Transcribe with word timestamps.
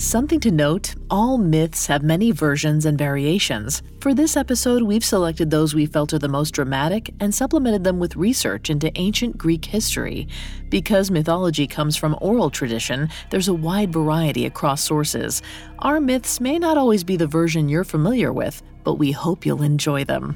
Something 0.00 0.40
to 0.40 0.50
note 0.50 0.94
all 1.10 1.36
myths 1.36 1.86
have 1.88 2.02
many 2.02 2.30
versions 2.30 2.86
and 2.86 2.96
variations. 2.96 3.82
For 4.00 4.14
this 4.14 4.34
episode, 4.34 4.82
we've 4.82 5.04
selected 5.04 5.50
those 5.50 5.74
we 5.74 5.84
felt 5.84 6.14
are 6.14 6.18
the 6.18 6.26
most 6.26 6.52
dramatic 6.52 7.12
and 7.20 7.34
supplemented 7.34 7.84
them 7.84 7.98
with 7.98 8.16
research 8.16 8.70
into 8.70 8.90
ancient 8.98 9.36
Greek 9.36 9.66
history. 9.66 10.26
Because 10.70 11.10
mythology 11.10 11.66
comes 11.66 11.98
from 11.98 12.16
oral 12.22 12.48
tradition, 12.48 13.10
there's 13.28 13.48
a 13.48 13.52
wide 13.52 13.92
variety 13.92 14.46
across 14.46 14.82
sources. 14.82 15.42
Our 15.80 16.00
myths 16.00 16.40
may 16.40 16.58
not 16.58 16.78
always 16.78 17.04
be 17.04 17.18
the 17.18 17.26
version 17.26 17.68
you're 17.68 17.84
familiar 17.84 18.32
with, 18.32 18.62
but 18.84 18.94
we 18.94 19.12
hope 19.12 19.44
you'll 19.44 19.62
enjoy 19.62 20.04
them. 20.04 20.34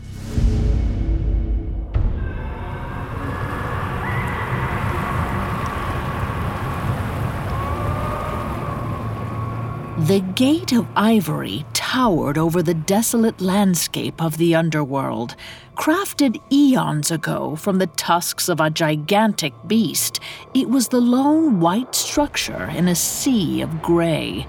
The 10.07 10.21
Gate 10.21 10.73
of 10.73 10.87
Ivory 10.95 11.65
towered 11.73 12.37
over 12.37 12.63
the 12.63 12.75
desolate 12.75 13.41
landscape 13.41 14.21
of 14.21 14.37
the 14.37 14.55
underworld. 14.55 15.35
Crafted 15.77 16.43
eons 16.53 17.11
ago 17.11 17.57
from 17.57 17.79
the 17.79 17.87
tusks 17.87 18.51
of 18.51 18.61
a 18.61 18.69
gigantic 18.69 19.55
beast, 19.67 20.21
it 20.53 20.69
was 20.69 20.89
the 20.89 21.01
lone 21.01 21.59
white 21.59 21.95
structure 21.95 22.71
in 22.77 22.87
a 22.87 22.95
sea 22.95 23.63
of 23.63 23.81
gray. 23.81 24.47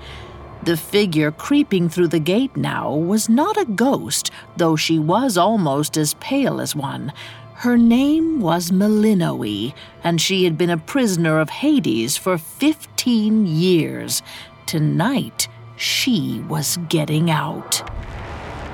The 0.64 0.76
figure 0.76 1.32
creeping 1.32 1.88
through 1.88 2.10
the 2.10 2.20
gate 2.20 2.58
now 2.58 2.94
was 2.94 3.30
not 3.30 3.56
a 3.56 3.64
ghost, 3.64 4.32
though 4.58 4.76
she 4.76 5.00
was 5.00 5.38
almost 5.38 5.96
as 5.96 6.16
pale 6.16 6.60
as 6.60 6.76
one. 6.76 7.14
Her 7.54 7.78
name 7.78 8.42
was 8.42 8.74
Melinoe, 8.74 9.74
and 10.04 10.20
she 10.20 10.44
had 10.44 10.58
been 10.58 10.70
a 10.70 10.78
prisoner 10.78 11.40
of 11.40 11.50
Hades 11.50 12.18
for 12.18 12.38
15 12.38 13.48
years. 13.48 14.22
Tonight, 14.66 15.48
she 15.78 16.44
was 16.50 16.78
getting 16.90 17.30
out. 17.30 17.88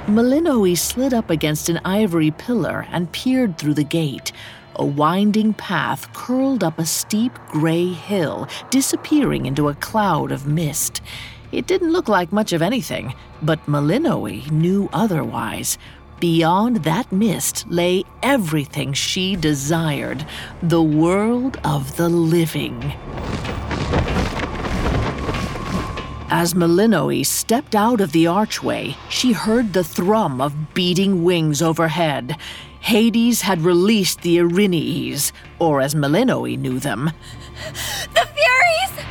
Melinoe 0.08 0.74
slid 0.76 1.14
up 1.14 1.30
against 1.30 1.68
an 1.68 1.82
ivory 1.84 2.32
pillar 2.32 2.88
and 2.92 3.12
peered 3.12 3.58
through 3.58 3.74
the 3.74 3.84
gate. 3.84 4.32
A 4.78 4.86
winding 4.86 5.54
path 5.54 6.12
curled 6.14 6.64
up 6.64 6.80
a 6.80 6.86
steep 6.86 7.38
gray 7.50 7.88
hill, 7.88 8.48
disappearing 8.70 9.46
into 9.46 9.68
a 9.68 9.76
cloud 9.76 10.32
of 10.32 10.48
mist. 10.48 11.02
It 11.52 11.68
didn't 11.68 11.92
look 11.92 12.08
like 12.08 12.32
much 12.32 12.54
of 12.54 12.62
anything, 12.62 13.14
but 13.42 13.68
Melinoe 13.68 14.50
knew 14.50 14.90
otherwise. 14.94 15.78
Beyond 16.22 16.84
that 16.84 17.12
mist 17.12 17.66
lay 17.68 18.06
everything 18.24 18.94
she 18.94 19.36
desired 19.36 20.26
the 20.64 20.82
world 20.82 21.60
of 21.66 21.98
the 21.98 22.08
living. 22.08 22.94
As 26.34 26.56
Melinoe 26.56 27.24
stepped 27.24 27.76
out 27.76 28.00
of 28.00 28.14
the 28.14 28.26
archway, 28.26 28.96
she 29.10 29.34
heard 29.34 29.74
the 29.74 29.84
thrum 29.84 30.40
of 30.40 30.74
beating 30.74 31.26
wings 31.26 31.62
overhead. 31.62 32.38
Hades 32.80 33.42
had 33.42 33.64
released 33.64 34.22
the 34.22 34.38
Erinyes, 34.38 35.34
or 35.60 35.82
as 35.82 35.94
Melinoe 35.94 36.56
knew 36.56 36.80
them, 36.80 37.12
The 38.14 38.26
Furies! 38.34 39.06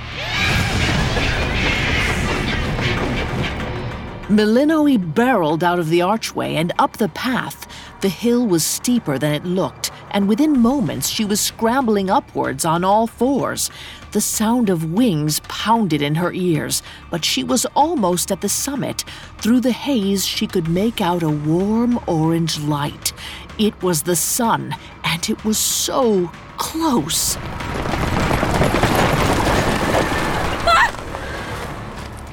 Melinoe 4.31 4.97
barreled 4.97 5.63
out 5.63 5.79
of 5.79 5.91
the 5.91 6.01
archway 6.01 6.55
and 6.55 6.73
up 6.79 6.97
the 6.97 7.11
path. 7.11 7.67
The 8.01 8.09
hill 8.09 8.47
was 8.47 8.65
steeper 8.65 9.19
than 9.19 9.35
it 9.35 9.45
looked, 9.45 9.91
and 10.11 10.27
within 10.27 10.59
moments 10.59 11.11
she 11.11 11.27
was 11.27 11.39
scrambling 11.39 12.09
upwards 12.09 12.65
on 12.65 12.83
all 12.83 13.07
fours. 13.07 13.71
The 14.13 14.21
sound 14.21 14.71
of 14.71 14.93
wings 14.93 15.41
pounded 15.47 16.03
in 16.03 16.17
her 16.17 16.33
ears, 16.33 16.83
but 17.11 17.25
she 17.25 17.45
was 17.45 17.65
almost 17.77 18.33
at 18.33 18.41
the 18.41 18.49
summit. 18.49 19.05
Through 19.39 19.61
the 19.61 19.71
haze, 19.71 20.27
she 20.27 20.49
could 20.49 20.69
make 20.69 21.01
out 21.01 21.23
a 21.23 21.31
warm 21.31 22.01
orange 22.09 22.59
light. 22.59 23.13
It 23.57 23.81
was 23.85 24.03
the 24.03 24.17
sun, 24.17 24.75
and 25.05 25.31
it 25.31 25.45
was 25.45 25.59
so 25.59 26.29
close. 26.57 27.37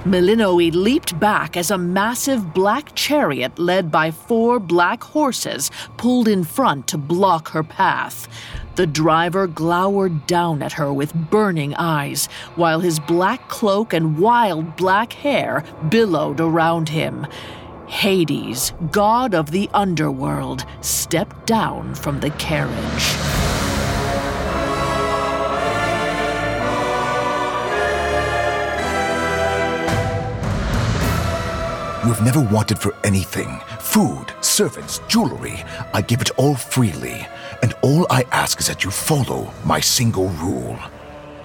Melinoe 0.03 0.71
leaped 0.71 1.19
back 1.19 1.57
as 1.57 1.69
a 1.69 1.77
massive 1.77 2.53
black 2.53 2.95
chariot 2.95 3.59
led 3.59 3.91
by 3.91 4.09
four 4.09 4.57
black 4.57 5.03
horses 5.03 5.69
pulled 5.97 6.27
in 6.27 6.43
front 6.43 6.87
to 6.87 6.97
block 6.97 7.49
her 7.49 7.63
path. 7.63 8.27
The 8.77 8.85
driver 8.85 9.47
glowered 9.47 10.27
down 10.27 10.61
at 10.61 10.73
her 10.73 10.93
with 10.93 11.11
burning 11.31 11.73
eyes, 11.73 12.27
while 12.53 12.79
his 12.79 12.99
black 12.99 13.49
cloak 13.49 13.91
and 13.91 14.19
wild 14.19 14.75
black 14.75 15.13
hair 15.13 15.63
billowed 15.89 16.39
around 16.39 16.89
him. 16.89 17.25
Hades, 17.87 18.73
god 18.91 19.33
of 19.33 19.49
the 19.49 19.67
underworld, 19.73 20.63
stepped 20.81 21.47
down 21.47 21.95
from 21.95 22.19
the 22.19 22.29
carriage. 22.29 23.17
You 32.05 32.13
have 32.13 32.23
never 32.23 32.41
wanted 32.41 32.77
for 32.77 32.93
anything 33.03 33.59
food, 33.79 34.27
servants, 34.41 35.01
jewelry. 35.07 35.63
I 35.95 36.01
give 36.01 36.21
it 36.21 36.29
all 36.37 36.55
freely, 36.55 37.27
and 37.62 37.73
all 37.81 38.06
I 38.09 38.23
ask 38.31 38.59
is 38.59 38.68
that 38.68 38.84
you 38.84 38.91
follow 38.91 39.51
my 39.66 39.79
single 39.79 40.29
rule. 40.29 40.78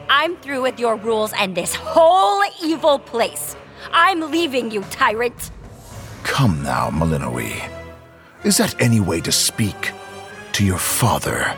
I'm 0.09 0.37
through 0.37 0.62
with 0.62 0.78
your 0.78 0.97
rules 0.97 1.33
and 1.33 1.55
this 1.55 1.75
whole 1.75 2.43
evil 2.62 2.99
place. 2.99 3.56
I'm 3.93 4.31
leaving 4.31 4.71
you, 4.71 4.83
tyrant. 4.91 5.51
Come 6.22 6.62
now, 6.62 6.91
Melinoe. 6.91 7.61
Is 8.45 8.56
that 8.59 8.81
any 8.81 9.01
way 9.01 9.21
to 9.21 9.33
speak 9.33 9.93
to 10.53 10.65
your 10.65 10.78
father? 10.78 11.56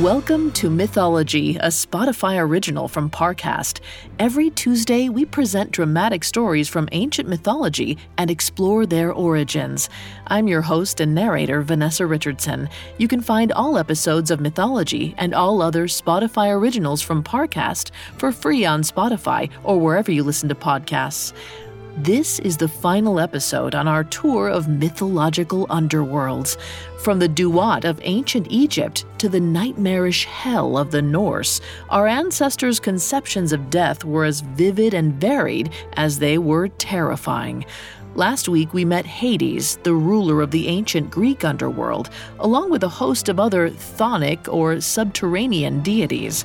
Welcome 0.00 0.52
to 0.52 0.70
Mythology, 0.70 1.56
a 1.56 1.66
Spotify 1.66 2.40
original 2.40 2.88
from 2.88 3.10
Parcast. 3.10 3.80
Every 4.18 4.48
Tuesday, 4.48 5.10
we 5.10 5.26
present 5.26 5.72
dramatic 5.72 6.24
stories 6.24 6.70
from 6.70 6.88
ancient 6.92 7.28
mythology 7.28 7.98
and 8.16 8.30
explore 8.30 8.86
their 8.86 9.12
origins. 9.12 9.90
I'm 10.28 10.48
your 10.48 10.62
host 10.62 11.00
and 11.00 11.14
narrator, 11.14 11.60
Vanessa 11.60 12.06
Richardson. 12.06 12.70
You 12.96 13.08
can 13.08 13.20
find 13.20 13.52
all 13.52 13.76
episodes 13.76 14.30
of 14.30 14.40
Mythology 14.40 15.14
and 15.18 15.34
all 15.34 15.60
other 15.60 15.86
Spotify 15.86 16.50
originals 16.50 17.02
from 17.02 17.22
Parcast 17.22 17.90
for 18.16 18.32
free 18.32 18.64
on 18.64 18.80
Spotify 18.80 19.50
or 19.64 19.78
wherever 19.78 20.10
you 20.10 20.22
listen 20.22 20.48
to 20.48 20.54
podcasts. 20.54 21.34
This 21.96 22.38
is 22.38 22.56
the 22.56 22.68
final 22.68 23.18
episode 23.18 23.74
on 23.74 23.88
our 23.88 24.04
tour 24.04 24.48
of 24.48 24.68
mythological 24.68 25.66
underworlds. 25.66 26.56
From 27.00 27.18
the 27.18 27.28
Duat 27.28 27.84
of 27.84 28.00
ancient 28.04 28.46
Egypt 28.48 29.04
to 29.18 29.28
the 29.28 29.40
nightmarish 29.40 30.24
hell 30.24 30.78
of 30.78 30.92
the 30.92 31.02
Norse, 31.02 31.60
our 31.90 32.06
ancestors' 32.06 32.78
conceptions 32.78 33.52
of 33.52 33.70
death 33.70 34.04
were 34.04 34.24
as 34.24 34.40
vivid 34.40 34.94
and 34.94 35.14
varied 35.14 35.72
as 35.94 36.18
they 36.18 36.38
were 36.38 36.68
terrifying. 36.68 37.66
Last 38.14 38.48
week, 38.48 38.72
we 38.72 38.84
met 38.84 39.06
Hades, 39.06 39.76
the 39.82 39.94
ruler 39.94 40.42
of 40.42 40.52
the 40.52 40.68
ancient 40.68 41.10
Greek 41.10 41.44
underworld, 41.44 42.10
along 42.38 42.70
with 42.70 42.84
a 42.84 42.88
host 42.88 43.28
of 43.28 43.38
other 43.38 43.70
chthonic 43.70 44.52
or 44.52 44.80
subterranean 44.80 45.80
deities. 45.80 46.44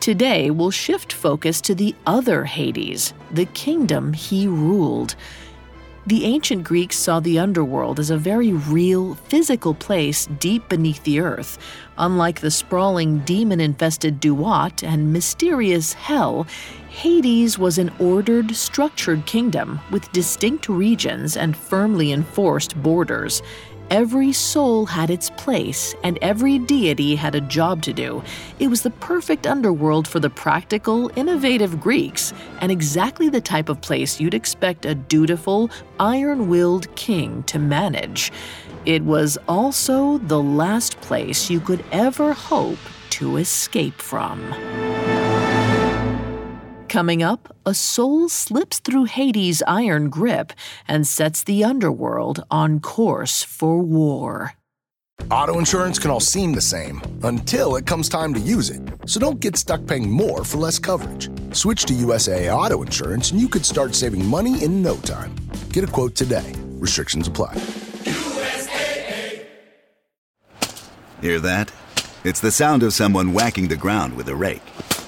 Today, 0.00 0.50
we'll 0.50 0.70
shift 0.70 1.12
focus 1.12 1.60
to 1.62 1.74
the 1.74 1.94
other 2.06 2.44
Hades, 2.44 3.12
the 3.32 3.46
kingdom 3.46 4.12
he 4.12 4.46
ruled. 4.46 5.16
The 6.06 6.24
ancient 6.24 6.64
Greeks 6.64 6.96
saw 6.96 7.20
the 7.20 7.38
underworld 7.38 8.00
as 8.00 8.08
a 8.08 8.16
very 8.16 8.52
real, 8.52 9.16
physical 9.16 9.74
place 9.74 10.26
deep 10.38 10.66
beneath 10.68 11.02
the 11.02 11.20
earth. 11.20 11.58
Unlike 11.98 12.40
the 12.40 12.50
sprawling, 12.50 13.18
demon 13.18 13.60
infested 13.60 14.18
Duat 14.18 14.82
and 14.82 15.12
mysterious 15.12 15.92
Hell, 15.92 16.46
Hades 16.88 17.58
was 17.58 17.76
an 17.76 17.90
ordered, 17.98 18.56
structured 18.56 19.26
kingdom 19.26 19.80
with 19.90 20.10
distinct 20.12 20.68
regions 20.68 21.36
and 21.36 21.54
firmly 21.54 22.12
enforced 22.12 22.80
borders. 22.82 23.42
Every 23.90 24.32
soul 24.32 24.84
had 24.84 25.08
its 25.08 25.30
place, 25.30 25.94
and 26.04 26.18
every 26.20 26.58
deity 26.58 27.16
had 27.16 27.34
a 27.34 27.40
job 27.40 27.80
to 27.82 27.92
do. 27.94 28.22
It 28.58 28.68
was 28.68 28.82
the 28.82 28.90
perfect 28.90 29.46
underworld 29.46 30.06
for 30.06 30.20
the 30.20 30.28
practical, 30.28 31.10
innovative 31.16 31.80
Greeks, 31.80 32.34
and 32.60 32.70
exactly 32.70 33.30
the 33.30 33.40
type 33.40 33.70
of 33.70 33.80
place 33.80 34.20
you'd 34.20 34.34
expect 34.34 34.84
a 34.84 34.94
dutiful, 34.94 35.70
iron 35.98 36.50
willed 36.50 36.94
king 36.96 37.42
to 37.44 37.58
manage. 37.58 38.30
It 38.84 39.02
was 39.04 39.38
also 39.48 40.18
the 40.18 40.42
last 40.42 41.00
place 41.00 41.48
you 41.48 41.58
could 41.58 41.82
ever 41.90 42.34
hope 42.34 42.78
to 43.10 43.38
escape 43.38 44.02
from. 44.02 44.87
Coming 46.88 47.22
up, 47.22 47.54
a 47.66 47.74
soul 47.74 48.30
slips 48.30 48.78
through 48.78 49.04
Hades' 49.04 49.62
iron 49.66 50.08
grip 50.08 50.54
and 50.88 51.06
sets 51.06 51.44
the 51.44 51.62
underworld 51.62 52.42
on 52.50 52.80
course 52.80 53.42
for 53.42 53.82
war. 53.82 54.54
Auto 55.30 55.58
insurance 55.58 55.98
can 55.98 56.10
all 56.10 56.20
seem 56.20 56.54
the 56.54 56.62
same 56.62 57.02
until 57.24 57.76
it 57.76 57.84
comes 57.84 58.08
time 58.08 58.32
to 58.32 58.40
use 58.40 58.70
it. 58.70 58.80
So 59.04 59.20
don't 59.20 59.38
get 59.38 59.58
stuck 59.58 59.86
paying 59.86 60.10
more 60.10 60.44
for 60.44 60.56
less 60.56 60.78
coverage. 60.78 61.28
Switch 61.54 61.84
to 61.84 61.92
USAA 61.92 62.56
Auto 62.56 62.80
Insurance 62.82 63.32
and 63.32 63.40
you 63.40 63.48
could 63.48 63.66
start 63.66 63.94
saving 63.94 64.24
money 64.24 64.62
in 64.64 64.82
no 64.82 64.96
time. 64.96 65.34
Get 65.70 65.84
a 65.84 65.88
quote 65.88 66.14
today. 66.14 66.54
Restrictions 66.78 67.28
apply. 67.28 67.54
USAA. 68.04 69.44
Hear 71.20 71.38
that? 71.40 71.70
It's 72.24 72.40
the 72.40 72.50
sound 72.50 72.82
of 72.82 72.94
someone 72.94 73.34
whacking 73.34 73.68
the 73.68 73.76
ground 73.76 74.16
with 74.16 74.28
a 74.30 74.34
rake. 74.34 74.62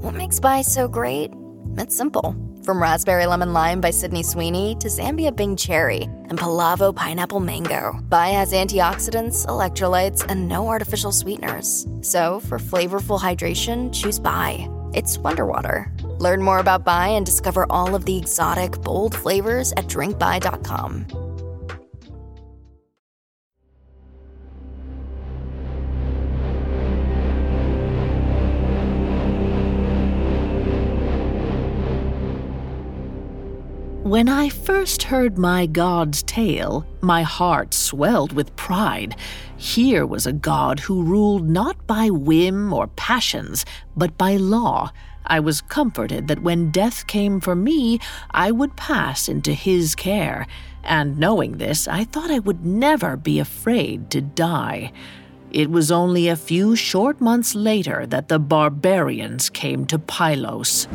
What 0.00 0.14
makes 0.14 0.40
Bai 0.40 0.62
so 0.62 0.88
great? 0.88 1.30
It's 1.76 1.94
simple. 1.94 2.34
From 2.64 2.80
Raspberry 2.80 3.26
Lemon 3.26 3.52
Lime 3.52 3.82
by 3.82 3.90
Sydney 3.90 4.22
Sweeney 4.22 4.74
to 4.76 4.88
Zambia 4.88 5.34
Bing 5.34 5.56
Cherry 5.56 6.04
and 6.04 6.38
Palavo 6.38 6.94
Pineapple 6.96 7.40
Mango, 7.40 7.98
Bai 8.04 8.28
has 8.28 8.54
antioxidants, 8.54 9.44
electrolytes, 9.46 10.24
and 10.30 10.48
no 10.48 10.68
artificial 10.68 11.12
sweeteners. 11.12 11.86
So, 12.00 12.40
for 12.40 12.58
flavorful 12.58 13.20
hydration, 13.20 13.92
choose 13.92 14.18
Bai. 14.18 14.66
It's 14.94 15.18
Wonder 15.18 15.44
Water. 15.44 15.92
Learn 16.18 16.42
more 16.42 16.60
about 16.60 16.84
Bai 16.84 17.08
and 17.08 17.26
discover 17.26 17.66
all 17.68 17.94
of 17.94 18.06
the 18.06 18.16
exotic, 18.16 18.72
bold 18.80 19.14
flavors 19.14 19.72
at 19.72 19.86
drinkbai.com. 19.86 21.29
When 34.10 34.28
I 34.28 34.48
first 34.48 35.04
heard 35.04 35.38
my 35.38 35.66
god's 35.66 36.24
tale, 36.24 36.84
my 37.00 37.22
heart 37.22 37.72
swelled 37.72 38.32
with 38.32 38.56
pride. 38.56 39.14
Here 39.56 40.04
was 40.04 40.26
a 40.26 40.32
god 40.32 40.80
who 40.80 41.04
ruled 41.04 41.48
not 41.48 41.86
by 41.86 42.10
whim 42.10 42.72
or 42.72 42.88
passions, 42.88 43.64
but 43.96 44.18
by 44.18 44.34
law. 44.34 44.90
I 45.26 45.38
was 45.38 45.60
comforted 45.60 46.26
that 46.26 46.42
when 46.42 46.72
death 46.72 47.06
came 47.06 47.38
for 47.38 47.54
me, 47.54 48.00
I 48.32 48.50
would 48.50 48.74
pass 48.74 49.28
into 49.28 49.52
his 49.52 49.94
care. 49.94 50.48
And 50.82 51.16
knowing 51.16 51.58
this, 51.58 51.86
I 51.86 52.02
thought 52.02 52.32
I 52.32 52.40
would 52.40 52.66
never 52.66 53.16
be 53.16 53.38
afraid 53.38 54.10
to 54.10 54.20
die. 54.20 54.90
It 55.52 55.70
was 55.70 55.92
only 55.92 56.26
a 56.26 56.34
few 56.34 56.74
short 56.74 57.20
months 57.20 57.54
later 57.54 58.06
that 58.06 58.26
the 58.26 58.40
barbarians 58.40 59.50
came 59.50 59.86
to 59.86 60.00
Pylos. 60.00 60.88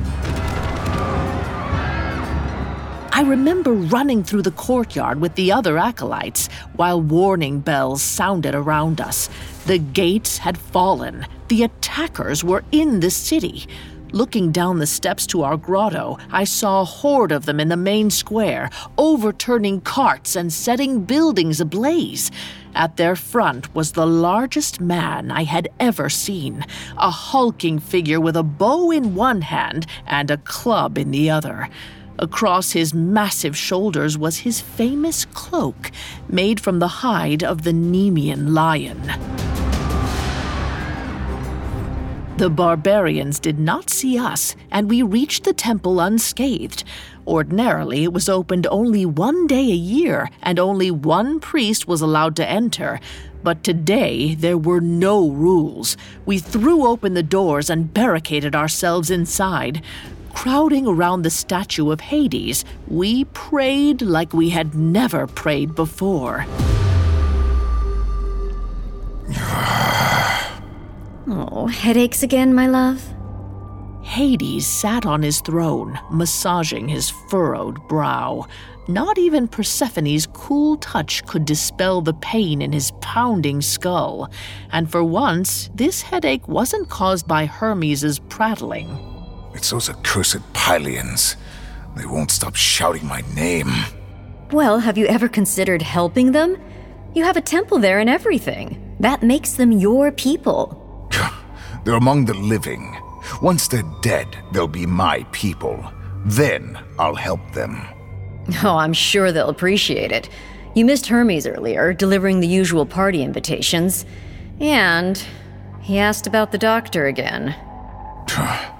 I 3.15 3.21
remember 3.21 3.71
running 3.71 4.25
through 4.25 4.41
the 4.41 4.51
courtyard 4.51 5.21
with 5.21 5.35
the 5.35 5.49
other 5.53 5.77
acolytes 5.77 6.49
while 6.75 7.01
warning 7.01 7.61
bells 7.61 8.01
sounded 8.01 8.53
around 8.53 8.99
us. 8.99 9.29
The 9.67 9.77
gates 9.77 10.39
had 10.39 10.57
fallen. 10.57 11.25
The 11.47 11.63
attackers 11.63 12.43
were 12.43 12.65
in 12.73 12.99
the 12.99 13.09
city. 13.09 13.67
Looking 14.11 14.51
down 14.51 14.79
the 14.79 14.85
steps 14.85 15.25
to 15.27 15.43
our 15.43 15.55
grotto, 15.55 16.17
I 16.29 16.43
saw 16.43 16.81
a 16.81 16.83
horde 16.83 17.31
of 17.31 17.45
them 17.45 17.61
in 17.61 17.69
the 17.69 17.77
main 17.77 18.09
square, 18.09 18.69
overturning 18.97 19.79
carts 19.79 20.35
and 20.35 20.51
setting 20.51 21.05
buildings 21.05 21.61
ablaze. 21.61 22.31
At 22.73 22.97
their 22.97 23.15
front 23.15 23.73
was 23.73 23.93
the 23.93 24.05
largest 24.05 24.81
man 24.81 25.31
I 25.31 25.45
had 25.45 25.69
ever 25.79 26.09
seen, 26.09 26.65
a 26.97 27.11
hulking 27.11 27.79
figure 27.79 28.19
with 28.19 28.35
a 28.35 28.43
bow 28.43 28.91
in 28.91 29.15
one 29.15 29.39
hand 29.39 29.85
and 30.05 30.29
a 30.29 30.35
club 30.35 30.97
in 30.97 31.11
the 31.11 31.29
other. 31.29 31.69
Across 32.17 32.71
his 32.71 32.93
massive 32.93 33.57
shoulders 33.57 34.17
was 34.17 34.39
his 34.39 34.61
famous 34.61 35.25
cloak, 35.25 35.91
made 36.29 36.59
from 36.59 36.79
the 36.79 36.87
hide 36.87 37.43
of 37.43 37.63
the 37.63 37.73
Nemean 37.73 38.53
lion. 38.53 39.01
The 42.37 42.49
barbarians 42.49 43.39
did 43.39 43.59
not 43.59 43.89
see 43.89 44.17
us, 44.17 44.55
and 44.69 44.89
we 44.89 45.01
reached 45.01 45.45
the 45.45 45.53
temple 45.53 46.01
unscathed. 46.01 46.83
Ordinarily, 47.25 48.03
it 48.03 48.11
was 48.11 48.27
opened 48.27 48.67
only 48.69 49.05
one 49.05 49.47
day 49.47 49.71
a 49.71 49.75
year, 49.75 50.29
and 50.41 50.59
only 50.59 50.91
one 50.91 51.39
priest 51.39 51.87
was 51.87 52.01
allowed 52.01 52.35
to 52.35 52.47
enter. 52.47 52.99
But 53.41 53.63
today, 53.63 54.35
there 54.35 54.57
were 54.57 54.81
no 54.81 55.29
rules. 55.29 55.95
We 56.25 56.39
threw 56.39 56.85
open 56.85 57.13
the 57.13 57.23
doors 57.23 57.69
and 57.69 57.93
barricaded 57.93 58.53
ourselves 58.53 59.09
inside. 59.09 59.81
Crowding 60.35 60.85
around 60.85 61.23
the 61.23 61.29
statue 61.31 61.89
of 61.89 62.01
Hades, 62.01 62.65
we 62.87 63.23
prayed 63.25 64.03
like 64.03 64.33
we 64.33 64.49
had 64.49 64.75
never 64.75 65.25
prayed 65.25 65.73
before. 65.73 66.45
oh, 71.27 71.67
headaches 71.67 72.21
again, 72.21 72.53
my 72.53 72.67
love? 72.67 73.03
Hades 74.03 74.67
sat 74.67 75.07
on 75.07 75.23
his 75.23 75.41
throne, 75.41 75.97
massaging 76.11 76.87
his 76.87 77.09
furrowed 77.09 77.87
brow. 77.87 78.45
Not 78.87 79.17
even 79.17 79.47
Persephone's 79.47 80.27
cool 80.27 80.77
touch 80.77 81.25
could 81.25 81.45
dispel 81.45 82.01
the 82.01 82.13
pain 82.13 82.61
in 82.61 82.71
his 82.71 82.91
pounding 83.01 83.61
skull. 83.61 84.29
And 84.71 84.91
for 84.91 85.03
once, 85.03 85.71
this 85.73 86.03
headache 86.03 86.47
wasn't 86.47 86.89
caused 86.89 87.27
by 87.27 87.47
Hermes's 87.47 88.19
prattling. 88.19 89.14
It's 89.55 89.69
those 89.69 89.89
accursed 89.89 90.41
Pylians. 90.53 91.37
They 91.95 92.05
won't 92.05 92.29
stop 92.29 92.55
shouting 92.55 93.05
my 93.05 93.21
name. 93.33 93.71
Well, 94.51 94.79
have 94.79 94.97
you 94.97 95.07
ever 95.07 95.29
considered 95.29 95.81
helping 95.81 96.33
them? 96.33 96.57
You 97.13 97.23
have 97.23 97.37
a 97.37 97.41
temple 97.41 97.79
there 97.79 97.99
and 97.99 98.09
everything. 98.09 98.95
That 98.99 99.23
makes 99.23 99.53
them 99.53 99.71
your 99.71 100.11
people. 100.11 101.09
they're 101.85 101.95
among 101.95 102.25
the 102.25 102.33
living. 102.33 102.97
Once 103.41 103.69
they're 103.69 103.89
dead, 104.01 104.27
they'll 104.51 104.67
be 104.67 104.85
my 104.85 105.23
people. 105.31 105.83
Then 106.25 106.77
I'll 106.99 107.15
help 107.15 107.39
them. 107.53 107.81
Oh, 108.63 108.77
I'm 108.77 108.93
sure 108.93 109.31
they'll 109.31 109.49
appreciate 109.49 110.11
it. 110.11 110.29
You 110.75 110.85
missed 110.85 111.07
Hermes 111.07 111.47
earlier, 111.47 111.93
delivering 111.93 112.41
the 112.41 112.47
usual 112.47 112.85
party 112.85 113.23
invitations. 113.23 114.05
And 114.59 115.25
he 115.81 115.97
asked 115.97 116.27
about 116.27 116.51
the 116.51 116.59
doctor 116.59 117.07
again. 117.07 117.55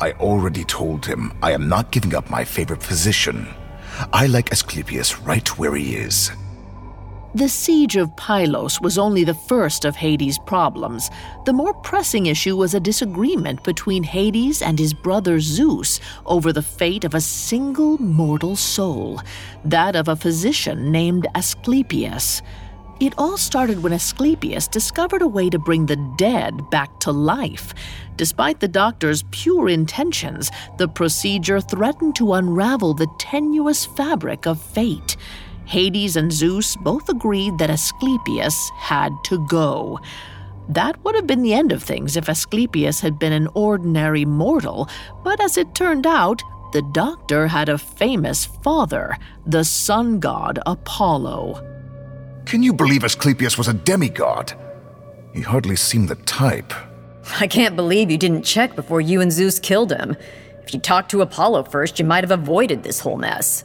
I 0.00 0.12
already 0.12 0.64
told 0.64 1.04
him 1.04 1.32
I 1.42 1.52
am 1.52 1.68
not 1.68 1.90
giving 1.90 2.14
up 2.14 2.30
my 2.30 2.44
favorite 2.44 2.82
physician. 2.82 3.46
I 4.12 4.26
like 4.26 4.50
Asclepius 4.50 5.20
right 5.20 5.46
where 5.58 5.74
he 5.74 5.94
is. 5.96 6.30
The 7.34 7.48
siege 7.48 7.94
of 7.94 8.16
Pylos 8.16 8.80
was 8.80 8.98
only 8.98 9.22
the 9.22 9.34
first 9.34 9.84
of 9.84 9.94
Hades' 9.94 10.38
problems. 10.38 11.10
The 11.44 11.52
more 11.52 11.74
pressing 11.74 12.26
issue 12.26 12.56
was 12.56 12.74
a 12.74 12.80
disagreement 12.80 13.62
between 13.62 14.02
Hades 14.02 14.62
and 14.62 14.78
his 14.78 14.92
brother 14.92 15.38
Zeus 15.38 16.00
over 16.26 16.52
the 16.52 16.62
fate 16.62 17.04
of 17.04 17.14
a 17.14 17.20
single 17.20 17.98
mortal 17.98 18.56
soul, 18.56 19.20
that 19.64 19.94
of 19.94 20.08
a 20.08 20.16
physician 20.16 20.90
named 20.90 21.28
Asclepius. 21.36 22.42
It 23.00 23.14
all 23.16 23.38
started 23.38 23.82
when 23.82 23.94
Asclepius 23.94 24.68
discovered 24.68 25.22
a 25.22 25.26
way 25.26 25.48
to 25.48 25.58
bring 25.58 25.86
the 25.86 25.96
dead 26.18 26.68
back 26.68 27.00
to 27.00 27.10
life. 27.10 27.72
Despite 28.16 28.60
the 28.60 28.68
doctor's 28.68 29.24
pure 29.30 29.70
intentions, 29.70 30.50
the 30.76 30.86
procedure 30.86 31.62
threatened 31.62 32.14
to 32.16 32.34
unravel 32.34 32.92
the 32.92 33.10
tenuous 33.18 33.86
fabric 33.86 34.46
of 34.46 34.60
fate. 34.60 35.16
Hades 35.64 36.16
and 36.16 36.30
Zeus 36.30 36.76
both 36.76 37.08
agreed 37.08 37.56
that 37.56 37.70
Asclepius 37.70 38.70
had 38.76 39.12
to 39.24 39.46
go. 39.48 39.98
That 40.68 41.02
would 41.02 41.14
have 41.14 41.26
been 41.26 41.42
the 41.42 41.54
end 41.54 41.72
of 41.72 41.82
things 41.82 42.18
if 42.18 42.28
Asclepius 42.28 43.00
had 43.00 43.18
been 43.18 43.32
an 43.32 43.48
ordinary 43.54 44.26
mortal, 44.26 44.90
but 45.24 45.40
as 45.40 45.56
it 45.56 45.74
turned 45.74 46.06
out, 46.06 46.42
the 46.74 46.82
doctor 46.92 47.46
had 47.46 47.70
a 47.70 47.78
famous 47.78 48.44
father, 48.44 49.16
the 49.46 49.64
sun 49.64 50.20
god 50.20 50.58
Apollo. 50.66 51.69
Can 52.46 52.62
you 52.62 52.72
believe 52.72 53.04
Asclepius 53.04 53.56
was 53.56 53.68
a 53.68 53.74
demigod? 53.74 54.52
He 55.32 55.40
hardly 55.40 55.76
seemed 55.76 56.08
the 56.08 56.16
type. 56.16 56.72
I 57.38 57.46
can't 57.46 57.76
believe 57.76 58.10
you 58.10 58.18
didn't 58.18 58.42
check 58.42 58.74
before 58.74 59.00
you 59.00 59.20
and 59.20 59.30
Zeus 59.30 59.58
killed 59.58 59.92
him. 59.92 60.16
If 60.62 60.74
you 60.74 60.80
talked 60.80 61.10
to 61.12 61.22
Apollo 61.22 61.64
first, 61.64 61.98
you 61.98 62.04
might 62.04 62.24
have 62.24 62.30
avoided 62.30 62.82
this 62.82 63.00
whole 63.00 63.18
mess. 63.18 63.64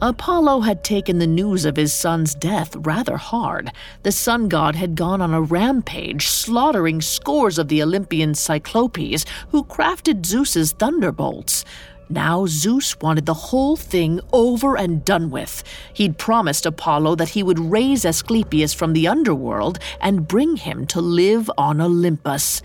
Apollo 0.00 0.60
had 0.60 0.84
taken 0.84 1.18
the 1.18 1.26
news 1.26 1.64
of 1.64 1.74
his 1.74 1.92
son's 1.92 2.32
death 2.32 2.76
rather 2.76 3.16
hard. 3.16 3.72
The 4.04 4.12
sun 4.12 4.48
god 4.48 4.76
had 4.76 4.94
gone 4.94 5.20
on 5.20 5.34
a 5.34 5.42
rampage, 5.42 6.28
slaughtering 6.28 7.00
scores 7.00 7.58
of 7.58 7.66
the 7.66 7.82
Olympian 7.82 8.36
Cyclopes 8.36 9.24
who 9.48 9.64
crafted 9.64 10.24
Zeus's 10.24 10.70
thunderbolts. 10.70 11.64
Now 12.10 12.46
Zeus 12.46 12.98
wanted 13.00 13.26
the 13.26 13.34
whole 13.34 13.76
thing 13.76 14.20
over 14.32 14.76
and 14.76 15.04
done 15.04 15.30
with. 15.30 15.62
He'd 15.92 16.16
promised 16.16 16.64
Apollo 16.64 17.16
that 17.16 17.30
he 17.30 17.42
would 17.42 17.58
raise 17.58 18.04
Asclepius 18.04 18.72
from 18.72 18.94
the 18.94 19.06
underworld 19.06 19.78
and 20.00 20.26
bring 20.26 20.56
him 20.56 20.86
to 20.86 21.00
live 21.00 21.50
on 21.58 21.80
Olympus. 21.80 22.62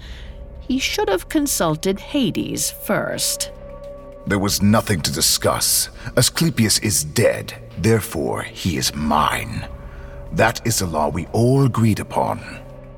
He 0.61 0.79
should 0.79 1.09
have 1.09 1.27
consulted 1.27 1.99
Hades 1.99 2.71
first. 2.71 3.51
There 4.25 4.39
was 4.39 4.61
nothing 4.61 5.01
to 5.01 5.11
discuss. 5.11 5.89
Asclepius 6.15 6.79
is 6.79 7.03
dead, 7.03 7.53
therefore 7.77 8.43
he 8.43 8.77
is 8.77 8.95
mine. 8.95 9.67
That 10.31 10.65
is 10.65 10.79
the 10.79 10.85
law 10.85 11.09
we 11.09 11.27
all 11.33 11.65
agreed 11.65 11.99
upon. 11.99 12.39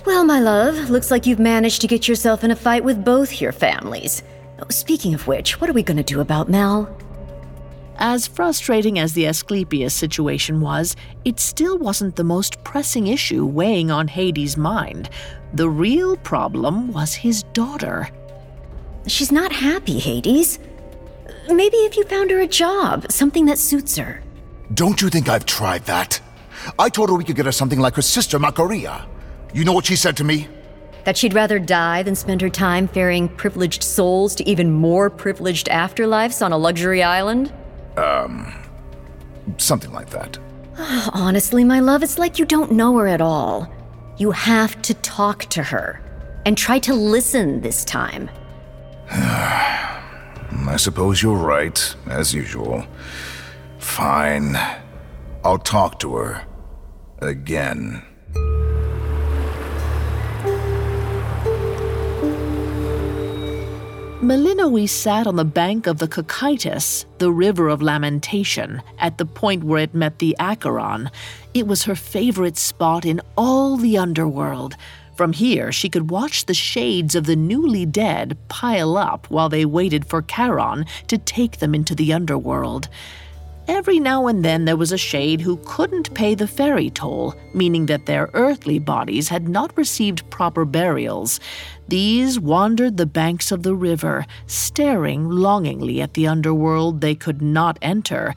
Well, 0.06 0.24
my 0.24 0.40
love, 0.40 0.92
looks 0.92 1.10
like 1.10 1.26
you've 1.26 1.40
managed 1.40 1.82
to 1.82 1.88
get 1.88 2.08
yourself 2.08 2.44
in 2.44 2.52
a 2.52 2.56
fight 2.56 2.84
with 2.84 3.04
both 3.04 3.42
your 3.42 3.52
families. 3.52 4.22
Oh, 4.60 4.66
speaking 4.70 5.14
of 5.14 5.28
which, 5.28 5.60
what 5.60 5.70
are 5.70 5.74
we 5.74 5.84
going 5.84 5.98
to 5.98 6.04
do 6.04 6.22
about 6.22 6.50
Mel? 6.50 6.96
As 7.98 8.28
frustrating 8.28 9.00
as 9.00 9.14
the 9.14 9.26
Asclepius 9.26 9.94
situation 9.94 10.62
was, 10.62 10.96
it 11.24 11.40
still 11.40 11.78
wasn't 11.78 12.16
the 12.16 12.24
most 12.24 12.64
pressing 12.64 13.08
issue 13.08 13.46
weighing 13.46 13.92
on 13.92 14.08
Hades' 14.08 14.58
mind. 14.58 15.10
The 15.54 15.70
real 15.70 16.18
problem 16.18 16.92
was 16.92 17.14
his 17.14 17.44
daughter. 17.54 18.10
She's 19.08 19.32
not 19.32 19.52
happy, 19.52 20.00
Hades. 20.00 20.60
Maybe 21.50 21.78
if 21.78 21.96
you 21.96 22.04
found 22.06 22.32
her 22.32 22.40
a 22.40 22.48
job, 22.48 23.12
something 23.12 23.46
that 23.46 23.60
suits 23.60 23.96
her. 23.98 24.22
Don't 24.74 25.02
you 25.02 25.10
think 25.10 25.30
I've 25.30 25.46
tried 25.46 25.86
that? 25.86 26.20
I 26.80 26.90
told 26.90 27.10
her 27.10 27.16
we 27.16 27.24
could 27.24 27.36
get 27.36 27.46
her 27.46 27.52
something 27.52 27.80
like 27.80 27.96
her 27.96 28.02
sister, 28.02 28.40
Macaria. 28.40 29.06
You 29.54 29.64
know 29.64 29.74
what 29.74 29.86
she 29.86 29.96
said 29.96 30.18
to 30.18 30.24
me? 30.24 30.48
That 31.06 31.18
she'd 31.18 31.34
rather 31.34 31.60
die 31.60 32.04
than 32.04 32.16
spend 32.16 32.42
her 32.42 32.50
time 32.50 32.88
ferrying 32.88 33.30
privileged 33.30 33.84
souls 33.84 34.36
to 34.36 34.50
even 34.50 34.72
more 34.72 35.10
privileged 35.10 35.68
afterlives 35.68 36.44
on 36.44 36.52
a 36.52 36.58
luxury 36.58 37.02
island? 37.02 37.54
Um, 37.98 38.54
something 39.58 39.94
like 39.94 40.10
that. 40.10 40.38
Honestly, 41.14 41.64
my 41.64 41.80
love, 41.80 42.04
it's 42.04 42.20
like 42.20 42.38
you 42.38 42.46
don't 42.46 42.72
know 42.72 42.98
her 42.98 43.08
at 43.08 43.22
all. 43.22 43.72
You 44.18 44.32
have 44.32 44.82
to 44.84 44.94
talk 44.96 45.46
to 45.46 45.64
her. 45.64 46.02
And 46.46 46.58
try 46.58 46.78
to 46.80 46.94
listen 46.94 47.62
this 47.62 47.84
time. 47.84 48.30
I 49.10 50.78
suppose 50.78 51.22
you're 51.22 51.38
right, 51.38 51.96
as 52.08 52.34
usual. 52.34 52.86
Fine. 53.80 54.56
I'll 55.44 55.60
talk 55.60 56.00
to 56.00 56.16
her. 56.16 56.46
Again. 57.20 58.04
Melinoe 64.22 64.86
sat 64.86 65.28
on 65.28 65.36
the 65.36 65.44
bank 65.44 65.88
of 65.88 66.00
the 66.00 66.08
Cocytus, 66.08 67.06
the 67.18 67.32
river 67.32 67.68
of 67.68 67.82
lamentation, 67.82 68.82
at 68.98 69.18
the 69.18 69.26
point 69.26 69.66
where 69.66 69.82
it 69.82 69.94
met 69.94 70.20
the 70.20 70.36
Acheron. 70.40 71.12
It 71.54 71.68
was 71.68 71.84
her 71.84 71.96
favorite 71.96 72.58
spot 72.58 73.06
in 73.06 73.20
all 73.38 73.76
the 73.76 73.98
underworld. 73.98 74.76
From 75.18 75.34
here, 75.34 75.72
she 75.74 75.90
could 75.90 76.10
watch 76.10 76.46
the 76.46 76.54
shades 76.54 77.14
of 77.14 77.26
the 77.26 77.36
newly 77.36 77.86
dead 77.86 78.38
pile 78.48 78.96
up 78.96 79.30
while 79.30 79.50
they 79.50 79.66
waited 79.66 80.06
for 80.06 80.22
Charon 80.22 80.86
to 81.08 81.18
take 81.18 81.60
them 81.60 81.76
into 81.76 81.94
the 81.94 82.14
underworld. 82.14 82.88
Every 83.68 84.00
now 84.00 84.28
and 84.28 84.46
then 84.46 84.66
there 84.66 84.78
was 84.78 84.92
a 84.92 84.98
shade 84.98 85.42
who 85.42 85.58
couldn't 85.66 86.14
pay 86.14 86.36
the 86.36 86.48
ferry 86.48 86.92
toll, 86.92 87.34
meaning 87.56 87.88
that 87.88 88.06
their 88.06 88.30
earthly 88.34 88.78
bodies 88.78 89.28
had 89.28 89.50
not 89.50 89.76
received 89.76 90.30
proper 90.30 90.66
burials. 90.66 91.40
These 91.88 92.40
wandered 92.40 92.98
the 92.98 93.06
banks 93.06 93.52
of 93.52 93.64
the 93.64 93.76
river, 93.76 94.26
staring 94.48 95.30
longingly 95.30 96.02
at 96.02 96.14
the 96.16 96.28
underworld 96.28 97.02
they 97.02 97.16
could 97.16 97.42
not 97.42 97.78
enter. 97.82 98.34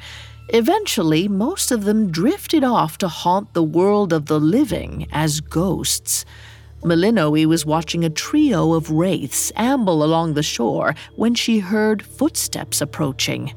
Eventually, 0.50 1.28
most 1.28 1.71
of 1.71 1.85
them 1.85 2.11
drifted 2.11 2.64
off 2.64 2.99
to 2.99 3.09
haunt 3.09 3.55
the 3.55 3.62
world 3.62 4.12
of 4.12 4.26
the 4.26 4.40
living 4.40 5.07
as 5.12 5.40
ghosts. 5.40 6.25
Melinoe 6.85 7.47
was 7.47 7.67
watching 7.67 8.05
a 8.05 8.11
trio 8.11 8.75
of 8.75 8.90
wraiths 8.90 9.50
amble 9.57 10.05
along 10.05 10.35
the 10.35 10.43
shore 10.43 10.95
when 11.17 11.35
she 11.35 11.59
heard 11.59 12.02
footsteps 12.02 12.81
approaching. 12.81 13.52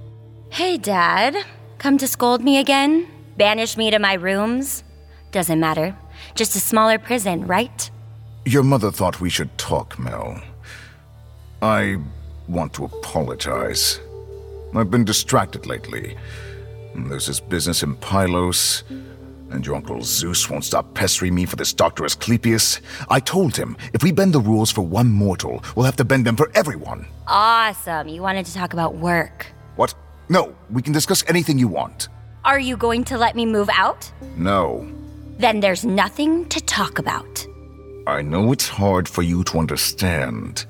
Hey, 0.50 0.78
Dad. 0.78 1.36
Come 1.78 1.98
to 1.98 2.08
scold 2.08 2.44
me 2.44 2.58
again? 2.58 3.08
Banish 3.38 3.78
me 3.78 3.90
to 3.92 4.00
my 4.00 4.14
rooms? 4.14 4.84
Doesn't 5.32 5.60
matter. 5.60 5.96
Just 6.36 6.56
a 6.56 6.60
smaller 6.60 7.00
prison, 7.00 7.48
right? 7.48 7.90
Your 8.46 8.64
mother 8.64 8.92
thought 8.92 9.22
we 9.22 9.30
should 9.30 9.56
talk, 9.58 10.00
Mel. 10.00 10.42
I 11.62 11.98
want 12.48 12.74
to 12.74 12.86
apologize. 12.86 14.00
I've 14.76 14.90
been 14.90 15.06
distracted 15.06 15.68
lately. 15.68 16.18
There's 16.96 17.28
this 17.28 17.40
business 17.40 17.84
in 17.84 17.96
Pylos, 17.98 18.84
and 19.52 19.66
your 19.66 19.76
Uncle 19.76 20.02
Zeus 20.02 20.50
won't 20.50 20.66
stop 20.66 20.94
pestering 20.96 21.36
me 21.36 21.46
for 21.46 21.56
this 21.56 21.72
Dr. 21.72 22.04
Asclepius. 22.04 22.82
I 23.10 23.20
told 23.20 23.56
him 23.56 23.78
if 23.94 24.02
we 24.02 24.12
bend 24.12 24.34
the 24.34 24.40
rules 24.40 24.72
for 24.72 24.82
one 24.82 25.10
mortal, 25.10 25.64
we'll 25.76 25.86
have 25.86 25.98
to 25.98 26.06
bend 26.06 26.26
them 26.26 26.36
for 26.36 26.50
everyone. 26.56 27.06
Awesome. 27.28 28.08
You 28.08 28.24
wanted 28.24 28.48
to 28.48 28.54
talk 28.54 28.74
about 28.74 28.96
work. 28.96 29.46
What? 29.76 29.94
No, 30.30 30.56
we 30.72 30.82
can 30.82 30.94
discuss 30.94 31.24
anything 31.28 31.60
you 31.60 31.68
want. 31.68 32.08
Are 32.44 32.60
you 32.60 32.76
going 32.76 33.04
to 33.06 33.18
let 33.20 33.36
me 33.36 33.46
move 33.46 33.70
out? 33.72 34.12
No. 34.36 34.90
Then 35.38 35.60
there's 35.60 35.86
nothing 35.86 36.50
to 36.50 36.60
talk 36.62 36.98
about. 36.98 37.46
I 38.08 38.22
know 38.22 38.52
it's 38.52 38.68
hard 38.68 39.08
for 39.08 39.22
you 39.22 39.44
to 39.46 39.60
understand, 39.60 40.66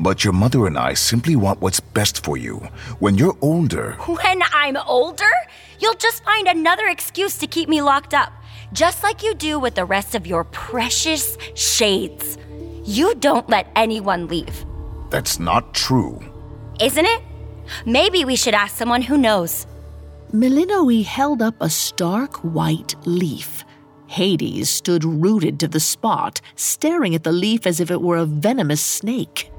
but 0.00 0.24
your 0.24 0.32
mother 0.32 0.66
and 0.66 0.76
I 0.76 0.94
simply 0.94 1.36
want 1.36 1.60
what's 1.60 1.80
best 1.80 2.24
for 2.24 2.36
you. 2.36 2.56
When 2.98 3.16
you're 3.16 3.36
older, 3.40 3.92
When 4.06 4.42
I'm 4.52 4.76
older, 4.76 5.30
you'll 5.80 5.94
just 5.94 6.24
find 6.24 6.48
another 6.48 6.88
excuse 6.88 7.38
to 7.38 7.46
keep 7.46 7.68
me 7.68 7.80
locked 7.80 8.12
up, 8.14 8.32
just 8.72 9.02
like 9.02 9.22
you 9.22 9.34
do 9.34 9.58
with 9.58 9.74
the 9.76 9.84
rest 9.84 10.14
of 10.14 10.26
your 10.26 10.44
precious 10.44 11.36
shades. 11.54 12.38
You 12.84 13.14
don't 13.14 13.48
let 13.48 13.68
anyone 13.76 14.26
leave, 14.28 14.64
that's 15.10 15.38
not 15.38 15.74
true. 15.74 16.20
isn't 16.80 17.06
it? 17.06 17.22
Maybe 17.86 18.24
we 18.24 18.36
should 18.36 18.54
ask 18.54 18.76
someone 18.76 19.00
who 19.02 19.16
knows. 19.16 19.66
Melinoe 20.32 21.02
held 21.04 21.40
up 21.40 21.54
a 21.60 21.70
stark 21.70 22.36
white 22.38 22.94
leaf. 23.06 23.64
Hades 24.14 24.70
stood 24.70 25.02
rooted 25.04 25.58
to 25.58 25.66
the 25.66 25.80
spot, 25.80 26.40
staring 26.54 27.16
at 27.16 27.24
the 27.24 27.32
leaf 27.32 27.66
as 27.66 27.80
if 27.80 27.90
it 27.90 28.00
were 28.00 28.16
a 28.16 28.24
venomous 28.24 28.80
snake. 28.80 29.50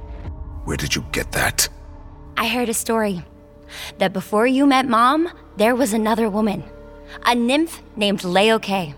Where 0.64 0.78
did 0.78 0.96
you 0.96 1.06
get 1.12 1.34
that? 1.34 1.68
I 2.38 2.48
heard 2.48 2.70
a 2.70 2.74
story 2.74 3.26
that 3.98 4.14
before 4.14 4.48
you 4.48 4.66
met 4.66 4.88
Mom, 4.88 5.30
there 5.58 5.76
was 5.76 5.92
another 5.92 6.30
woman, 6.30 6.64
a 7.26 7.36
nymph 7.36 7.84
named 7.98 8.22
Laoke. 8.22 8.94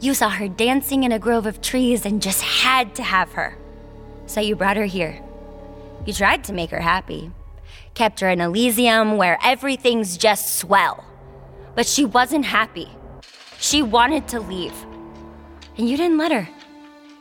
You 0.00 0.14
saw 0.14 0.30
her 0.30 0.46
dancing 0.46 1.02
in 1.02 1.10
a 1.10 1.18
grove 1.18 1.46
of 1.46 1.60
trees 1.60 2.06
and 2.06 2.22
just 2.22 2.42
had 2.42 2.94
to 2.94 3.02
have 3.02 3.32
her. 3.32 3.58
So 4.26 4.40
you 4.40 4.54
brought 4.54 4.76
her 4.76 4.84
here. 4.84 5.20
You 6.06 6.12
tried 6.12 6.44
to 6.44 6.52
make 6.52 6.70
her 6.70 6.80
happy, 6.80 7.32
kept 7.94 8.20
her 8.20 8.30
in 8.30 8.40
Elysium 8.40 9.16
where 9.16 9.38
everything's 9.42 10.16
just 10.16 10.54
swell. 10.54 11.04
But 11.74 11.88
she 11.88 12.04
wasn't 12.04 12.44
happy. 12.44 12.90
She 13.64 13.80
wanted 13.80 14.28
to 14.28 14.40
leave. 14.40 14.74
And 15.78 15.88
you 15.88 15.96
didn't 15.96 16.18
let 16.18 16.30
her. 16.30 16.46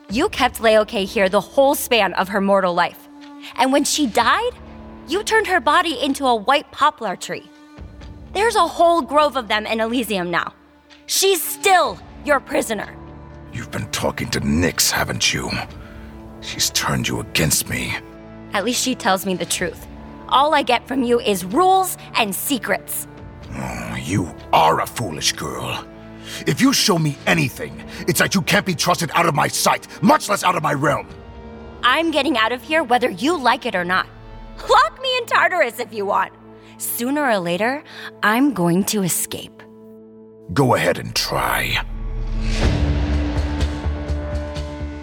You 0.09 0.27
kept 0.27 0.59
Laoke 0.59 1.05
here 1.05 1.29
the 1.29 1.39
whole 1.39 1.73
span 1.73 2.13
of 2.15 2.27
her 2.27 2.41
mortal 2.41 2.73
life. 2.73 3.07
And 3.55 3.71
when 3.71 3.85
she 3.85 4.07
died, 4.07 4.51
you 5.07 5.23
turned 5.23 5.47
her 5.47 5.61
body 5.61 5.97
into 6.01 6.25
a 6.25 6.35
white 6.35 6.69
poplar 6.73 7.15
tree. 7.15 7.49
There's 8.33 8.57
a 8.57 8.67
whole 8.67 9.01
grove 9.01 9.37
of 9.37 9.47
them 9.47 9.65
in 9.65 9.79
Elysium 9.79 10.31
now. 10.31 10.53
She's 11.05 11.41
still 11.41 11.97
your 12.25 12.41
prisoner. 12.41 12.93
You've 13.53 13.71
been 13.71 13.89
talking 13.91 14.29
to 14.31 14.41
Nyx, 14.41 14.91
haven't 14.91 15.33
you? 15.33 15.49
She's 16.41 16.71
turned 16.71 17.07
you 17.07 17.21
against 17.21 17.69
me. 17.69 17.95
At 18.51 18.65
least 18.65 18.83
she 18.83 18.95
tells 18.95 19.25
me 19.25 19.33
the 19.35 19.45
truth. 19.45 19.87
All 20.27 20.53
I 20.53 20.61
get 20.63 20.89
from 20.89 21.03
you 21.03 21.21
is 21.21 21.45
rules 21.45 21.95
and 22.15 22.35
secrets. 22.35 23.07
Oh, 23.53 23.97
you 23.97 24.35
are 24.51 24.81
a 24.81 24.85
foolish 24.85 25.31
girl. 25.31 25.87
If 26.47 26.61
you 26.61 26.73
show 26.73 26.97
me 26.97 27.17
anything, 27.25 27.83
it's 28.07 28.19
that 28.19 28.35
you 28.35 28.41
can't 28.41 28.65
be 28.65 28.75
trusted 28.75 29.11
out 29.13 29.25
of 29.25 29.35
my 29.35 29.47
sight, 29.47 29.87
much 30.01 30.29
less 30.29 30.43
out 30.43 30.55
of 30.55 30.63
my 30.63 30.73
realm. 30.73 31.07
I'm 31.83 32.11
getting 32.11 32.37
out 32.37 32.51
of 32.51 32.61
here 32.61 32.83
whether 32.83 33.09
you 33.09 33.37
like 33.37 33.65
it 33.65 33.75
or 33.75 33.83
not. 33.83 34.07
Lock 34.69 35.01
me 35.01 35.17
in 35.17 35.25
Tartarus 35.25 35.79
if 35.79 35.93
you 35.93 36.05
want. 36.05 36.31
Sooner 36.77 37.23
or 37.23 37.39
later, 37.39 37.83
I'm 38.21 38.53
going 38.53 38.83
to 38.85 39.03
escape. 39.03 39.61
Go 40.53 40.75
ahead 40.75 40.97
and 40.97 41.15
try. 41.15 41.83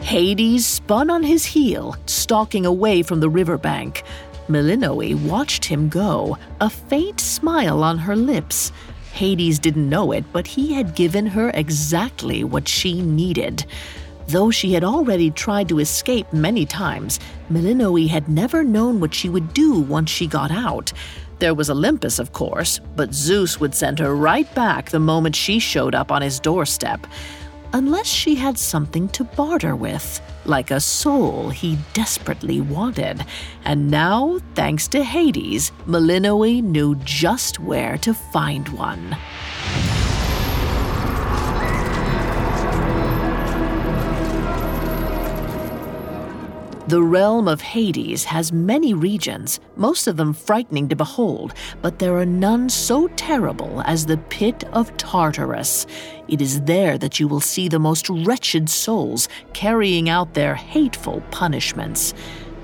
Hades 0.02 0.66
spun 0.66 1.10
on 1.10 1.22
his 1.22 1.44
heel, 1.44 1.96
stalking 2.06 2.66
away 2.66 3.02
from 3.02 3.20
the 3.20 3.30
riverbank. 3.30 4.02
Melinoe 4.48 5.14
watched 5.14 5.64
him 5.64 5.88
go, 5.88 6.36
a 6.60 6.68
faint 6.68 7.20
smile 7.20 7.84
on 7.84 7.98
her 7.98 8.16
lips. 8.16 8.72
Hades 9.20 9.58
didn't 9.58 9.90
know 9.90 10.12
it, 10.12 10.24
but 10.32 10.46
he 10.46 10.72
had 10.72 10.94
given 10.94 11.26
her 11.26 11.50
exactly 11.52 12.42
what 12.42 12.66
she 12.66 13.02
needed. 13.02 13.66
Though 14.28 14.50
she 14.50 14.72
had 14.72 14.82
already 14.82 15.30
tried 15.30 15.68
to 15.68 15.78
escape 15.78 16.32
many 16.32 16.64
times, 16.64 17.20
Melinoe 17.50 18.08
had 18.08 18.30
never 18.30 18.64
known 18.64 18.98
what 18.98 19.12
she 19.12 19.28
would 19.28 19.52
do 19.52 19.78
once 19.78 20.08
she 20.08 20.26
got 20.26 20.50
out. 20.50 20.90
There 21.38 21.52
was 21.52 21.68
Olympus, 21.68 22.18
of 22.18 22.32
course, 22.32 22.80
but 22.96 23.12
Zeus 23.12 23.60
would 23.60 23.74
send 23.74 23.98
her 23.98 24.16
right 24.16 24.48
back 24.54 24.88
the 24.88 24.98
moment 24.98 25.36
she 25.36 25.58
showed 25.58 25.94
up 25.94 26.10
on 26.10 26.22
his 26.22 26.40
doorstep. 26.40 27.06
Unless 27.74 28.06
she 28.06 28.36
had 28.36 28.56
something 28.56 29.06
to 29.10 29.24
barter 29.24 29.76
with, 29.76 30.18
like 30.44 30.70
a 30.70 30.80
soul 30.80 31.50
he 31.50 31.78
desperately 31.92 32.60
wanted. 32.60 33.24
And 33.64 33.90
now, 33.90 34.38
thanks 34.54 34.88
to 34.88 35.04
Hades, 35.04 35.72
Melinoe 35.86 36.60
knew 36.60 36.94
just 37.04 37.60
where 37.60 37.98
to 37.98 38.14
find 38.14 38.68
one. 38.70 39.16
The 46.90 47.00
realm 47.00 47.46
of 47.46 47.60
Hades 47.60 48.24
has 48.24 48.50
many 48.50 48.94
regions, 48.94 49.60
most 49.76 50.08
of 50.08 50.16
them 50.16 50.32
frightening 50.32 50.88
to 50.88 50.96
behold, 50.96 51.54
but 51.82 52.00
there 52.00 52.16
are 52.16 52.26
none 52.26 52.68
so 52.68 53.06
terrible 53.14 53.80
as 53.86 54.06
the 54.06 54.16
pit 54.16 54.64
of 54.72 54.96
Tartarus. 54.96 55.86
It 56.26 56.42
is 56.42 56.62
there 56.62 56.98
that 56.98 57.20
you 57.20 57.28
will 57.28 57.38
see 57.40 57.68
the 57.68 57.78
most 57.78 58.10
wretched 58.10 58.68
souls 58.68 59.28
carrying 59.52 60.08
out 60.08 60.34
their 60.34 60.56
hateful 60.56 61.22
punishments. 61.30 62.12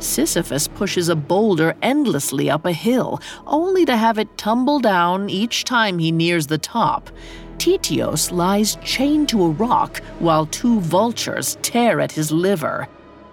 Sisyphus 0.01 0.67
pushes 0.67 1.09
a 1.09 1.15
boulder 1.15 1.77
endlessly 1.81 2.51
up 2.51 2.67
a 2.67 2.73
hill, 2.73 3.21
only 3.47 3.85
to 3.85 3.97
have 3.97 4.19
it 4.19 4.37
tumble 4.37 4.81
down 4.81 5.31
each 5.31 5.63
time 5.63 6.01
he 6.01 6.11
nears 6.11 6.49
the 6.49 6.59
top. 6.59 7.11
Tityos 7.59 8.33
lies 8.33 8.77
chained 8.83 9.29
to 9.29 9.45
a 9.45 9.51
rock 9.51 10.03
while 10.19 10.47
two 10.47 10.81
vultures 10.81 11.57
tear 11.63 12.01
at 12.01 12.11
his 12.11 12.33
liver. 12.33 12.89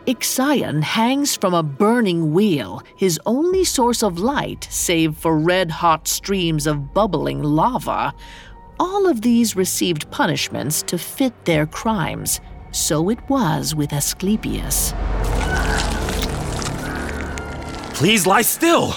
Ixion 0.06 0.84
hangs 0.84 1.38
from 1.38 1.54
a 1.54 1.64
burning 1.64 2.34
wheel, 2.34 2.82
his 2.98 3.18
only 3.26 3.64
source 3.64 4.04
of 4.04 4.20
light 4.20 4.68
save 4.70 5.16
for 5.16 5.38
red 5.38 5.72
hot 5.72 6.10
streams 6.10 6.68
of 6.68 6.94
bubbling 6.94 7.42
lava. 7.42 8.14
All 8.82 9.08
of 9.08 9.22
these 9.22 9.56
received 9.56 10.12
punishments 10.12 10.82
to 10.84 10.98
fit 10.98 11.46
their 11.46 11.66
crimes. 11.66 12.42
So 12.72 13.10
it 13.10 13.20
was 13.30 13.76
with 13.76 13.94
Asclepius. 13.94 14.94
Please 17.96 18.28
lie 18.28 18.42
still! 18.42 18.96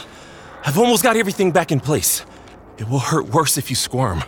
I've 0.65 0.79
almost 0.79 1.05
got 1.05 1.17
everything 1.17 1.53
back 1.53 1.71
in 1.71 1.79
place. 1.79 2.27
It 2.79 2.89
will 2.89 2.99
hurt 2.99 3.29
worse 3.29 3.57
if 3.57 3.71
you 3.71 3.77
squirm. 3.77 4.25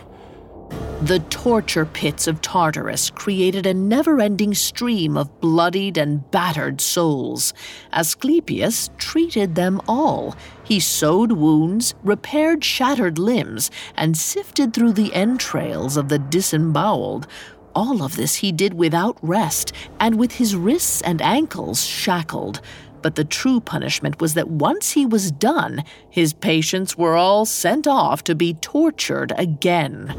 The 1.01 1.19
torture 1.29 1.85
pits 1.85 2.27
of 2.27 2.41
Tartarus 2.41 3.09
created 3.09 3.65
a 3.65 3.73
never 3.73 4.19
ending 4.19 4.53
stream 4.53 5.15
of 5.15 5.39
bloodied 5.39 5.97
and 5.97 6.29
battered 6.29 6.81
souls. 6.81 7.53
Asclepius 7.93 8.89
treated 8.97 9.55
them 9.55 9.79
all. 9.87 10.35
He 10.61 10.81
sewed 10.81 11.31
wounds, 11.31 11.95
repaired 12.03 12.65
shattered 12.65 13.17
limbs, 13.17 13.71
and 13.95 14.17
sifted 14.17 14.73
through 14.73 14.91
the 14.91 15.13
entrails 15.13 15.95
of 15.95 16.09
the 16.09 16.19
disemboweled. 16.19 17.27
All 17.73 18.03
of 18.03 18.17
this 18.17 18.35
he 18.35 18.51
did 18.51 18.73
without 18.73 19.17
rest 19.21 19.71
and 20.01 20.19
with 20.19 20.33
his 20.33 20.53
wrists 20.53 21.01
and 21.01 21.21
ankles 21.21 21.85
shackled. 21.85 22.59
But 23.01 23.15
the 23.15 23.23
true 23.23 23.61
punishment 23.61 24.19
was 24.19 24.33
that 24.33 24.49
once 24.49 24.91
he 24.91 25.05
was 25.05 25.31
done, 25.31 25.85
his 26.09 26.33
patients 26.33 26.97
were 26.97 27.15
all 27.15 27.45
sent 27.45 27.87
off 27.87 28.21
to 28.25 28.35
be 28.35 28.55
tortured 28.55 29.31
again. 29.37 30.13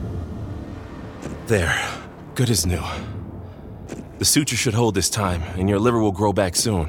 There. 1.50 1.84
Good 2.36 2.48
as 2.48 2.64
new. 2.64 2.80
The 4.20 4.24
suture 4.24 4.54
should 4.54 4.72
hold 4.72 4.94
this 4.94 5.10
time, 5.10 5.42
and 5.58 5.68
your 5.68 5.80
liver 5.80 5.98
will 5.98 6.12
grow 6.12 6.32
back 6.32 6.54
soon. 6.54 6.88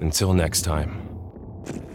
Until 0.00 0.34
next 0.34 0.62
time. 0.62 1.08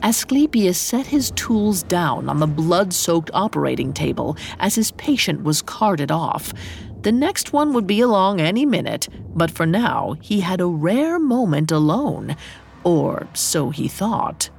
Asclepius 0.02 0.78
set 0.78 1.08
his 1.08 1.32
tools 1.32 1.84
down 1.84 2.30
on 2.30 2.40
the 2.40 2.48
blood 2.48 2.94
soaked 2.94 3.32
operating 3.34 3.92
table 3.92 4.38
as 4.62 4.76
his 4.76 4.92
patient 4.92 5.44
was 5.44 5.62
carted 5.62 6.10
off. 6.10 6.54
The 7.02 7.12
next 7.12 7.52
one 7.52 7.74
would 7.74 7.86
be 7.86 8.00
along 8.00 8.40
any 8.40 8.66
minute, 8.66 9.10
but 9.36 9.52
for 9.52 9.66
now 9.66 10.16
he 10.22 10.40
had 10.40 10.62
a 10.62 10.68
rare 10.68 11.20
moment 11.20 11.70
alone. 11.70 12.38
Or 12.86 13.28
so 13.34 13.72
he 13.72 13.90
thought. 13.90 14.50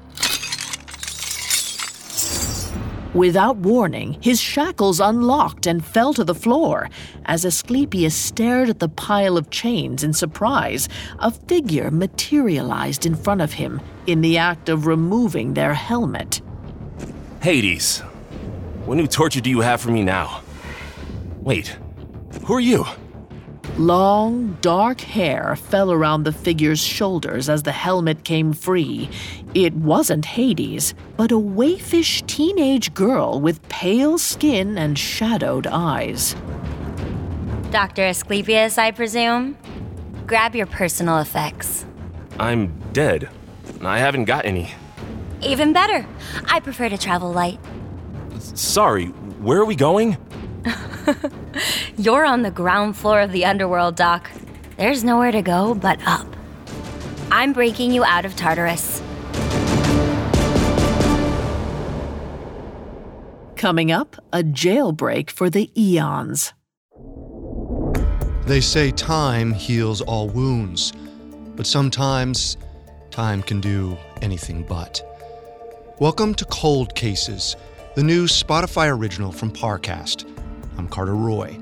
Without 3.14 3.56
warning, 3.56 4.16
his 4.20 4.40
shackles 4.40 5.00
unlocked 5.00 5.66
and 5.66 5.84
fell 5.84 6.14
to 6.14 6.22
the 6.22 6.34
floor. 6.34 6.88
As 7.26 7.44
Asclepius 7.44 8.14
stared 8.14 8.68
at 8.68 8.78
the 8.78 8.88
pile 8.88 9.36
of 9.36 9.50
chains 9.50 10.04
in 10.04 10.12
surprise, 10.12 10.88
a 11.18 11.32
figure 11.32 11.90
materialized 11.90 13.04
in 13.04 13.16
front 13.16 13.40
of 13.40 13.54
him 13.54 13.80
in 14.06 14.20
the 14.20 14.38
act 14.38 14.68
of 14.68 14.86
removing 14.86 15.54
their 15.54 15.74
helmet. 15.74 16.40
Hades, 17.42 17.98
what 18.84 18.96
new 18.96 19.08
torture 19.08 19.40
do 19.40 19.50
you 19.50 19.60
have 19.60 19.80
for 19.80 19.90
me 19.90 20.04
now? 20.04 20.42
Wait, 21.40 21.76
who 22.44 22.54
are 22.54 22.60
you? 22.60 22.84
Long, 23.78 24.58
dark 24.60 25.00
hair 25.00 25.56
fell 25.56 25.90
around 25.90 26.24
the 26.24 26.32
figure's 26.32 26.80
shoulders 26.80 27.48
as 27.48 27.62
the 27.62 27.72
helmet 27.72 28.24
came 28.24 28.52
free. 28.52 29.08
It 29.54 29.74
wasn't 29.74 30.24
Hades, 30.24 30.92
but 31.16 31.32
a 31.32 31.38
waifish 31.38 32.26
teenage 32.26 32.92
girl 32.94 33.40
with 33.40 33.66
pale 33.68 34.18
skin 34.18 34.76
and 34.76 34.98
shadowed 34.98 35.66
eyes. 35.66 36.34
Dr. 37.70 38.02
Asclepius, 38.02 38.76
I 38.76 38.90
presume? 38.90 39.56
Grab 40.26 40.54
your 40.54 40.66
personal 40.66 41.18
effects. 41.18 41.86
I'm 42.38 42.76
dead. 42.92 43.28
I 43.82 43.98
haven't 43.98 44.24
got 44.24 44.44
any. 44.44 44.70
Even 45.42 45.72
better. 45.72 46.06
I 46.46 46.60
prefer 46.60 46.88
to 46.88 46.98
travel 46.98 47.32
light. 47.32 47.58
Sorry, 48.38 49.06
where 49.06 49.58
are 49.58 49.64
we 49.64 49.76
going? 49.76 50.18
You're 51.96 52.24
on 52.24 52.42
the 52.42 52.50
ground 52.50 52.96
floor 52.96 53.20
of 53.20 53.32
the 53.32 53.44
underworld, 53.44 53.96
Doc. 53.96 54.30
There's 54.76 55.02
nowhere 55.02 55.32
to 55.32 55.42
go 55.42 55.74
but 55.74 56.00
up. 56.06 56.26
I'm 57.32 57.52
breaking 57.52 57.92
you 57.92 58.04
out 58.04 58.24
of 58.24 58.36
Tartarus. 58.36 59.02
Coming 63.56 63.92
up, 63.92 64.16
a 64.32 64.42
jailbreak 64.42 65.30
for 65.30 65.50
the 65.50 65.70
Eons. 65.78 66.54
They 68.46 68.60
say 68.60 68.90
time 68.90 69.52
heals 69.52 70.00
all 70.00 70.28
wounds, 70.28 70.92
but 71.56 71.66
sometimes 71.66 72.56
time 73.10 73.42
can 73.42 73.60
do 73.60 73.98
anything 74.22 74.62
but. 74.62 75.02
Welcome 75.98 76.34
to 76.36 76.44
Cold 76.46 76.94
Cases, 76.94 77.56
the 77.96 78.02
new 78.02 78.24
Spotify 78.24 78.96
original 78.96 79.32
from 79.32 79.50
Parcast. 79.50 80.24
I'm 80.78 80.88
Carter 80.88 81.14
Roy. 81.14 81.58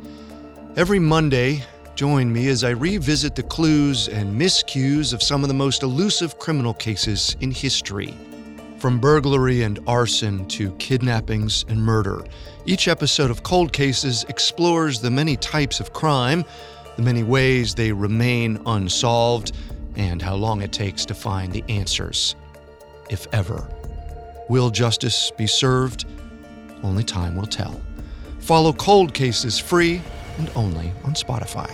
Every 0.76 0.98
Monday, 1.00 1.64
join 1.96 2.32
me 2.32 2.46
as 2.48 2.62
I 2.62 2.70
revisit 2.70 3.34
the 3.34 3.42
clues 3.42 4.06
and 4.06 4.40
miscues 4.40 5.12
of 5.12 5.22
some 5.22 5.42
of 5.42 5.48
the 5.48 5.54
most 5.54 5.82
elusive 5.82 6.38
criminal 6.38 6.74
cases 6.74 7.36
in 7.40 7.50
history. 7.50 8.14
From 8.78 9.00
burglary 9.00 9.62
and 9.62 9.80
arson 9.88 10.46
to 10.48 10.70
kidnappings 10.72 11.64
and 11.68 11.82
murder, 11.82 12.22
each 12.64 12.86
episode 12.86 13.30
of 13.30 13.42
Cold 13.42 13.72
Cases 13.72 14.24
explores 14.28 15.00
the 15.00 15.10
many 15.10 15.36
types 15.36 15.80
of 15.80 15.92
crime, 15.92 16.44
the 16.94 17.02
many 17.02 17.24
ways 17.24 17.74
they 17.74 17.90
remain 17.90 18.60
unsolved, 18.66 19.52
and 19.96 20.22
how 20.22 20.36
long 20.36 20.62
it 20.62 20.70
takes 20.70 21.04
to 21.06 21.14
find 21.14 21.52
the 21.52 21.64
answers, 21.68 22.36
if 23.10 23.26
ever. 23.32 23.66
Will 24.48 24.70
justice 24.70 25.32
be 25.36 25.48
served? 25.48 26.04
Only 26.84 27.02
time 27.02 27.34
will 27.34 27.46
tell. 27.46 27.80
Follow 28.38 28.72
Cold 28.72 29.12
Cases 29.12 29.58
free 29.58 30.00
and 30.38 30.50
only 30.56 30.92
on 31.04 31.14
Spotify. 31.14 31.70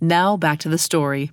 Now 0.00 0.36
back 0.36 0.58
to 0.60 0.68
the 0.68 0.78
story. 0.78 1.30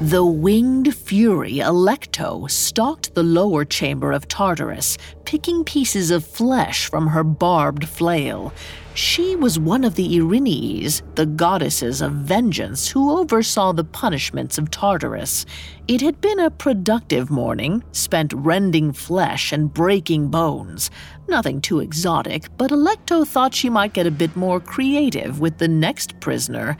The 0.00 0.26
winged 0.26 0.94
fury 0.94 1.54
Alecto 1.54 2.50
stalked 2.50 3.14
the 3.14 3.22
lower 3.22 3.64
chamber 3.64 4.12
of 4.12 4.28
Tartarus, 4.28 4.98
picking 5.24 5.64
pieces 5.64 6.10
of 6.10 6.22
flesh 6.22 6.90
from 6.90 7.08
her 7.08 7.24
barbed 7.24 7.88
flail. 7.88 8.52
She 8.96 9.36
was 9.36 9.58
one 9.58 9.84
of 9.84 9.94
the 9.94 10.16
Erinyes, 10.16 11.02
the 11.16 11.26
goddesses 11.26 12.00
of 12.00 12.12
vengeance, 12.12 12.88
who 12.88 13.18
oversaw 13.18 13.72
the 13.72 13.84
punishments 13.84 14.56
of 14.56 14.70
Tartarus. 14.70 15.44
It 15.86 16.00
had 16.00 16.18
been 16.22 16.40
a 16.40 16.50
productive 16.50 17.28
morning, 17.28 17.84
spent 17.92 18.32
rending 18.32 18.94
flesh 18.94 19.52
and 19.52 19.70
breaking 19.70 20.28
bones. 20.28 20.90
Nothing 21.28 21.60
too 21.60 21.80
exotic, 21.80 22.48
but 22.56 22.70
Alecto 22.70 23.26
thought 23.26 23.52
she 23.52 23.68
might 23.68 23.92
get 23.92 24.06
a 24.06 24.10
bit 24.10 24.34
more 24.34 24.60
creative 24.60 25.40
with 25.40 25.58
the 25.58 25.68
next 25.68 26.18
prisoner. 26.18 26.78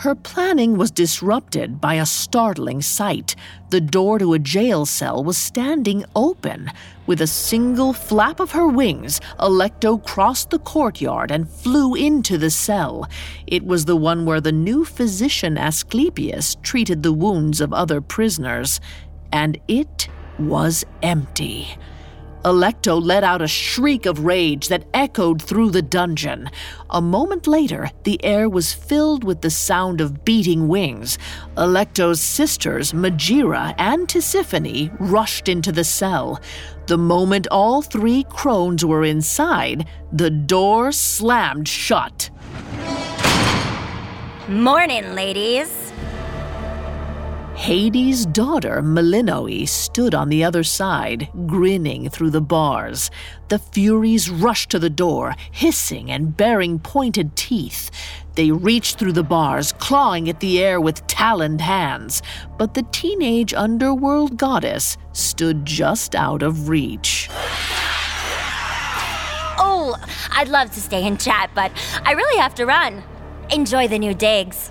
Her 0.00 0.14
planning 0.14 0.78
was 0.78 0.90
disrupted 0.90 1.78
by 1.78 1.96
a 1.96 2.06
startling 2.06 2.80
sight. 2.80 3.36
The 3.68 3.82
door 3.82 4.18
to 4.18 4.32
a 4.32 4.38
jail 4.38 4.86
cell 4.86 5.22
was 5.22 5.36
standing 5.36 6.06
open. 6.16 6.72
With 7.06 7.20
a 7.20 7.26
single 7.26 7.92
flap 7.92 8.40
of 8.40 8.52
her 8.52 8.66
wings, 8.66 9.20
Alecto 9.38 10.02
crossed 10.02 10.48
the 10.48 10.58
courtyard 10.58 11.30
and 11.30 11.46
flew 11.46 11.94
into 11.94 12.38
the 12.38 12.48
cell. 12.48 13.10
It 13.46 13.66
was 13.66 13.84
the 13.84 13.94
one 13.94 14.24
where 14.24 14.40
the 14.40 14.52
new 14.52 14.86
physician 14.86 15.58
Asclepius 15.58 16.56
treated 16.62 17.02
the 17.02 17.12
wounds 17.12 17.60
of 17.60 17.74
other 17.74 18.00
prisoners. 18.00 18.80
And 19.30 19.60
it 19.68 20.08
was 20.38 20.82
empty. 21.02 21.76
Alecto 22.44 22.98
let 23.02 23.22
out 23.22 23.42
a 23.42 23.46
shriek 23.46 24.06
of 24.06 24.24
rage 24.24 24.68
that 24.68 24.86
echoed 24.94 25.42
through 25.42 25.70
the 25.70 25.82
dungeon. 25.82 26.48
A 26.88 27.02
moment 27.02 27.46
later, 27.46 27.90
the 28.04 28.22
air 28.24 28.48
was 28.48 28.72
filled 28.72 29.24
with 29.24 29.42
the 29.42 29.50
sound 29.50 30.00
of 30.00 30.24
beating 30.24 30.66
wings. 30.66 31.18
Alecto's 31.56 32.20
sisters, 32.20 32.92
Megaera 32.94 33.74
and 33.76 34.08
Tisiphone, 34.08 34.90
rushed 34.98 35.48
into 35.48 35.70
the 35.70 35.84
cell. 35.84 36.40
The 36.86 36.96
moment 36.96 37.46
all 37.50 37.82
three 37.82 38.24
crones 38.24 38.84
were 38.86 39.04
inside, 39.04 39.86
the 40.10 40.30
door 40.30 40.92
slammed 40.92 41.68
shut. 41.68 42.30
Morning, 44.48 45.14
ladies. 45.14 45.92
Hades' 47.60 48.24
daughter, 48.24 48.80
Melinoe, 48.80 49.66
stood 49.66 50.14
on 50.14 50.30
the 50.30 50.42
other 50.42 50.64
side, 50.64 51.28
grinning 51.46 52.08
through 52.08 52.30
the 52.30 52.40
bars. 52.40 53.10
The 53.48 53.58
Furies 53.58 54.30
rushed 54.30 54.70
to 54.70 54.78
the 54.78 54.88
door, 54.88 55.34
hissing 55.50 56.10
and 56.10 56.34
baring 56.34 56.78
pointed 56.78 57.36
teeth. 57.36 57.90
They 58.34 58.50
reached 58.50 58.98
through 58.98 59.12
the 59.12 59.22
bars, 59.22 59.74
clawing 59.74 60.26
at 60.30 60.40
the 60.40 60.58
air 60.58 60.80
with 60.80 61.06
taloned 61.06 61.60
hands. 61.60 62.22
But 62.56 62.72
the 62.72 62.86
teenage 62.92 63.52
underworld 63.52 64.38
goddess 64.38 64.96
stood 65.12 65.66
just 65.66 66.14
out 66.14 66.42
of 66.42 66.70
reach. 66.70 67.28
Oh, 69.58 69.94
I'd 70.30 70.48
love 70.48 70.70
to 70.70 70.80
stay 70.80 71.06
and 71.06 71.20
chat, 71.20 71.50
but 71.54 71.70
I 72.06 72.12
really 72.12 72.40
have 72.40 72.54
to 72.54 72.64
run. 72.64 73.02
Enjoy 73.50 73.86
the 73.86 73.98
new 73.98 74.14
digs. 74.14 74.70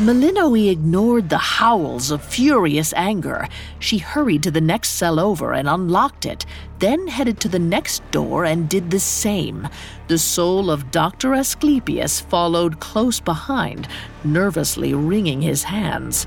Melinoe 0.00 0.54
ignored 0.54 1.28
the 1.28 1.36
howls 1.36 2.10
of 2.10 2.24
furious 2.24 2.94
anger. 2.96 3.46
She 3.80 3.98
hurried 3.98 4.42
to 4.44 4.50
the 4.50 4.60
next 4.60 4.92
cell 4.92 5.20
over 5.20 5.52
and 5.52 5.68
unlocked 5.68 6.24
it, 6.24 6.46
then 6.78 7.06
headed 7.06 7.38
to 7.40 7.50
the 7.50 7.58
next 7.58 8.02
door 8.10 8.46
and 8.46 8.66
did 8.66 8.90
the 8.90 8.98
same. 8.98 9.68
The 10.08 10.16
soul 10.16 10.70
of 10.70 10.90
Dr. 10.90 11.34
Asclepius 11.34 12.18
followed 12.18 12.80
close 12.80 13.20
behind, 13.20 13.88
nervously 14.24 14.94
wringing 14.94 15.42
his 15.42 15.64
hands. 15.64 16.24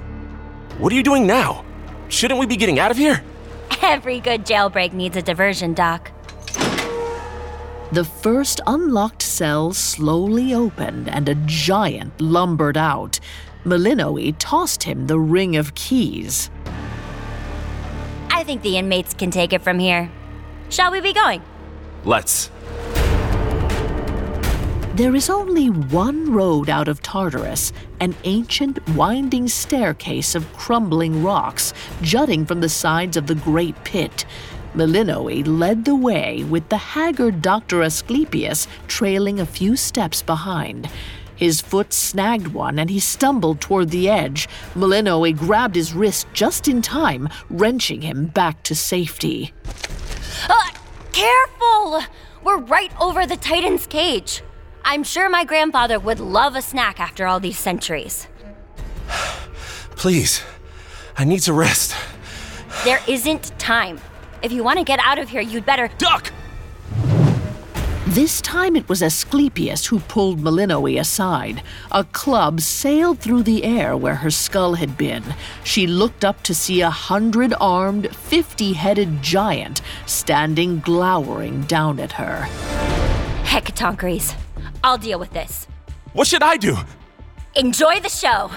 What 0.77 0.93
are 0.93 0.95
you 0.95 1.01
doing 1.01 1.25
now? 1.25 1.65
Shouldn't 2.09 2.39
we 2.39 2.45
be 2.45 2.57
getting 2.57 2.77
out 2.77 2.91
of 2.91 2.97
here? 2.97 3.23
Every 3.81 4.19
good 4.19 4.45
jailbreak 4.45 4.93
needs 4.93 5.17
a 5.17 5.21
diversion, 5.23 5.73
Doc. 5.73 6.12
The 7.91 8.03
first 8.03 8.62
unlocked 8.67 9.23
cell 9.23 9.73
slowly 9.73 10.53
opened 10.53 11.09
and 11.09 11.27
a 11.27 11.36
giant 11.45 12.21
lumbered 12.21 12.77
out. 12.77 13.19
Melinoe 13.65 14.34
tossed 14.39 14.84
him 14.84 15.08
the 15.08 15.19
ring 15.19 15.56
of 15.56 15.73
keys. 15.76 16.49
I 18.30 18.43
think 18.43 18.62
the 18.62 18.78
inmates 18.78 19.13
can 19.13 19.32
take 19.32 19.54
it 19.54 19.62
from 19.62 19.80
here. 19.80 20.12
Shall 20.69 20.91
we 20.91 20.99
be 20.99 21.13
going? 21.13 21.41
Let's. 22.04 22.49
There 24.95 25.15
is 25.15 25.30
only 25.30 25.69
one 25.69 26.32
road 26.32 26.69
out 26.69 26.88
of 26.88 27.02
Tartarus, 27.02 27.71
an 27.99 28.15
ancient 28.26 28.86
winding 28.89 29.47
staircase 29.47 30.36
of 30.36 30.52
crumbling 30.54 31.23
rocks 31.23 31.73
jutting 32.02 32.45
from 32.45 32.62
the 32.62 32.69
sides 32.69 33.17
of 33.17 33.26
the 33.26 33.36
great 33.36 33.82
pit. 33.84 34.26
Melinoe 34.76 35.43
led 35.45 35.86
the 35.86 35.95
way 35.95 36.43
with 36.43 36.67
the 36.69 36.78
haggard 36.78 37.41
Dr. 37.41 37.82
Asclepius 37.82 38.67
trailing 38.88 39.39
a 39.39 39.45
few 39.45 39.76
steps 39.76 40.21
behind. 40.21 40.89
His 41.35 41.61
foot 41.61 41.93
snagged 41.93 42.47
one 42.47 42.79
and 42.79 42.89
he 42.89 42.99
stumbled 42.99 43.61
toward 43.61 43.89
the 43.89 44.09
edge. 44.09 44.47
Melinoe 44.75 45.31
grabbed 45.33 45.75
his 45.75 45.93
wrist 45.93 46.27
just 46.33 46.67
in 46.67 46.81
time, 46.81 47.29
wrenching 47.49 48.01
him 48.01 48.27
back 48.27 48.63
to 48.63 48.75
safety. 48.75 49.53
Uh, 50.49 50.69
careful! 51.11 52.01
We're 52.43 52.59
right 52.59 52.91
over 53.01 53.25
the 53.25 53.37
Titan's 53.37 53.87
cage. 53.87 54.41
I'm 54.85 55.03
sure 55.03 55.29
my 55.29 55.45
grandfather 55.45 55.99
would 55.99 56.19
love 56.19 56.55
a 56.55 56.61
snack 56.61 56.99
after 56.99 57.25
all 57.25 57.39
these 57.39 57.57
centuries. 57.57 58.27
Please, 59.95 60.41
I 61.17 61.23
need 61.23 61.39
to 61.41 61.53
rest. 61.53 61.95
There 62.83 62.99
isn't 63.07 63.57
time. 63.59 63.99
If 64.41 64.51
you 64.51 64.63
want 64.63 64.79
to 64.79 64.83
get 64.83 64.99
out 64.99 65.19
of 65.19 65.29
here, 65.29 65.41
you'd 65.41 65.65
better. 65.65 65.89
Duck! 65.97 66.33
This 68.13 68.41
time 68.41 68.76
it 68.76 68.88
was 68.88 69.02
Asclepius 69.02 69.88
who 69.88 69.99
pulled 70.02 70.39
Melinoe 70.39 70.99
aside. 70.99 71.63
A 71.91 72.04
club 72.04 72.62
sailed 72.62 73.17
through 73.19 73.41
the 73.41 73.63
air 73.63 73.97
where 73.97 74.13
her 74.13 74.30
skull 74.30 74.76
had 74.76 74.95
been. 74.99 75.23
She 75.63 75.88
looked 75.88 76.23
up 76.23 76.43
to 76.43 76.54
see 76.54 76.82
a 76.82 76.91
hundred 76.91 77.56
armed, 77.60 78.15
fifty 78.15 78.73
headed 78.73 79.23
giant 79.23 79.82
standing 80.06 80.80
glowering 80.82 81.63
down 81.63 81.99
at 81.99 82.12
her. 82.12 82.47
Hecatonchires. 83.45 84.36
I'll 84.84 84.99
deal 84.99 85.17
with 85.17 85.34
this. 85.34 85.65
What 86.13 86.28
should 86.28 86.43
I 86.43 86.58
do? 86.58 86.78
Enjoy 87.56 87.99
the 87.99 88.10
show. 88.10 88.52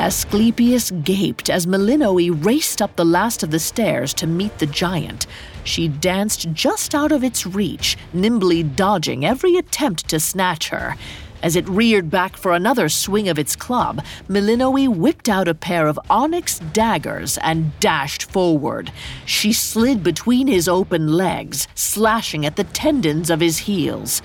Asclepius 0.00 0.90
gaped 1.02 1.50
as 1.50 1.66
Melinoe 1.66 2.32
raced 2.32 2.80
up 2.80 2.96
the 2.96 3.04
last 3.04 3.42
of 3.42 3.50
the 3.50 3.58
stairs 3.58 4.14
to 4.14 4.26
meet 4.26 4.56
the 4.58 4.64
giant. 4.64 5.26
She 5.62 5.88
danced 5.88 6.50
just 6.54 6.94
out 6.94 7.12
of 7.12 7.22
its 7.22 7.44
reach, 7.44 7.98
nimbly 8.14 8.62
dodging 8.62 9.26
every 9.26 9.56
attempt 9.56 10.08
to 10.08 10.18
snatch 10.18 10.70
her. 10.70 10.96
As 11.42 11.54
it 11.54 11.68
reared 11.68 12.10
back 12.10 12.38
for 12.38 12.52
another 12.52 12.88
swing 12.88 13.28
of 13.28 13.38
its 13.38 13.54
club, 13.54 14.02
Melinoe 14.26 14.88
whipped 14.90 15.28
out 15.28 15.48
a 15.48 15.54
pair 15.54 15.86
of 15.86 16.00
onyx 16.08 16.58
daggers 16.58 17.36
and 17.38 17.78
dashed 17.78 18.22
forward. 18.22 18.90
She 19.26 19.52
slid 19.52 20.02
between 20.02 20.46
his 20.46 20.66
open 20.66 21.12
legs, 21.12 21.68
slashing 21.74 22.46
at 22.46 22.56
the 22.56 22.64
tendons 22.64 23.28
of 23.28 23.40
his 23.40 23.58
heels. 23.58 24.22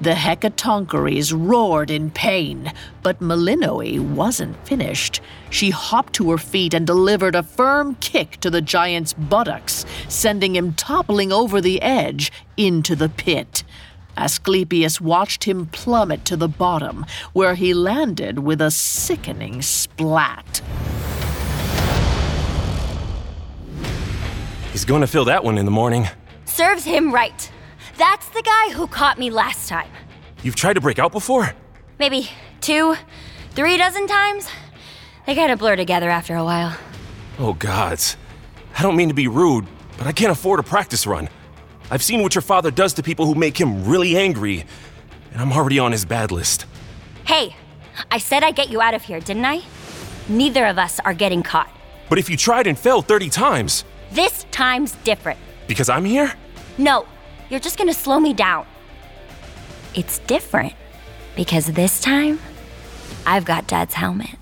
The 0.00 0.14
Hecatonchires 0.14 1.32
roared 1.36 1.90
in 1.90 2.12
pain, 2.12 2.72
but 3.02 3.20
Melinoe 3.20 4.00
wasn't 4.00 4.56
finished. 4.64 5.20
She 5.50 5.70
hopped 5.70 6.12
to 6.14 6.30
her 6.30 6.38
feet 6.38 6.72
and 6.72 6.86
delivered 6.86 7.34
a 7.34 7.42
firm 7.42 7.96
kick 7.96 8.38
to 8.40 8.50
the 8.50 8.62
giant's 8.62 9.12
buttocks, 9.12 9.84
sending 10.08 10.54
him 10.54 10.72
toppling 10.74 11.32
over 11.32 11.60
the 11.60 11.82
edge 11.82 12.30
into 12.56 12.94
the 12.94 13.08
pit. 13.08 13.64
Asclepius 14.16 15.00
watched 15.00 15.44
him 15.44 15.66
plummet 15.66 16.24
to 16.26 16.36
the 16.36 16.48
bottom, 16.48 17.04
where 17.32 17.56
he 17.56 17.74
landed 17.74 18.38
with 18.38 18.60
a 18.60 18.70
sickening 18.70 19.62
splat. 19.62 20.62
He's 24.70 24.84
going 24.84 25.00
to 25.00 25.08
feel 25.08 25.24
that 25.24 25.42
one 25.42 25.58
in 25.58 25.64
the 25.64 25.72
morning. 25.72 26.06
Serves 26.44 26.84
him 26.84 27.12
right. 27.12 27.50
That's 27.98 28.28
the 28.28 28.42
guy 28.42 28.70
who 28.74 28.86
caught 28.86 29.18
me 29.18 29.28
last 29.28 29.68
time. 29.68 29.90
You've 30.44 30.54
tried 30.54 30.74
to 30.74 30.80
break 30.80 31.00
out 31.00 31.10
before? 31.10 31.52
Maybe 31.98 32.30
two, 32.60 32.94
three 33.50 33.76
dozen 33.76 34.06
times? 34.06 34.48
They 35.26 35.34
kind 35.34 35.50
of 35.50 35.58
blur 35.58 35.74
together 35.74 36.08
after 36.08 36.36
a 36.36 36.44
while. 36.44 36.78
Oh, 37.40 37.54
gods. 37.54 38.16
I 38.78 38.82
don't 38.82 38.94
mean 38.94 39.08
to 39.08 39.14
be 39.14 39.26
rude, 39.26 39.66
but 39.96 40.06
I 40.06 40.12
can't 40.12 40.30
afford 40.30 40.60
a 40.60 40.62
practice 40.62 41.08
run. 41.08 41.28
I've 41.90 42.04
seen 42.04 42.22
what 42.22 42.36
your 42.36 42.42
father 42.42 42.70
does 42.70 42.94
to 42.94 43.02
people 43.02 43.26
who 43.26 43.34
make 43.34 43.60
him 43.60 43.84
really 43.84 44.16
angry, 44.16 44.64
and 45.32 45.42
I'm 45.42 45.52
already 45.52 45.80
on 45.80 45.90
his 45.90 46.04
bad 46.04 46.30
list. 46.30 46.66
Hey, 47.24 47.56
I 48.12 48.18
said 48.18 48.44
I'd 48.44 48.54
get 48.54 48.68
you 48.68 48.80
out 48.80 48.94
of 48.94 49.02
here, 49.02 49.18
didn't 49.18 49.44
I? 49.44 49.62
Neither 50.28 50.66
of 50.66 50.78
us 50.78 51.00
are 51.00 51.14
getting 51.14 51.42
caught. 51.42 51.68
But 52.08 52.18
if 52.18 52.30
you 52.30 52.36
tried 52.36 52.68
and 52.68 52.78
failed 52.78 53.08
30 53.08 53.28
times. 53.28 53.84
This 54.12 54.46
time's 54.52 54.92
different. 55.02 55.40
Because 55.66 55.88
I'm 55.88 56.04
here? 56.04 56.32
No, 56.78 57.04
you're 57.50 57.60
just 57.60 57.78
gonna 57.78 57.94
slow 57.94 58.20
me 58.20 58.32
down. 58.32 58.66
It's 59.94 60.18
different 60.20 60.74
because 61.34 61.66
this 61.66 62.00
time, 62.00 62.38
I've 63.26 63.44
got 63.44 63.66
Dad's 63.66 63.94
helmet. 63.94 64.36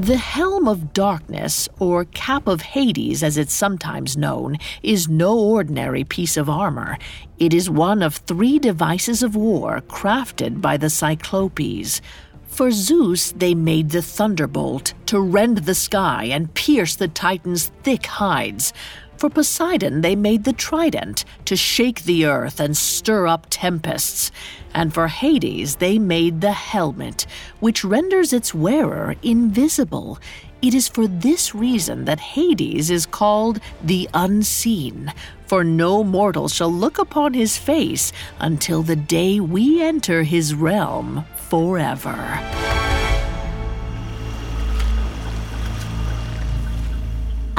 The 0.00 0.16
Helm 0.16 0.66
of 0.66 0.94
Darkness, 0.94 1.68
or 1.78 2.06
Cap 2.06 2.48
of 2.48 2.62
Hades 2.62 3.22
as 3.22 3.36
it's 3.36 3.52
sometimes 3.52 4.16
known, 4.16 4.56
is 4.82 5.10
no 5.10 5.38
ordinary 5.38 6.04
piece 6.04 6.38
of 6.38 6.48
armor. 6.48 6.96
It 7.38 7.52
is 7.52 7.68
one 7.68 8.02
of 8.02 8.14
three 8.14 8.58
devices 8.58 9.22
of 9.22 9.36
war 9.36 9.82
crafted 9.88 10.62
by 10.62 10.78
the 10.78 10.88
Cyclopes. 10.88 12.00
For 12.46 12.70
Zeus, 12.70 13.32
they 13.32 13.54
made 13.54 13.90
the 13.90 14.00
thunderbolt 14.00 14.94
to 15.04 15.20
rend 15.20 15.58
the 15.58 15.74
sky 15.74 16.24
and 16.24 16.54
pierce 16.54 16.96
the 16.96 17.08
Titan's 17.08 17.70
thick 17.82 18.06
hides. 18.06 18.72
For 19.20 19.28
Poseidon, 19.28 20.00
they 20.00 20.16
made 20.16 20.44
the 20.44 20.54
trident 20.54 21.26
to 21.44 21.54
shake 21.54 22.04
the 22.04 22.24
earth 22.24 22.58
and 22.58 22.74
stir 22.74 23.26
up 23.26 23.48
tempests. 23.50 24.32
And 24.72 24.94
for 24.94 25.08
Hades, 25.08 25.76
they 25.76 25.98
made 25.98 26.40
the 26.40 26.54
helmet, 26.54 27.26
which 27.58 27.84
renders 27.84 28.32
its 28.32 28.54
wearer 28.54 29.16
invisible. 29.22 30.18
It 30.62 30.72
is 30.72 30.88
for 30.88 31.06
this 31.06 31.54
reason 31.54 32.06
that 32.06 32.18
Hades 32.18 32.88
is 32.88 33.04
called 33.04 33.60
the 33.84 34.08
Unseen, 34.14 35.12
for 35.44 35.64
no 35.64 36.02
mortal 36.02 36.48
shall 36.48 36.72
look 36.72 36.96
upon 36.96 37.34
his 37.34 37.58
face 37.58 38.14
until 38.38 38.82
the 38.82 38.96
day 38.96 39.38
we 39.38 39.82
enter 39.82 40.22
his 40.22 40.54
realm 40.54 41.26
forever. 41.36 42.16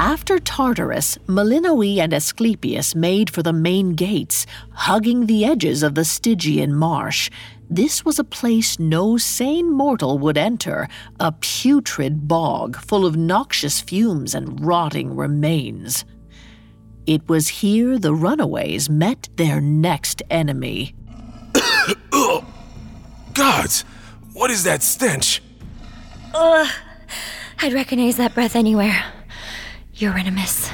After 0.01 0.39
Tartarus, 0.39 1.19
Melinoe 1.27 1.99
and 1.99 2.11
Asclepius 2.11 2.95
made 2.95 3.29
for 3.29 3.43
the 3.43 3.53
main 3.53 3.93
gates, 3.93 4.47
hugging 4.71 5.27
the 5.27 5.45
edges 5.45 5.83
of 5.83 5.93
the 5.93 6.03
Stygian 6.03 6.73
marsh. 6.73 7.29
This 7.69 8.03
was 8.03 8.17
a 8.17 8.23
place 8.23 8.79
no 8.79 9.17
sane 9.17 9.71
mortal 9.71 10.17
would 10.17 10.39
enter, 10.39 10.87
a 11.19 11.31
putrid 11.33 12.27
bog 12.27 12.77
full 12.77 13.05
of 13.05 13.15
noxious 13.15 13.79
fumes 13.79 14.33
and 14.33 14.65
rotting 14.65 15.15
remains. 15.15 16.03
It 17.05 17.29
was 17.29 17.61
here 17.61 17.99
the 17.99 18.15
runaways 18.15 18.89
met 18.89 19.29
their 19.35 19.61
next 19.61 20.23
enemy. 20.31 20.95
Gods, 23.35 23.81
what 24.33 24.49
is 24.49 24.63
that 24.63 24.81
stench? 24.81 25.43
Ugh. 26.33 26.67
I'd 27.59 27.73
recognize 27.73 28.17
that 28.17 28.33
breath 28.33 28.55
anywhere. 28.55 29.03
Eurynomus. 30.01 30.71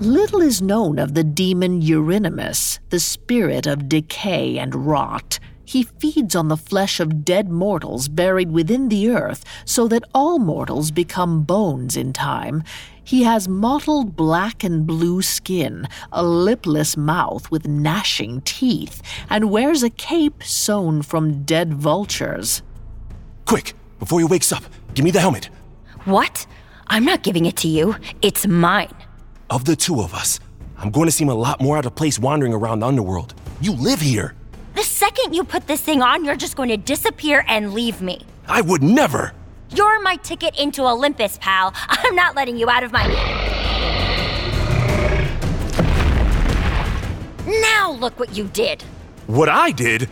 Little 0.00 0.40
is 0.40 0.60
known 0.60 0.98
of 0.98 1.14
the 1.14 1.22
demon 1.22 1.80
Eurynomus, 1.80 2.80
the 2.90 2.98
spirit 2.98 3.68
of 3.68 3.88
decay 3.88 4.58
and 4.58 4.74
rot. 4.74 5.38
He 5.64 5.84
feeds 5.84 6.34
on 6.34 6.48
the 6.48 6.56
flesh 6.56 6.98
of 6.98 7.24
dead 7.24 7.48
mortals 7.48 8.08
buried 8.08 8.50
within 8.50 8.88
the 8.88 9.10
earth 9.10 9.44
so 9.64 9.86
that 9.86 10.02
all 10.12 10.40
mortals 10.40 10.90
become 10.90 11.44
bones 11.44 11.96
in 11.96 12.12
time. 12.12 12.64
He 13.04 13.22
has 13.22 13.46
mottled 13.46 14.16
black 14.16 14.64
and 14.64 14.84
blue 14.84 15.22
skin, 15.22 15.86
a 16.10 16.24
lipless 16.24 16.96
mouth 16.96 17.52
with 17.52 17.68
gnashing 17.68 18.40
teeth, 18.40 19.00
and 19.30 19.48
wears 19.48 19.84
a 19.84 19.90
cape 19.90 20.42
sewn 20.42 21.02
from 21.02 21.44
dead 21.44 21.72
vultures. 21.72 22.62
Quick, 23.44 23.74
before 24.00 24.18
he 24.18 24.24
wakes 24.24 24.50
up, 24.50 24.64
give 24.94 25.04
me 25.04 25.12
the 25.12 25.20
helmet. 25.20 25.50
What? 26.04 26.48
I'm 26.88 27.04
not 27.04 27.22
giving 27.22 27.46
it 27.46 27.56
to 27.58 27.68
you. 27.68 27.96
It's 28.22 28.46
mine. 28.46 28.94
Of 29.50 29.64
the 29.64 29.76
two 29.76 30.00
of 30.00 30.14
us, 30.14 30.40
I'm 30.78 30.90
going 30.90 31.06
to 31.06 31.12
seem 31.12 31.28
a 31.28 31.34
lot 31.34 31.60
more 31.60 31.76
out 31.76 31.86
of 31.86 31.94
place 31.94 32.18
wandering 32.18 32.52
around 32.52 32.80
the 32.80 32.86
underworld. 32.86 33.34
You 33.60 33.72
live 33.72 34.00
here. 34.00 34.34
The 34.74 34.82
second 34.82 35.34
you 35.34 35.42
put 35.44 35.66
this 35.66 35.80
thing 35.80 36.02
on, 36.02 36.24
you're 36.24 36.36
just 36.36 36.56
going 36.56 36.68
to 36.68 36.76
disappear 36.76 37.44
and 37.48 37.72
leave 37.72 38.00
me. 38.02 38.24
I 38.46 38.60
would 38.60 38.82
never. 38.82 39.32
You're 39.70 40.00
my 40.02 40.16
ticket 40.16 40.58
into 40.58 40.84
Olympus, 40.84 41.38
pal. 41.40 41.72
I'm 41.88 42.14
not 42.14 42.36
letting 42.36 42.56
you 42.56 42.68
out 42.70 42.84
of 42.84 42.92
my. 42.92 43.06
Now 47.46 47.92
look 47.92 48.18
what 48.18 48.36
you 48.36 48.44
did. 48.48 48.82
What 49.26 49.48
I 49.48 49.70
did? 49.72 50.08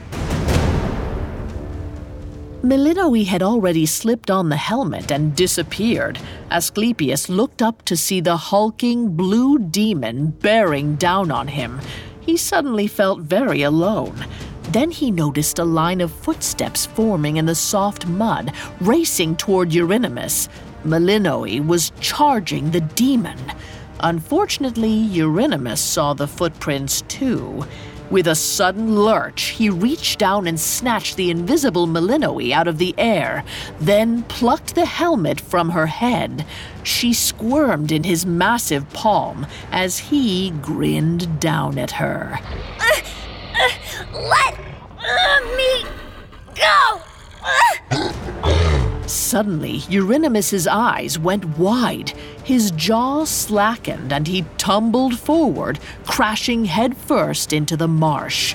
Melinoe 2.64 3.24
had 3.24 3.42
already 3.42 3.84
slipped 3.84 4.30
on 4.30 4.48
the 4.48 4.56
helmet 4.56 5.12
and 5.12 5.36
disappeared. 5.36 6.18
Asclepius 6.50 7.28
looked 7.28 7.60
up 7.60 7.82
to 7.82 7.94
see 7.94 8.20
the 8.20 8.38
hulking 8.38 9.14
blue 9.14 9.58
demon 9.58 10.28
bearing 10.28 10.96
down 10.96 11.30
on 11.30 11.46
him. 11.46 11.78
He 12.22 12.38
suddenly 12.38 12.86
felt 12.86 13.20
very 13.20 13.60
alone. 13.60 14.26
Then 14.70 14.90
he 14.90 15.10
noticed 15.10 15.58
a 15.58 15.64
line 15.64 16.00
of 16.00 16.10
footsteps 16.10 16.86
forming 16.86 17.36
in 17.36 17.44
the 17.44 17.54
soft 17.54 18.06
mud, 18.06 18.50
racing 18.80 19.36
toward 19.36 19.68
Eurynomus. 19.68 20.48
Melinoe 20.84 21.60
was 21.60 21.92
charging 22.00 22.70
the 22.70 22.80
demon. 22.80 23.38
Unfortunately, 24.00 25.06
Eurynomus 25.12 25.80
saw 25.80 26.14
the 26.14 26.26
footprints 26.26 27.02
too. 27.08 27.66
With 28.10 28.26
a 28.26 28.34
sudden 28.34 28.96
lurch, 28.96 29.44
he 29.44 29.70
reached 29.70 30.18
down 30.18 30.46
and 30.46 30.60
snatched 30.60 31.16
the 31.16 31.30
invisible 31.30 31.86
Melinoe 31.86 32.52
out 32.52 32.68
of 32.68 32.78
the 32.78 32.94
air, 32.98 33.44
then 33.80 34.24
plucked 34.24 34.74
the 34.74 34.84
helmet 34.84 35.40
from 35.40 35.70
her 35.70 35.86
head. 35.86 36.44
She 36.82 37.14
squirmed 37.14 37.90
in 37.90 38.04
his 38.04 38.26
massive 38.26 38.88
palm 38.92 39.46
as 39.72 39.98
he 39.98 40.50
grinned 40.50 41.40
down 41.40 41.78
at 41.78 41.92
her. 41.92 42.38
Uh, 42.78 43.00
uh, 43.58 43.70
let 44.12 44.58
uh, 44.98 45.56
me 45.56 45.84
go! 46.54 47.00
Suddenly, 49.06 49.78
Eurynomus's 49.88 50.66
eyes 50.66 51.18
went 51.18 51.58
wide. 51.58 52.12
His 52.44 52.70
jaw 52.72 53.24
slackened 53.24 54.12
and 54.12 54.26
he 54.26 54.44
tumbled 54.58 55.18
forward, 55.18 55.78
crashing 56.04 56.66
headfirst 56.66 57.52
into 57.52 57.76
the 57.76 57.88
marsh. 57.88 58.54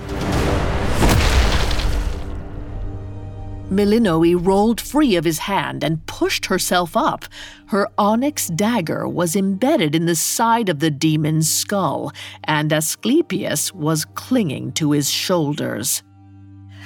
Melinoe 3.71 4.37
rolled 4.37 4.81
free 4.81 5.15
of 5.15 5.25
his 5.25 5.39
hand 5.39 5.83
and 5.83 6.05
pushed 6.05 6.47
herself 6.47 6.97
up. 6.97 7.25
Her 7.67 7.87
onyx 7.97 8.47
dagger 8.47 9.07
was 9.07 9.35
embedded 9.35 9.95
in 9.95 10.05
the 10.05 10.15
side 10.15 10.69
of 10.69 10.79
the 10.79 10.89
demon's 10.89 11.49
skull, 11.51 12.11
and 12.43 12.73
Asclepius 12.73 13.73
was 13.73 14.05
clinging 14.05 14.71
to 14.73 14.91
his 14.91 15.09
shoulders. 15.09 16.03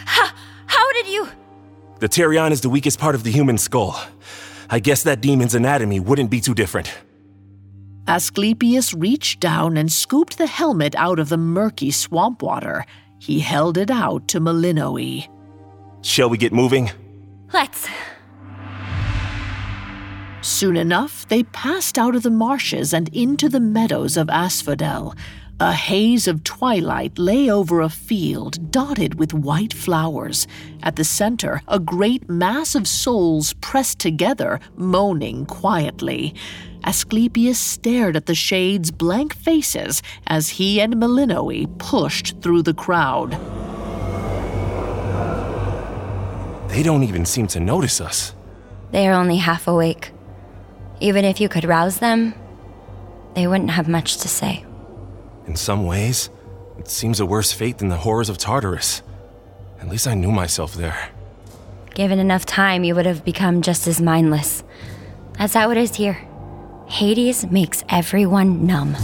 How, 0.06 0.30
how 0.66 0.94
did 0.94 1.08
you? 1.08 1.30
The 2.00 2.10
pterion 2.10 2.52
is 2.52 2.62
the 2.62 2.70
weakest 2.70 3.00
part 3.00 3.16
of 3.16 3.24
the 3.24 3.32
human 3.32 3.58
skull. 3.58 3.98
I 4.74 4.80
guess 4.80 5.04
that 5.04 5.22
demon's 5.22 5.54
anatomy 5.54 6.00
wouldn't 6.00 6.32
be 6.32 6.42
too 6.42 6.56
different. 6.56 6.92
Asclepius 8.08 8.92
reached 8.92 9.40
down 9.40 9.78
and 9.78 9.92
scooped 9.92 10.40
the 10.40 10.48
helmet 10.48 10.96
out 10.96 11.20
of 11.20 11.30
the 11.30 11.38
murky 11.38 11.92
swamp 11.92 12.42
water. 12.42 12.84
He 13.20 13.40
held 13.40 13.78
it 13.78 13.92
out 13.92 14.28
to 14.30 14.40
Melinoe. 14.40 15.26
Shall 16.02 16.28
we 16.28 16.40
get 16.40 16.54
moving? 16.54 16.90
Let's. 17.54 17.88
Soon 20.42 20.76
enough, 20.76 21.28
they 21.28 21.44
passed 21.44 22.00
out 22.00 22.16
of 22.16 22.24
the 22.24 22.32
marshes 22.32 22.96
and 22.96 23.10
into 23.10 23.50
the 23.50 23.60
meadows 23.60 24.18
of 24.18 24.28
Asphodel. 24.28 25.14
A 25.60 25.72
haze 25.72 26.28
of 26.28 26.44
twilight 26.44 27.20
lay 27.20 27.50
over 27.50 27.80
a 27.80 27.90
field 27.90 28.72
dotted 28.72 29.20
with 29.20 29.36
white 29.36 29.72
flowers. 29.72 30.48
At 30.82 30.96
the 30.96 31.04
center, 31.04 31.62
a 31.68 31.80
great 31.80 32.28
mass 32.28 32.74
of 32.74 32.88
souls 32.88 33.54
pressed 33.62 34.00
together, 34.00 34.60
moaning 34.76 35.46
quietly. 35.46 36.34
Asclepius 36.84 37.60
stared 37.60 38.16
at 38.16 38.26
the 38.26 38.36
shade's 38.36 38.90
blank 38.90 39.36
faces 39.36 40.02
as 40.26 40.50
he 40.50 40.82
and 40.82 40.98
Melinoe 40.98 41.68
pushed 41.78 42.42
through 42.42 42.64
the 42.64 42.74
crowd. 42.74 43.34
They 46.70 46.82
don't 46.82 47.04
even 47.04 47.26
seem 47.26 47.46
to 47.48 47.60
notice 47.60 48.02
us. 48.02 48.34
They 48.92 49.08
are 49.08 49.14
only 49.14 49.38
half 49.38 49.68
awake. 49.68 50.12
Even 51.00 51.24
if 51.24 51.40
you 51.40 51.48
could 51.48 51.64
rouse 51.64 52.00
them, 52.00 52.34
they 53.36 53.46
wouldn't 53.46 53.72
have 53.72 53.88
much 53.88 54.18
to 54.18 54.28
say. 54.28 54.66
In 55.46 55.56
some 55.56 55.86
ways, 55.86 56.30
it 56.78 56.88
seems 56.88 57.20
a 57.20 57.26
worse 57.26 57.52
fate 57.52 57.80
than 57.80 57.90
the 57.90 57.98
horrors 57.98 58.30
of 58.30 58.38
Tartarus. 58.38 59.02
At 59.80 59.90
least 59.90 60.08
I 60.08 60.14
knew 60.14 60.32
myself 60.32 60.74
there. 60.74 61.10
Given 61.94 62.18
enough 62.20 62.46
time, 62.46 62.84
you 62.84 62.96
would 62.96 63.06
have 63.06 63.24
become 63.24 63.62
just 63.62 63.88
as 63.88 64.02
mindless. 64.02 64.64
That's 65.38 65.54
how 65.54 65.70
it 65.72 65.78
is 65.78 65.96
here. 65.96 66.18
Hades 66.88 67.46
makes 67.48 67.84
everyone 67.90 68.66
numb. 68.66 68.96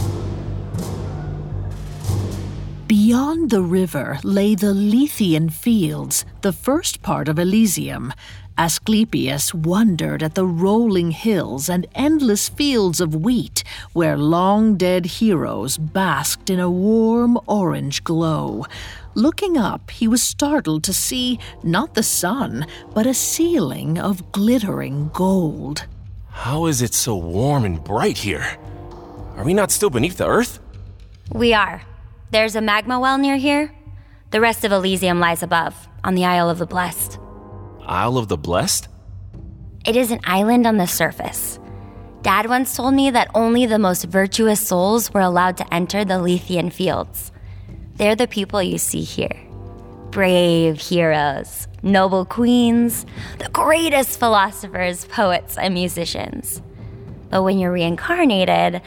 Beyond 2.86 3.50
the 3.50 3.62
river 3.62 4.18
lay 4.24 4.54
the 4.54 4.74
Lethean 4.74 5.52
fields, 5.52 6.24
the 6.40 6.52
first 6.52 7.02
part 7.02 7.28
of 7.28 7.38
Elysium. 7.38 8.12
Asclepius 8.60 9.54
wondered 9.54 10.22
at 10.22 10.34
the 10.34 10.44
rolling 10.44 11.12
hills 11.12 11.70
and 11.70 11.86
endless 11.94 12.50
fields 12.50 13.00
of 13.00 13.14
wheat 13.14 13.64
where 13.94 14.18
long 14.18 14.76
dead 14.76 15.06
heroes 15.06 15.78
basked 15.78 16.50
in 16.50 16.60
a 16.60 16.70
warm 16.70 17.38
orange 17.46 18.04
glow. 18.04 18.66
Looking 19.14 19.56
up, 19.56 19.90
he 19.90 20.06
was 20.06 20.22
startled 20.22 20.84
to 20.84 20.92
see 20.92 21.38
not 21.62 21.94
the 21.94 22.02
sun, 22.02 22.66
but 22.92 23.06
a 23.06 23.14
ceiling 23.14 23.98
of 23.98 24.30
glittering 24.30 25.08
gold. 25.14 25.86
How 26.28 26.66
is 26.66 26.82
it 26.82 26.92
so 26.92 27.16
warm 27.16 27.64
and 27.64 27.82
bright 27.82 28.18
here? 28.18 28.58
Are 29.36 29.44
we 29.44 29.54
not 29.54 29.70
still 29.70 29.88
beneath 29.88 30.18
the 30.18 30.26
earth? 30.26 30.60
We 31.32 31.54
are. 31.54 31.80
There's 32.30 32.56
a 32.56 32.60
magma 32.60 33.00
well 33.00 33.16
near 33.16 33.38
here. 33.38 33.72
The 34.32 34.40
rest 34.42 34.66
of 34.66 34.70
Elysium 34.70 35.18
lies 35.18 35.42
above, 35.42 35.88
on 36.04 36.14
the 36.14 36.26
Isle 36.26 36.50
of 36.50 36.58
the 36.58 36.66
Blessed. 36.66 37.18
Isle 37.90 38.18
of 38.18 38.28
the 38.28 38.36
Blessed? 38.36 38.86
It 39.84 39.96
is 39.96 40.12
an 40.12 40.20
island 40.22 40.64
on 40.64 40.76
the 40.76 40.86
surface. 40.86 41.58
Dad 42.22 42.48
once 42.48 42.76
told 42.76 42.94
me 42.94 43.10
that 43.10 43.32
only 43.34 43.66
the 43.66 43.80
most 43.80 44.04
virtuous 44.04 44.60
souls 44.64 45.12
were 45.12 45.20
allowed 45.20 45.56
to 45.56 45.74
enter 45.74 46.04
the 46.04 46.14
Lethean 46.14 46.72
fields. 46.72 47.32
They're 47.96 48.14
the 48.14 48.28
people 48.28 48.62
you 48.62 48.78
see 48.78 49.02
here 49.02 49.36
brave 50.12 50.80
heroes, 50.80 51.66
noble 51.82 52.24
queens, 52.24 53.06
the 53.38 53.48
greatest 53.48 54.18
philosophers, 54.18 55.04
poets, 55.06 55.58
and 55.58 55.74
musicians. 55.74 56.62
But 57.28 57.42
when 57.42 57.58
you're 57.58 57.72
reincarnated, 57.72 58.82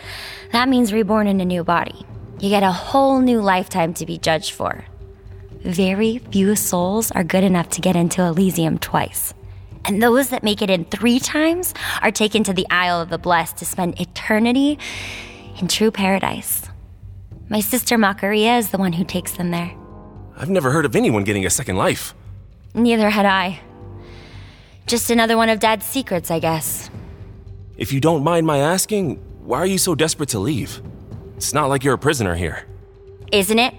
that 0.51 0.69
means 0.69 0.93
reborn 0.93 1.27
in 1.27 1.41
a 1.41 1.45
new 1.45 1.63
body. 1.63 2.05
You 2.39 2.49
get 2.49 2.63
a 2.63 2.71
whole 2.71 3.19
new 3.19 3.41
lifetime 3.41 3.93
to 3.95 4.05
be 4.05 4.17
judged 4.17 4.51
for. 4.51 4.85
Very 5.63 6.17
few 6.17 6.58
souls 6.58 7.10
are 7.12 7.23
good 7.23 7.45
enough 7.45 7.69
to 7.69 7.82
get 7.82 7.95
into 7.95 8.21
Elysium 8.21 8.80
twice. 8.80 9.34
And 9.86 10.04
those 10.04 10.30
that 10.30 10.43
make 10.43 10.62
it 10.62 10.69
in 10.69 10.84
three 10.84 11.19
times 11.19 11.73
are 12.02 12.12
taken 12.12 12.43
to 12.43 12.54
the 12.54 12.67
Isle 12.69 13.02
of 13.02 13.10
the 13.10 13.17
Blessed 13.17 13.58
to 13.58 13.65
spend 13.65 13.99
eternity 13.99 14.78
in 15.62 15.69
true 15.69 15.89
paradise. 15.89 16.63
My 17.47 17.62
sister 17.62 17.97
Macaria 17.97 18.58
is 18.58 18.71
the 18.71 18.78
one 18.78 18.91
who 18.91 19.06
takes 19.06 19.34
them 19.34 19.52
there. 19.52 19.73
I've 20.36 20.49
never 20.49 20.71
heard 20.71 20.84
of 20.84 20.97
anyone 20.97 21.23
getting 21.23 21.45
a 21.45 21.49
second 21.49 21.78
life. 21.78 22.13
Neither 22.73 23.10
had 23.10 23.26
I. 23.26 23.62
Just 24.86 25.10
another 25.12 25.38
one 25.38 25.47
of 25.47 25.60
Dad's 25.60 25.86
secrets, 25.86 26.30
I 26.30 26.39
guess. 26.39 26.89
If 27.78 27.93
you 27.93 28.02
don't 28.02 28.23
mind 28.23 28.45
my 28.45 28.58
asking, 28.58 29.15
why 29.45 29.60
are 29.60 29.65
you 29.65 29.78
so 29.78 29.95
desperate 29.95 30.30
to 30.30 30.39
leave? 30.39 30.82
It's 31.38 31.54
not 31.54 31.69
like 31.69 31.86
you're 31.86 31.93
a 31.93 31.97
prisoner 31.99 32.36
here. 32.36 32.65
Isn't 33.32 33.60
it? 33.60 33.73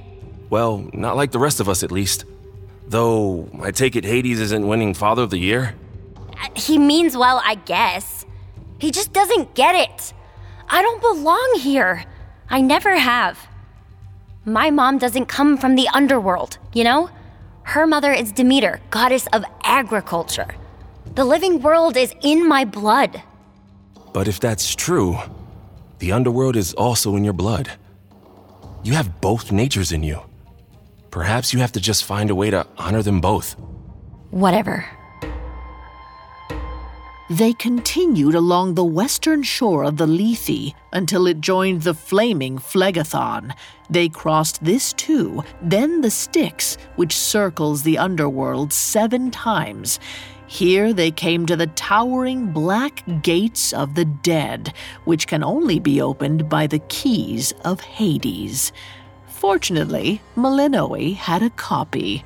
Well, 0.50 0.88
not 0.92 1.16
like 1.16 1.30
the 1.30 1.38
rest 1.38 1.60
of 1.60 1.68
us, 1.68 1.82
at 1.82 1.90
least. 1.90 2.24
Though, 2.86 3.48
I 3.62 3.70
take 3.70 3.96
it 3.96 4.04
Hades 4.04 4.40
isn't 4.40 4.66
winning 4.66 4.94
Father 4.94 5.22
of 5.22 5.30
the 5.30 5.38
Year? 5.38 5.74
Uh, 6.16 6.48
he 6.54 6.78
means 6.78 7.16
well, 7.16 7.40
I 7.44 7.54
guess. 7.54 8.26
He 8.78 8.90
just 8.90 9.12
doesn't 9.12 9.54
get 9.54 9.74
it. 9.74 10.12
I 10.68 10.82
don't 10.82 11.00
belong 11.00 11.58
here. 11.60 12.04
I 12.48 12.60
never 12.60 12.96
have. 12.96 13.38
My 14.44 14.70
mom 14.70 14.98
doesn't 14.98 15.26
come 15.26 15.56
from 15.56 15.74
the 15.74 15.88
underworld, 15.94 16.58
you 16.74 16.84
know? 16.84 17.08
Her 17.62 17.86
mother 17.86 18.12
is 18.12 18.30
Demeter, 18.30 18.80
goddess 18.90 19.26
of 19.32 19.44
agriculture. 19.62 20.54
The 21.14 21.24
living 21.24 21.62
world 21.62 21.96
is 21.96 22.14
in 22.22 22.46
my 22.46 22.64
blood. 22.66 23.22
But 24.12 24.28
if 24.28 24.38
that's 24.38 24.74
true, 24.74 25.16
the 25.98 26.12
underworld 26.12 26.56
is 26.56 26.74
also 26.74 27.16
in 27.16 27.24
your 27.24 27.32
blood. 27.32 27.70
You 28.82 28.92
have 28.92 29.20
both 29.22 29.50
natures 29.50 29.92
in 29.92 30.02
you. 30.02 30.20
Perhaps 31.14 31.52
you 31.52 31.60
have 31.60 31.70
to 31.70 31.80
just 31.80 32.02
find 32.02 32.28
a 32.28 32.34
way 32.34 32.50
to 32.50 32.66
honor 32.76 33.00
them 33.00 33.20
both. 33.20 33.54
Whatever. 34.32 34.84
They 37.30 37.52
continued 37.52 38.34
along 38.34 38.74
the 38.74 38.84
western 38.84 39.44
shore 39.44 39.84
of 39.84 39.96
the 39.96 40.08
Lethe 40.08 40.74
until 40.92 41.28
it 41.28 41.40
joined 41.40 41.82
the 41.82 41.94
flaming 41.94 42.58
Phlegethon. 42.58 43.54
They 43.88 44.08
crossed 44.08 44.64
this 44.64 44.92
too, 44.92 45.44
then 45.62 46.00
the 46.00 46.10
Styx, 46.10 46.78
which 46.96 47.14
circles 47.14 47.84
the 47.84 47.96
underworld 47.96 48.72
seven 48.72 49.30
times. 49.30 50.00
Here 50.48 50.92
they 50.92 51.12
came 51.12 51.46
to 51.46 51.54
the 51.54 51.68
towering 51.68 52.50
black 52.50 53.04
gates 53.22 53.72
of 53.72 53.94
the 53.94 54.04
dead, 54.04 54.74
which 55.04 55.28
can 55.28 55.44
only 55.44 55.78
be 55.78 56.02
opened 56.02 56.48
by 56.48 56.66
the 56.66 56.80
keys 56.80 57.52
of 57.64 57.80
Hades. 57.80 58.72
Fortunately, 59.44 60.22
Melinoe 60.36 61.12
had 61.12 61.42
a 61.42 61.50
copy. 61.50 62.24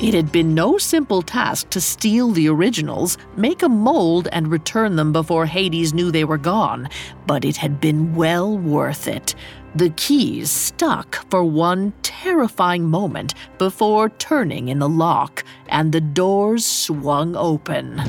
It 0.00 0.14
had 0.14 0.32
been 0.32 0.54
no 0.54 0.78
simple 0.78 1.20
task 1.20 1.68
to 1.68 1.80
steal 1.82 2.30
the 2.30 2.48
originals, 2.48 3.18
make 3.36 3.62
a 3.62 3.68
mold, 3.68 4.28
and 4.32 4.50
return 4.50 4.96
them 4.96 5.12
before 5.12 5.44
Hades 5.44 5.92
knew 5.92 6.10
they 6.10 6.24
were 6.24 6.38
gone, 6.38 6.88
but 7.26 7.44
it 7.44 7.58
had 7.58 7.82
been 7.82 8.14
well 8.14 8.56
worth 8.56 9.06
it. 9.06 9.34
The 9.74 9.90
keys 9.90 10.50
stuck 10.50 11.30
for 11.30 11.44
one 11.44 11.92
terrifying 12.00 12.88
moment 12.88 13.34
before 13.58 14.08
turning 14.08 14.68
in 14.68 14.78
the 14.78 14.88
lock, 14.88 15.44
and 15.68 15.92
the 15.92 16.00
doors 16.00 16.64
swung 16.64 17.36
open. 17.36 18.00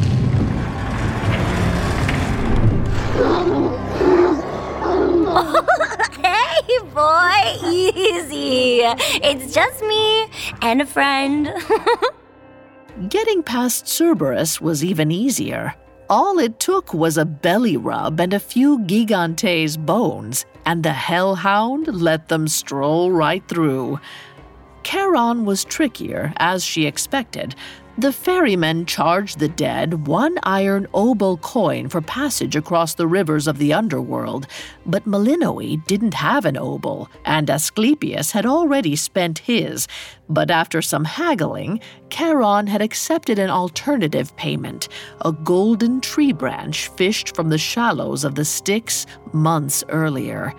hey, 6.21 6.79
boy, 6.93 7.67
easy. 7.67 8.81
It's 8.81 9.53
just 9.53 9.81
me 9.81 10.27
and 10.61 10.81
a 10.81 10.85
friend. 10.85 11.51
Getting 13.09 13.41
past 13.41 13.87
Cerberus 13.87 14.61
was 14.61 14.83
even 14.83 15.11
easier. 15.11 15.73
All 16.09 16.37
it 16.37 16.59
took 16.59 16.93
was 16.93 17.17
a 17.17 17.25
belly 17.25 17.77
rub 17.77 18.19
and 18.19 18.33
a 18.33 18.39
few 18.39 18.79
Gigante's 18.79 19.75
bones, 19.77 20.45
and 20.65 20.83
the 20.83 20.93
Hellhound 20.93 21.87
let 21.87 22.27
them 22.27 22.47
stroll 22.47 23.11
right 23.11 23.47
through. 23.47 23.99
Charon 24.83 25.45
was 25.45 25.63
trickier, 25.63 26.33
as 26.37 26.63
she 26.63 26.85
expected. 26.85 27.55
The 27.95 28.11
ferrymen 28.11 28.87
charged 28.87 29.37
the 29.37 29.47
dead 29.47 30.07
one 30.07 30.39
iron 30.41 30.87
obol 30.95 31.39
coin 31.39 31.89
for 31.89 32.01
passage 32.01 32.55
across 32.55 32.95
the 32.95 33.05
rivers 33.05 33.47
of 33.47 33.59
the 33.59 33.71
underworld, 33.71 34.47
but 34.83 35.05
Melinoe 35.05 35.77
didn't 35.85 36.15
have 36.15 36.45
an 36.45 36.55
obol, 36.55 37.07
and 37.23 37.51
Asclepius 37.51 38.31
had 38.31 38.47
already 38.47 38.95
spent 38.95 39.37
his. 39.39 39.87
But 40.27 40.49
after 40.49 40.81
some 40.81 41.05
haggling, 41.05 41.81
Charon 42.09 42.65
had 42.65 42.81
accepted 42.81 43.37
an 43.37 43.51
alternative 43.51 44.35
payment 44.37 44.87
a 45.21 45.31
golden 45.31 46.01
tree 46.01 46.33
branch 46.33 46.87
fished 46.97 47.35
from 47.35 47.49
the 47.49 47.59
shallows 47.59 48.23
of 48.23 48.33
the 48.33 48.45
Styx 48.45 49.05
months 49.33 49.83
earlier. 49.89 50.55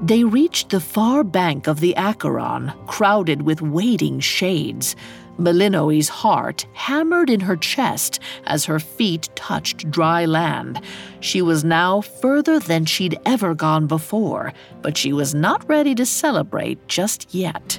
They 0.00 0.22
reached 0.22 0.70
the 0.70 0.80
far 0.80 1.24
bank 1.24 1.66
of 1.66 1.80
the 1.80 1.96
Acheron, 1.96 2.72
crowded 2.86 3.42
with 3.42 3.60
waiting 3.60 4.20
shades. 4.20 4.94
Melinoe's 5.38 6.08
heart 6.08 6.66
hammered 6.72 7.30
in 7.30 7.40
her 7.40 7.56
chest 7.56 8.20
as 8.44 8.64
her 8.64 8.80
feet 8.80 9.28
touched 9.34 9.90
dry 9.90 10.24
land. 10.24 10.80
She 11.20 11.40
was 11.40 11.64
now 11.64 12.00
further 12.00 12.58
than 12.58 12.84
she'd 12.84 13.18
ever 13.24 13.54
gone 13.54 13.86
before, 13.86 14.52
but 14.82 14.96
she 14.96 15.12
was 15.12 15.34
not 15.34 15.68
ready 15.68 15.94
to 15.94 16.04
celebrate 16.04 16.86
just 16.88 17.34
yet. 17.34 17.78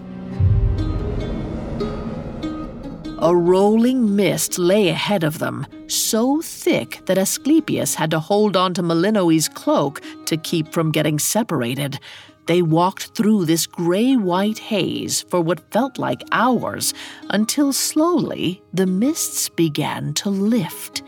A 3.22 3.36
rolling 3.36 4.16
mist 4.16 4.58
lay 4.58 4.88
ahead 4.88 5.26
of 5.26 5.40
them, 5.40 5.68
so 5.88 6.42
thick 6.42 7.02
that 7.06 7.18
Asclepius 7.18 7.96
had 7.96 8.12
to 8.12 8.20
hold 8.20 8.56
on 8.56 8.74
to 8.76 8.82
Melinoe's 8.82 9.50
cloak 9.50 10.02
to 10.26 10.38
keep 10.38 10.72
from 10.72 10.90
getting 10.90 11.20
separated. 11.20 12.00
They 12.48 12.62
walked 12.62 13.16
through 13.16 13.46
this 13.46 13.68
gray 13.68 14.16
white 14.16 14.58
haze 14.58 15.22
for 15.30 15.42
what 15.42 15.72
felt 15.72 15.98
like 15.98 16.24
hours 16.32 16.94
until 17.30 17.74
slowly 17.74 18.62
the 18.74 18.88
mists 18.88 19.50
began 19.50 20.14
to 20.16 20.30
lift. 20.30 21.04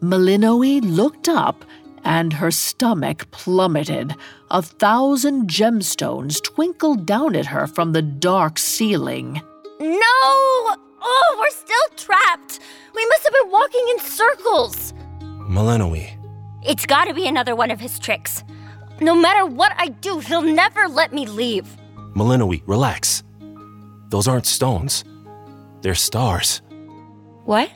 Melinoe 0.00 0.80
looked 0.80 1.28
up 1.28 1.64
and 2.04 2.34
her 2.34 2.50
stomach 2.50 3.30
plummeted. 3.30 4.14
A 4.50 4.62
thousand 4.62 5.48
gemstones 5.48 6.42
twinkled 6.42 7.06
down 7.06 7.34
at 7.34 7.46
her 7.46 7.66
from 7.66 7.92
the 7.92 8.02
dark 8.02 8.58
ceiling. 8.58 9.40
No! 9.80 10.76
Oh, 11.06 11.36
we're 11.38 11.50
still 11.50 11.96
trapped. 11.96 12.60
We 12.94 13.06
must 13.06 13.24
have 13.24 13.32
been 13.32 13.50
walking 13.50 13.86
in 13.90 14.00
circles. 14.00 14.94
Melinoe. 15.48 16.08
It's 16.62 16.86
gotta 16.86 17.12
be 17.12 17.26
another 17.26 17.54
one 17.54 17.70
of 17.70 17.80
his 17.80 17.98
tricks. 17.98 18.44
No 19.00 19.14
matter 19.14 19.44
what 19.44 19.72
I 19.76 19.88
do, 19.88 20.20
he'll 20.20 20.42
never 20.42 20.88
let 20.88 21.12
me 21.12 21.26
leave. 21.26 21.76
Melinoe, 22.14 22.60
relax. 22.66 23.22
Those 24.08 24.28
aren't 24.28 24.46
stones. 24.46 25.04
They're 25.82 25.94
stars. 25.94 26.62
What? 27.44 27.70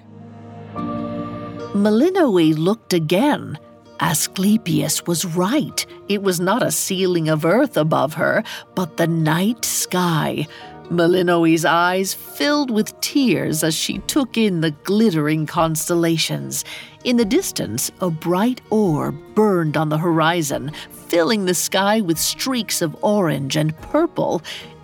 Melinoe 1.74 2.54
looked 2.54 2.92
again. 2.92 3.58
Asclepius 4.00 5.06
was 5.06 5.24
right. 5.24 5.84
It 6.08 6.22
was 6.22 6.38
not 6.38 6.62
a 6.62 6.70
ceiling 6.70 7.28
of 7.28 7.44
earth 7.44 7.76
above 7.76 8.14
her, 8.14 8.44
but 8.74 8.96
the 8.96 9.08
night 9.08 9.64
sky. 9.64 10.46
Melinoe's 10.90 11.64
eyes 11.64 12.14
filled 12.14 12.70
with 12.70 12.98
tears 13.00 13.62
as 13.62 13.74
she 13.74 13.98
took 14.00 14.38
in 14.38 14.62
the 14.62 14.70
glittering 14.70 15.46
constellations. 15.46 16.64
In 17.04 17.16
the 17.16 17.24
distance, 17.24 17.90
a 18.00 18.08
bright 18.08 18.60
orb 18.70 19.16
burned 19.34 19.76
on 19.76 19.90
the 19.90 19.98
horizon, 19.98 20.72
filling 21.08 21.46
the 21.46 21.54
sky 21.54 22.00
with 22.00 22.18
streaks 22.18 22.82
of 22.82 22.96
orange 23.02 23.56
and 23.56 23.76
purple. 23.80 24.42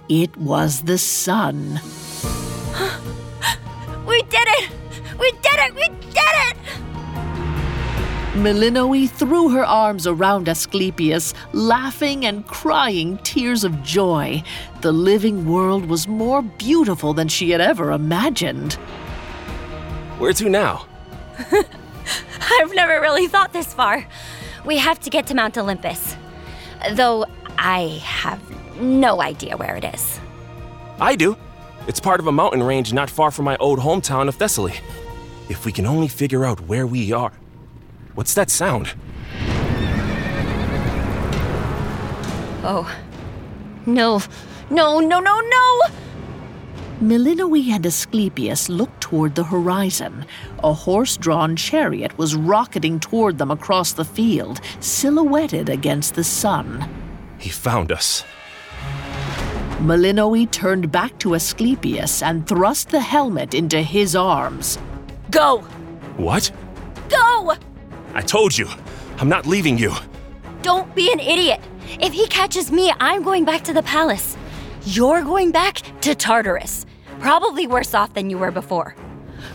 It 0.08 0.36
was 0.36 0.82
the 0.82 0.98
sun. 0.98 1.80
we 4.06 4.22
did 4.22 4.48
it! 4.58 4.70
We 5.18 5.30
did 5.32 5.58
it! 5.58 5.74
We 5.74 5.88
did 6.12 6.34
it! 6.48 6.56
Melinoe 8.36 9.06
threw 9.06 9.50
her 9.50 9.64
arms 9.64 10.06
around 10.06 10.48
Asclepius, 10.48 11.34
laughing 11.52 12.24
and 12.26 12.46
crying 12.46 13.18
tears 13.18 13.62
of 13.62 13.82
joy. 13.82 14.42
The 14.80 14.92
living 14.92 15.46
world 15.46 15.86
was 15.86 16.08
more 16.08 16.42
beautiful 16.42 17.14
than 17.14 17.28
she 17.28 17.50
had 17.50 17.60
ever 17.60 17.92
imagined. 17.92 18.74
Where 20.18 20.32
to 20.32 20.48
now? 20.48 20.86
I've 21.52 22.74
never 22.74 23.00
really 23.00 23.28
thought 23.28 23.52
this 23.52 23.72
far. 23.72 24.06
We 24.64 24.78
have 24.78 24.98
to 25.00 25.10
get 25.10 25.26
to 25.26 25.34
Mount 25.34 25.58
Olympus. 25.58 26.16
Though 26.92 27.26
I 27.58 28.00
have 28.02 28.40
no 28.80 29.20
idea 29.20 29.56
where 29.56 29.76
it 29.76 29.84
is. 29.84 30.20
I 31.00 31.16
do. 31.16 31.36
It's 31.86 32.00
part 32.00 32.20
of 32.20 32.26
a 32.26 32.32
mountain 32.32 32.62
range 32.62 32.92
not 32.92 33.10
far 33.10 33.30
from 33.30 33.44
my 33.44 33.56
old 33.58 33.78
hometown 33.78 34.28
of 34.28 34.36
Thessaly. 34.36 34.74
If 35.48 35.66
we 35.66 35.72
can 35.72 35.84
only 35.86 36.08
figure 36.08 36.44
out 36.44 36.60
where 36.62 36.86
we 36.86 37.12
are. 37.12 37.32
What's 38.14 38.34
that 38.34 38.50
sound? 38.50 38.94
Oh. 42.66 42.90
No. 43.84 44.22
No, 44.70 44.98
no, 45.00 45.20
no, 45.20 45.40
no! 45.40 45.82
Melinoe 47.00 47.72
and 47.72 47.84
Asclepius 47.84 48.68
looked 48.68 49.00
toward 49.00 49.34
the 49.34 49.44
horizon. 49.44 50.24
A 50.62 50.72
horse 50.72 51.16
drawn 51.16 51.56
chariot 51.56 52.16
was 52.16 52.36
rocketing 52.36 53.00
toward 53.00 53.36
them 53.36 53.50
across 53.50 53.92
the 53.92 54.04
field, 54.04 54.60
silhouetted 54.80 55.68
against 55.68 56.14
the 56.14 56.24
sun. 56.24 56.88
He 57.38 57.50
found 57.50 57.90
us. 57.90 58.24
Melinoe 59.80 60.46
turned 60.46 60.90
back 60.92 61.18
to 61.18 61.34
Asclepius 61.34 62.22
and 62.22 62.46
thrust 62.46 62.90
the 62.90 63.00
helmet 63.00 63.54
into 63.54 63.82
his 63.82 64.14
arms. 64.14 64.78
Go! 65.30 65.58
What? 66.16 66.50
Go! 67.08 67.54
I 68.14 68.22
told 68.22 68.56
you. 68.56 68.68
I'm 69.18 69.28
not 69.28 69.46
leaving 69.46 69.76
you. 69.76 69.92
Don't 70.62 70.94
be 70.94 71.12
an 71.12 71.20
idiot. 71.20 71.60
If 72.00 72.12
he 72.12 72.26
catches 72.28 72.70
me, 72.70 72.92
I'm 73.00 73.22
going 73.22 73.44
back 73.44 73.62
to 73.64 73.72
the 73.72 73.82
palace. 73.82 74.36
You're 74.86 75.22
going 75.22 75.50
back 75.50 75.80
to 76.02 76.14
Tartarus. 76.14 76.84
Probably 77.18 77.66
worse 77.66 77.94
off 77.94 78.12
than 78.12 78.28
you 78.28 78.36
were 78.36 78.50
before. 78.50 78.94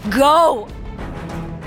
Go! 0.10 0.68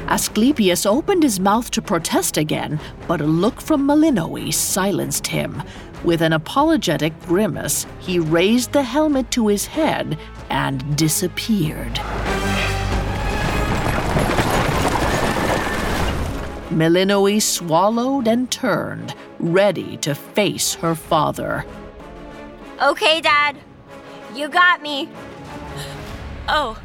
Asclepius 0.08 0.84
opened 0.84 1.22
his 1.22 1.38
mouth 1.38 1.70
to 1.70 1.80
protest 1.80 2.36
again, 2.36 2.80
but 3.06 3.20
a 3.20 3.24
look 3.24 3.60
from 3.60 3.86
Melinoe 3.86 4.50
silenced 4.50 5.28
him. 5.28 5.62
With 6.02 6.22
an 6.22 6.32
apologetic 6.32 7.16
grimace, 7.20 7.86
he 8.00 8.18
raised 8.18 8.72
the 8.72 8.82
helmet 8.82 9.30
to 9.30 9.46
his 9.46 9.66
head 9.66 10.18
and 10.50 10.96
disappeared. 10.96 12.00
Melinoe 16.72 17.38
swallowed 17.38 18.26
and 18.26 18.50
turned, 18.50 19.14
ready 19.38 19.96
to 19.98 20.16
face 20.16 20.74
her 20.74 20.96
father. 20.96 21.64
Okay, 22.82 23.20
Dad. 23.20 23.56
You 24.34 24.48
got 24.48 24.82
me. 24.82 25.08
Oh. 26.48 26.76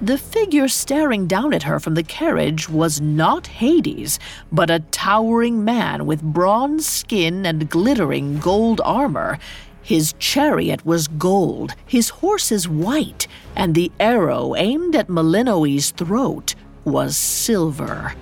The 0.00 0.16
figure 0.16 0.68
staring 0.68 1.26
down 1.26 1.52
at 1.52 1.64
her 1.64 1.78
from 1.78 1.94
the 1.94 2.02
carriage 2.02 2.70
was 2.70 2.98
not 2.98 3.46
Hades, 3.46 4.18
but 4.50 4.70
a 4.70 4.80
towering 4.92 5.62
man 5.62 6.06
with 6.06 6.22
bronze 6.22 6.86
skin 6.86 7.44
and 7.44 7.68
glittering 7.68 8.38
gold 8.38 8.80
armor. 8.84 9.38
His 9.82 10.14
chariot 10.18 10.86
was 10.86 11.08
gold, 11.08 11.74
his 11.84 12.08
horses 12.08 12.66
white, 12.66 13.28
and 13.54 13.74
the 13.74 13.92
arrow 14.00 14.54
aimed 14.56 14.96
at 14.96 15.10
Melinoe's 15.10 15.90
throat 15.90 16.54
was 16.84 17.18
silver. 17.18 18.14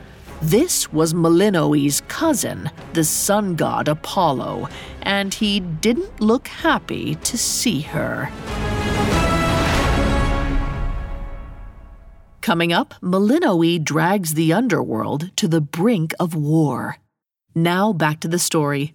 This 0.42 0.92
was 0.92 1.14
Melinoe's 1.14 2.02
cousin, 2.02 2.70
the 2.92 3.04
sun 3.04 3.54
god 3.54 3.88
Apollo, 3.88 4.68
and 5.02 5.32
he 5.32 5.60
didn't 5.60 6.20
look 6.20 6.48
happy 6.48 7.14
to 7.16 7.38
see 7.38 7.80
her. 7.80 8.30
Coming 12.40 12.74
up, 12.74 12.94
Melinoe 13.00 13.78
drags 13.78 14.34
the 14.34 14.52
underworld 14.52 15.34
to 15.36 15.48
the 15.48 15.62
brink 15.62 16.12
of 16.20 16.34
war. 16.34 16.98
Now 17.54 17.94
back 17.94 18.20
to 18.20 18.28
the 18.28 18.38
story. 18.38 18.94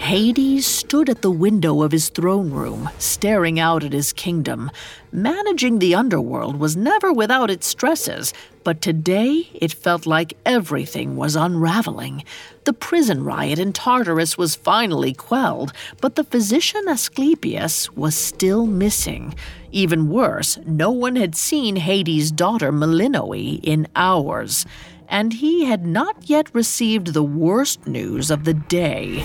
Hades 0.00 0.66
stood 0.66 1.08
at 1.08 1.22
the 1.22 1.30
window 1.30 1.82
of 1.82 1.92
his 1.92 2.08
throne 2.08 2.50
room, 2.50 2.88
staring 2.98 3.60
out 3.60 3.84
at 3.84 3.92
his 3.92 4.12
kingdom. 4.12 4.70
Managing 5.12 5.78
the 5.78 5.94
underworld 5.94 6.56
was 6.56 6.74
never 6.74 7.12
without 7.12 7.50
its 7.50 7.66
stresses, 7.68 8.32
but 8.64 8.80
today 8.80 9.48
it 9.54 9.72
felt 9.72 10.06
like 10.06 10.36
everything 10.44 11.16
was 11.16 11.36
unraveling. 11.36 12.24
The 12.64 12.72
prison 12.72 13.22
riot 13.22 13.60
in 13.60 13.72
Tartarus 13.72 14.36
was 14.36 14.56
finally 14.56 15.12
quelled, 15.12 15.72
but 16.00 16.16
the 16.16 16.24
physician 16.24 16.88
Asclepius 16.88 17.92
was 17.92 18.16
still 18.16 18.66
missing. 18.66 19.34
Even 19.70 20.08
worse, 20.08 20.58
no 20.66 20.90
one 20.90 21.14
had 21.14 21.36
seen 21.36 21.76
Hades' 21.76 22.32
daughter 22.32 22.72
Melinoe 22.72 23.32
in 23.62 23.86
hours, 23.94 24.66
and 25.08 25.34
he 25.34 25.66
had 25.66 25.86
not 25.86 26.28
yet 26.28 26.52
received 26.52 27.08
the 27.08 27.22
worst 27.22 27.86
news 27.86 28.30
of 28.30 28.44
the 28.44 28.54
day. 28.54 29.22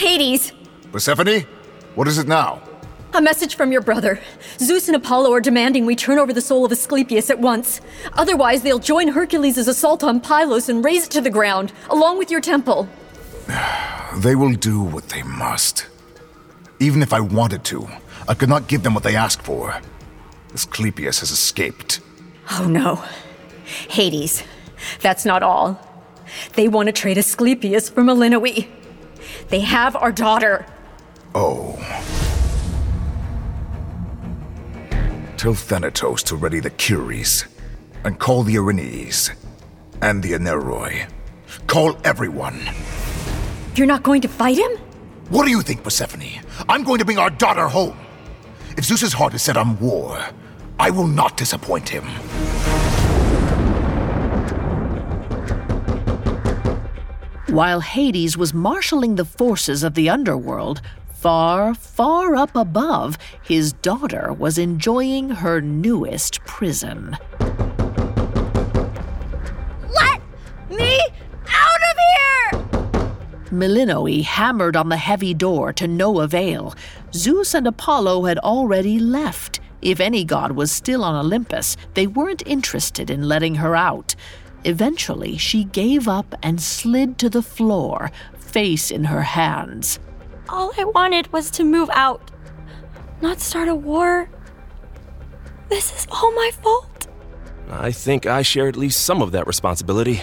Hades! 0.00 0.52
Persephone? 0.92 1.44
What 1.94 2.08
is 2.08 2.16
it 2.16 2.26
now? 2.26 2.62
A 3.12 3.20
message 3.20 3.54
from 3.54 3.70
your 3.70 3.82
brother. 3.82 4.18
Zeus 4.58 4.88
and 4.88 4.96
Apollo 4.96 5.30
are 5.34 5.42
demanding 5.42 5.84
we 5.84 5.94
turn 5.94 6.18
over 6.18 6.32
the 6.32 6.40
soul 6.40 6.64
of 6.64 6.72
Asclepius 6.72 7.28
at 7.28 7.38
once. 7.38 7.82
Otherwise, 8.14 8.62
they'll 8.62 8.78
join 8.78 9.08
Hercules' 9.08 9.68
assault 9.68 10.02
on 10.02 10.22
Pylos 10.22 10.70
and 10.70 10.82
raze 10.82 11.04
it 11.04 11.10
to 11.10 11.20
the 11.20 11.28
ground, 11.28 11.74
along 11.90 12.16
with 12.16 12.30
your 12.30 12.40
temple. 12.40 12.88
They 14.16 14.34
will 14.34 14.54
do 14.54 14.82
what 14.82 15.10
they 15.10 15.22
must. 15.22 15.86
Even 16.80 17.00
if 17.02 17.12
I 17.12 17.20
wanted 17.20 17.62
to, 17.64 17.86
I 18.26 18.34
could 18.34 18.48
not 18.48 18.66
give 18.68 18.82
them 18.82 18.94
what 18.94 19.04
they 19.04 19.14
asked 19.14 19.42
for. 19.42 19.80
Asclepius 20.52 21.20
has 21.20 21.30
escaped. 21.30 22.00
Oh 22.50 22.66
no. 22.66 23.04
Hades. 23.88 24.42
That's 25.00 25.24
not 25.24 25.44
all. 25.44 25.78
They 26.54 26.68
want 26.68 26.86
to 26.86 26.92
trade 26.92 27.18
Asclepius 27.18 27.88
for 27.88 28.02
Melinoe. 28.02 28.66
They 29.50 29.60
have 29.60 29.96
our 29.96 30.12
daughter. 30.12 30.64
Oh. 31.34 31.76
Tell 35.36 35.54
Thanatos 35.54 36.22
to 36.24 36.36
ready 36.36 36.60
the 36.60 36.70
Keres, 36.70 37.46
and 38.04 38.18
call 38.18 38.44
the 38.44 38.54
Erinyes, 38.54 39.34
and 40.00 40.22
the 40.22 40.32
Oneiroi. 40.32 41.10
Call 41.66 41.98
everyone. 42.04 42.60
You're 43.74 43.86
not 43.86 44.02
going 44.02 44.20
to 44.22 44.28
fight 44.28 44.58
him? 44.58 44.70
What 45.30 45.44
do 45.44 45.50
you 45.50 45.62
think, 45.62 45.82
Persephone? 45.82 46.42
I'm 46.68 46.84
going 46.84 46.98
to 46.98 47.04
bring 47.04 47.18
our 47.18 47.30
daughter 47.30 47.66
home. 47.68 47.96
If 48.76 48.84
Zeus's 48.84 49.12
heart 49.12 49.34
is 49.34 49.42
set 49.42 49.56
on 49.56 49.78
war, 49.80 50.18
I 50.78 50.90
will 50.90 51.06
not 51.06 51.36
disappoint 51.36 51.88
him. 51.88 52.04
While 57.50 57.80
Hades 57.80 58.38
was 58.38 58.54
marshaling 58.54 59.16
the 59.16 59.24
forces 59.24 59.82
of 59.82 59.94
the 59.94 60.08
underworld, 60.08 60.80
far, 61.12 61.74
far 61.74 62.36
up 62.36 62.54
above, 62.54 63.18
his 63.42 63.72
daughter 63.72 64.32
was 64.32 64.56
enjoying 64.56 65.30
her 65.30 65.60
newest 65.60 66.44
prison. 66.44 67.18
Let 69.92 70.22
me 70.70 71.00
out 71.48 71.82
of 71.90 71.96
here! 72.14 73.42
Melinoe 73.50 74.22
hammered 74.22 74.76
on 74.76 74.88
the 74.88 74.96
heavy 74.96 75.34
door 75.34 75.72
to 75.72 75.88
no 75.88 76.20
avail. 76.20 76.76
Zeus 77.12 77.52
and 77.52 77.66
Apollo 77.66 78.26
had 78.26 78.38
already 78.38 79.00
left. 79.00 79.58
If 79.82 79.98
any 79.98 80.24
god 80.24 80.52
was 80.52 80.70
still 80.70 81.02
on 81.02 81.16
Olympus, 81.16 81.76
they 81.94 82.06
weren't 82.06 82.46
interested 82.46 83.10
in 83.10 83.26
letting 83.26 83.56
her 83.56 83.74
out. 83.74 84.14
Eventually, 84.64 85.36
she 85.36 85.64
gave 85.64 86.06
up 86.06 86.34
and 86.42 86.60
slid 86.60 87.18
to 87.18 87.30
the 87.30 87.42
floor, 87.42 88.10
face 88.38 88.90
in 88.90 89.04
her 89.04 89.22
hands. 89.22 89.98
All 90.48 90.72
I 90.76 90.84
wanted 90.84 91.32
was 91.32 91.50
to 91.52 91.64
move 91.64 91.88
out, 91.92 92.30
not 93.22 93.40
start 93.40 93.68
a 93.68 93.74
war. 93.74 94.28
This 95.68 95.92
is 95.94 96.06
all 96.10 96.32
my 96.32 96.50
fault. 96.62 97.06
I 97.70 97.92
think 97.92 98.26
I 98.26 98.42
share 98.42 98.68
at 98.68 98.76
least 98.76 99.04
some 99.04 99.22
of 99.22 99.32
that 99.32 99.46
responsibility. 99.46 100.20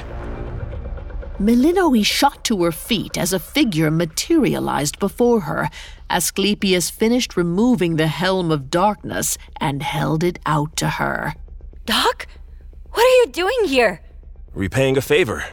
Melinoe 1.40 2.02
shot 2.04 2.44
to 2.46 2.64
her 2.64 2.72
feet 2.72 3.18
as 3.18 3.32
a 3.32 3.40
figure 3.40 3.92
materialized 3.92 5.00
before 5.00 5.42
her. 5.42 5.70
Asclepius 6.10 6.90
finished 6.90 7.38
removing 7.38 7.96
the 7.96 8.08
helm 8.08 8.52
of 8.52 8.70
darkness 8.70 9.38
and 9.62 9.84
held 9.84 10.24
it 10.24 10.40
out 10.46 10.76
to 10.78 10.90
her. 10.90 11.34
Doc? 11.86 12.28
What 12.92 13.04
are 13.04 13.18
you 13.22 13.28
doing 13.32 13.66
here? 13.66 14.02
Repaying 14.58 14.98
a 14.98 15.02
favor. 15.02 15.46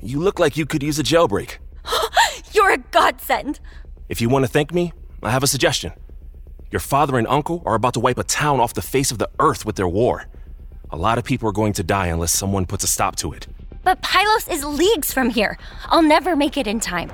You 0.00 0.18
look 0.18 0.38
like 0.38 0.56
you 0.56 0.64
could 0.64 0.82
use 0.82 0.98
a 0.98 1.02
jailbreak. 1.02 1.58
You're 2.54 2.72
a 2.72 2.78
godsend. 2.78 3.60
If 4.08 4.22
you 4.22 4.30
want 4.30 4.46
to 4.46 4.50
thank 4.50 4.72
me, 4.72 4.94
I 5.22 5.30
have 5.30 5.42
a 5.42 5.46
suggestion. 5.46 5.92
Your 6.70 6.80
father 6.80 7.18
and 7.18 7.26
uncle 7.28 7.62
are 7.66 7.74
about 7.74 7.92
to 7.94 8.00
wipe 8.00 8.16
a 8.16 8.24
town 8.24 8.58
off 8.60 8.72
the 8.72 8.80
face 8.80 9.10
of 9.10 9.18
the 9.18 9.28
earth 9.40 9.66
with 9.66 9.76
their 9.76 9.86
war. 9.86 10.24
A 10.88 10.96
lot 10.96 11.18
of 11.18 11.24
people 11.24 11.46
are 11.50 11.52
going 11.52 11.74
to 11.74 11.82
die 11.82 12.06
unless 12.06 12.32
someone 12.32 12.64
puts 12.64 12.82
a 12.82 12.86
stop 12.86 13.16
to 13.16 13.34
it. 13.34 13.46
But 13.84 14.00
Pylos 14.00 14.48
is 14.48 14.64
leagues 14.64 15.12
from 15.12 15.28
here. 15.28 15.58
I'll 15.88 16.00
never 16.00 16.34
make 16.34 16.56
it 16.56 16.66
in 16.66 16.80
time. 16.80 17.12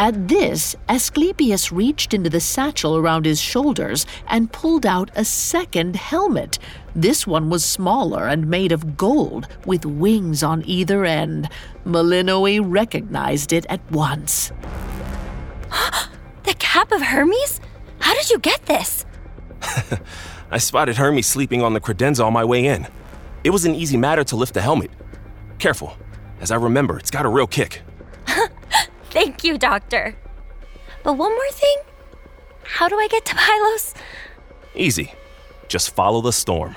At 0.00 0.28
this, 0.28 0.76
Asclepius 0.88 1.70
reached 1.70 2.14
into 2.14 2.30
the 2.30 2.40
satchel 2.40 2.96
around 2.96 3.26
his 3.26 3.38
shoulders 3.38 4.06
and 4.28 4.50
pulled 4.50 4.86
out 4.86 5.10
a 5.14 5.26
second 5.26 5.94
helmet. 5.94 6.58
This 6.94 7.26
one 7.26 7.50
was 7.50 7.66
smaller 7.66 8.26
and 8.26 8.48
made 8.48 8.72
of 8.72 8.96
gold, 8.96 9.46
with 9.66 9.84
wings 9.84 10.42
on 10.42 10.62
either 10.64 11.04
end. 11.04 11.50
Melinoe 11.84 12.62
recognized 12.62 13.52
it 13.52 13.66
at 13.68 13.82
once. 13.92 14.52
the 16.44 16.54
cap 16.58 16.92
of 16.92 17.02
Hermes? 17.02 17.60
How 17.98 18.14
did 18.14 18.30
you 18.30 18.38
get 18.38 18.64
this? 18.64 19.04
I 20.50 20.56
spotted 20.56 20.96
Hermes 20.96 21.26
sleeping 21.26 21.62
on 21.62 21.74
the 21.74 21.80
credenza 21.80 22.24
on 22.24 22.32
my 22.32 22.46
way 22.46 22.64
in. 22.64 22.88
It 23.44 23.50
was 23.50 23.66
an 23.66 23.74
easy 23.74 23.98
matter 23.98 24.24
to 24.24 24.36
lift 24.36 24.54
the 24.54 24.62
helmet. 24.62 24.92
Careful, 25.58 25.94
as 26.40 26.50
I 26.50 26.56
remember, 26.56 26.98
it's 26.98 27.10
got 27.10 27.26
a 27.26 27.28
real 27.28 27.46
kick. 27.46 27.82
Thank 29.10 29.44
you, 29.44 29.58
Doctor. 29.58 30.14
But 31.02 31.14
one 31.14 31.32
more 31.32 31.50
thing 31.50 31.76
how 32.62 32.88
do 32.88 32.96
I 32.96 33.08
get 33.08 33.24
to 33.26 33.34
Pylos? 33.34 33.94
Easy. 34.74 35.12
Just 35.68 35.90
follow 35.94 36.20
the 36.20 36.32
storm. 36.32 36.76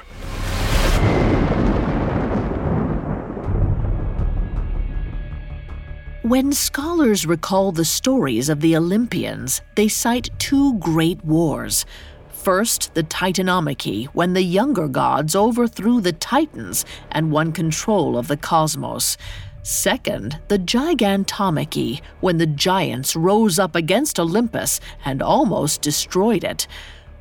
When 6.24 6.52
scholars 6.52 7.26
recall 7.26 7.72
the 7.72 7.86
stories 7.86 8.50
of 8.50 8.62
the 8.62 8.76
Olympians, 8.76 9.62
they 9.76 9.88
cite 9.88 10.30
two 10.40 10.80
great 10.80 11.24
wars. 11.24 11.86
First, 12.30 12.94
the 12.94 13.04
Titanomachy, 13.04 14.06
when 14.08 14.34
the 14.34 14.42
younger 14.42 14.88
gods 14.88 15.36
overthrew 15.36 16.02
the 16.02 16.14
Titans 16.14 16.86
and 17.12 17.32
won 17.32 17.52
control 17.52 18.18
of 18.18 18.28
the 18.28 18.38
cosmos. 18.38 19.18
Second, 19.64 20.40
the 20.50 20.60
Gigantomachy, 20.60 22.02
when 22.20 22.38
the 22.38 22.46
giants 22.46 23.16
rose 23.16 23.58
up 23.58 23.76
against 23.76 24.20
Olympus 24.20 24.80
and 25.06 25.22
almost 25.22 25.82
destroyed 25.82 26.44
it. 26.44 26.68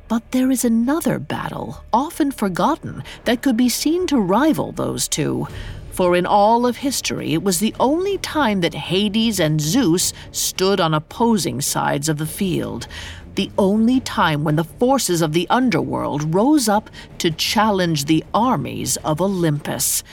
But 0.09 0.31
there 0.31 0.51
is 0.51 0.65
another 0.65 1.19
battle, 1.19 1.83
often 1.93 2.31
forgotten, 2.31 3.03
that 3.23 3.41
could 3.41 3.55
be 3.55 3.69
seen 3.69 4.07
to 4.07 4.19
rival 4.19 4.73
those 4.73 5.07
two 5.07 5.47
for 5.93 6.15
in 6.15 6.25
all 6.25 6.65
of 6.65 6.77
history 6.77 7.33
it 7.33 7.43
was 7.43 7.59
the 7.59 7.75
only 7.79 8.17
time 8.17 8.61
that 8.61 8.73
Hades 8.73 9.39
and 9.39 9.61
Zeus 9.61 10.11
stood 10.31 10.79
on 10.79 10.93
opposing 10.93 11.61
sides 11.61 12.09
of 12.09 12.17
the 12.17 12.25
field. 12.25 12.87
The 13.35 13.51
only 13.59 13.99
time 13.99 14.43
when 14.43 14.55
the 14.55 14.63
forces 14.63 15.21
of 15.21 15.33
the 15.33 15.47
underworld 15.49 16.33
rose 16.33 16.67
up 16.67 16.89
to 17.19 17.29
challenge 17.29 18.05
the 18.05 18.23
armies 18.33 18.97
of 18.97 19.21
Olympus. 19.21 20.03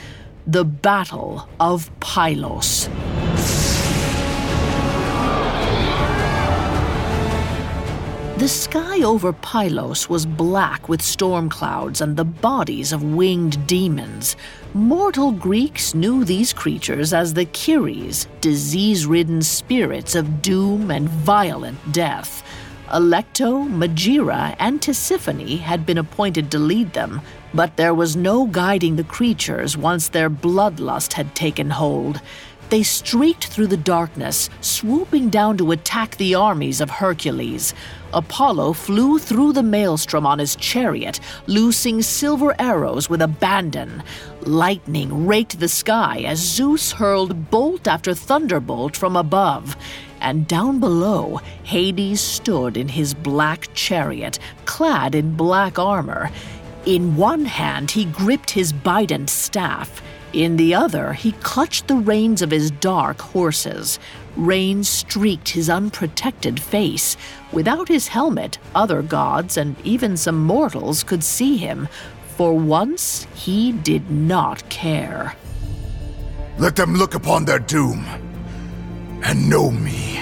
The 0.47 0.65
Battle 0.65 1.47
of 1.59 1.91
Pylos. 1.99 2.89
The 8.37 8.47
sky 8.47 9.03
over 9.03 9.33
Pylos 9.33 10.09
was 10.09 10.25
black 10.25 10.89
with 10.89 11.03
storm 11.03 11.47
clouds 11.47 12.01
and 12.01 12.17
the 12.17 12.25
bodies 12.25 12.91
of 12.91 13.03
winged 13.03 13.67
demons. 13.67 14.35
Mortal 14.73 15.31
Greeks 15.31 15.93
knew 15.93 16.25
these 16.25 16.53
creatures 16.53 17.13
as 17.13 17.35
the 17.35 17.45
Keres, 17.45 18.25
disease 18.41 19.05
ridden 19.05 19.43
spirits 19.43 20.15
of 20.15 20.41
doom 20.41 20.89
and 20.89 21.07
violent 21.07 21.77
death. 21.93 22.43
Alecto, 22.87 23.69
Megaera, 23.69 24.55
and 24.57 24.81
Tisiphone 24.81 25.59
had 25.59 25.85
been 25.85 25.99
appointed 25.99 26.49
to 26.51 26.59
lead 26.59 26.91
them, 26.93 27.21
but 27.53 27.77
there 27.77 27.93
was 27.93 28.15
no 28.15 28.45
guiding 28.45 28.95
the 28.95 29.03
creatures 29.03 29.77
once 29.77 30.09
their 30.09 30.29
bloodlust 30.29 31.13
had 31.13 31.35
taken 31.35 31.69
hold. 31.69 32.21
They 32.71 32.83
streaked 32.83 33.47
through 33.47 33.67
the 33.67 33.75
darkness, 33.75 34.49
swooping 34.61 35.29
down 35.29 35.57
to 35.57 35.73
attack 35.73 36.15
the 36.15 36.35
armies 36.35 36.79
of 36.79 36.89
Hercules. 36.89 37.73
Apollo 38.13 38.73
flew 38.73 39.19
through 39.19 39.51
the 39.51 39.61
maelstrom 39.61 40.25
on 40.25 40.39
his 40.39 40.55
chariot, 40.55 41.19
loosing 41.47 42.01
silver 42.01 42.55
arrows 42.59 43.09
with 43.09 43.21
abandon. 43.21 44.01
Lightning 44.43 45.27
raked 45.27 45.59
the 45.59 45.67
sky 45.67 46.23
as 46.25 46.39
Zeus 46.39 46.93
hurled 46.93 47.51
bolt 47.51 47.89
after 47.89 48.13
thunderbolt 48.13 48.95
from 48.95 49.17
above. 49.17 49.75
And 50.21 50.47
down 50.47 50.79
below, 50.79 51.41
Hades 51.63 52.21
stood 52.21 52.77
in 52.77 52.87
his 52.87 53.13
black 53.13 53.67
chariot, 53.73 54.39
clad 54.63 55.13
in 55.13 55.35
black 55.35 55.77
armor. 55.77 56.31
In 56.85 57.15
one 57.15 57.45
hand, 57.45 57.91
he 57.91 58.05
gripped 58.05 58.51
his 58.51 58.73
bident 58.73 59.29
staff. 59.29 60.01
In 60.33 60.57
the 60.57 60.73
other, 60.73 61.13
he 61.13 61.33
clutched 61.33 61.87
the 61.87 61.95
reins 61.95 62.41
of 62.41 62.49
his 62.51 62.71
dark 62.71 63.21
horses. 63.21 63.99
Rain 64.35 64.83
streaked 64.83 65.49
his 65.49 65.69
unprotected 65.69 66.59
face. 66.59 67.17
Without 67.51 67.87
his 67.87 68.07
helmet, 68.07 68.57
other 68.73 69.01
gods 69.01 69.57
and 69.57 69.75
even 69.83 70.17
some 70.17 70.43
mortals 70.43 71.03
could 71.03 71.23
see 71.23 71.57
him. 71.57 71.87
For 72.37 72.53
once, 72.53 73.27
he 73.35 73.73
did 73.73 74.09
not 74.09 74.67
care. 74.69 75.35
Let 76.57 76.75
them 76.75 76.95
look 76.95 77.13
upon 77.13 77.45
their 77.45 77.59
doom 77.59 78.05
and 79.23 79.49
know 79.49 79.69
me. 79.69 80.19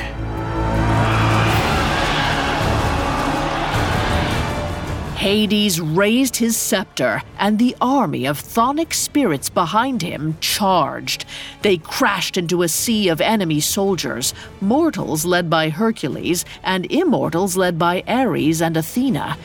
Hades 5.20 5.82
raised 5.82 6.38
his 6.38 6.56
scepter, 6.56 7.22
and 7.38 7.60
the 7.60 7.76
army 7.82 8.26
of 8.26 8.42
chthonic 8.42 8.94
spirits 8.94 9.50
behind 9.50 10.02
him 10.02 10.38
charged. 10.40 11.26
They 11.62 11.76
crashed 11.76 12.38
into 12.38 12.62
a 12.62 12.70
sea 12.70 13.10
of 13.10 13.20
enemy 13.20 13.60
soldiers, 13.60 14.34
mortals 14.62 15.26
led 15.26 15.50
by 15.50 15.72
Hercules, 15.72 16.46
and 16.64 16.90
immortals 16.90 17.58
led 17.58 17.78
by 17.78 18.02
Ares 18.08 18.62
and 18.62 18.78
Athena. 18.78 19.38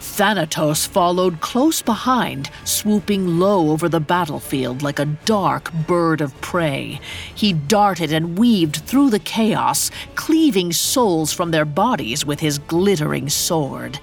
Thanatos 0.00 0.84
followed 0.84 1.40
close 1.40 1.80
behind, 1.80 2.50
swooping 2.64 3.38
low 3.38 3.70
over 3.70 3.88
the 3.88 4.00
battlefield 4.00 4.82
like 4.82 4.98
a 4.98 5.14
dark 5.26 5.72
bird 5.86 6.20
of 6.20 6.38
prey. 6.40 6.98
He 7.32 7.52
darted 7.52 8.12
and 8.12 8.36
weaved 8.36 8.78
through 8.78 9.10
the 9.10 9.20
chaos, 9.20 9.92
cleaving 10.16 10.72
souls 10.72 11.32
from 11.32 11.52
their 11.52 11.64
bodies 11.64 12.26
with 12.26 12.40
his 12.40 12.58
glittering 12.58 13.28
sword. 13.28 14.00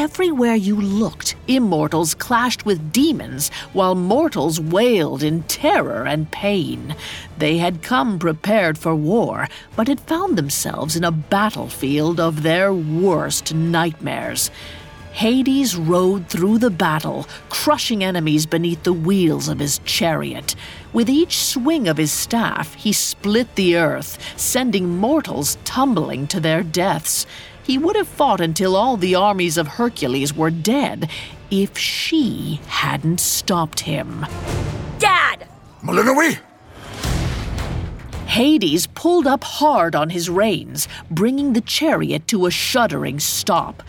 Everywhere 0.00 0.54
you 0.54 0.80
looked, 0.80 1.34
immortals 1.48 2.14
clashed 2.14 2.64
with 2.64 2.92
demons, 2.92 3.48
while 3.72 3.96
mortals 3.96 4.60
wailed 4.60 5.24
in 5.24 5.42
terror 5.42 6.06
and 6.06 6.30
pain. 6.30 6.94
They 7.36 7.58
had 7.58 7.82
come 7.82 8.20
prepared 8.20 8.78
for 8.78 8.94
war, 8.94 9.48
but 9.74 9.88
had 9.88 9.98
found 9.98 10.38
themselves 10.38 10.94
in 10.94 11.02
a 11.02 11.10
battlefield 11.10 12.20
of 12.20 12.44
their 12.44 12.72
worst 12.72 13.52
nightmares. 13.52 14.52
Hades 15.10 15.74
rode 15.74 16.28
through 16.28 16.58
the 16.58 16.70
battle, 16.70 17.26
crushing 17.48 18.04
enemies 18.04 18.46
beneath 18.46 18.84
the 18.84 18.92
wheels 18.92 19.48
of 19.48 19.58
his 19.58 19.80
chariot. 19.84 20.54
With 20.92 21.10
each 21.10 21.38
swing 21.38 21.86
of 21.86 21.98
his 21.98 22.12
staff, 22.12 22.74
he 22.74 22.92
split 22.92 23.54
the 23.56 23.76
earth, 23.76 24.18
sending 24.38 24.96
mortals 24.96 25.58
tumbling 25.64 26.26
to 26.28 26.40
their 26.40 26.62
deaths. 26.62 27.26
He 27.62 27.76
would 27.76 27.96
have 27.96 28.08
fought 28.08 28.40
until 28.40 28.74
all 28.74 28.96
the 28.96 29.14
armies 29.14 29.58
of 29.58 29.68
Hercules 29.68 30.34
were 30.34 30.50
dead 30.50 31.10
if 31.50 31.76
she 31.76 32.60
hadn't 32.66 33.20
stopped 33.20 33.80
him. 33.80 34.24
Dad! 34.98 35.46
Melinoe? 35.82 36.38
Hades 38.26 38.86
pulled 38.86 39.26
up 39.26 39.44
hard 39.44 39.94
on 39.94 40.10
his 40.10 40.30
reins, 40.30 40.88
bringing 41.10 41.52
the 41.52 41.60
chariot 41.60 42.26
to 42.28 42.46
a 42.46 42.50
shuddering 42.50 43.20
stop. 43.20 43.82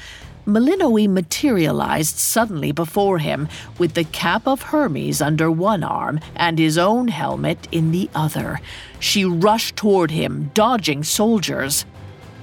Melinoe 0.50 1.08
materialized 1.08 2.18
suddenly 2.18 2.72
before 2.72 3.20
him, 3.20 3.47
with 3.78 3.93
the 3.93 4.04
cap 4.04 4.47
of 4.47 4.62
Hermes 4.62 5.22
under 5.22 5.52
one 5.52 5.84
arm 5.84 6.20
and 6.36 6.58
his 6.58 6.78
own 6.78 7.08
helmet 7.08 7.68
in 7.72 7.91
the 7.91 8.10
other. 8.16 8.60
She 9.00 9.24
rushed 9.26 9.76
toward 9.76 10.12
him, 10.12 10.52
dodging 10.54 11.04
soldiers. 11.04 11.86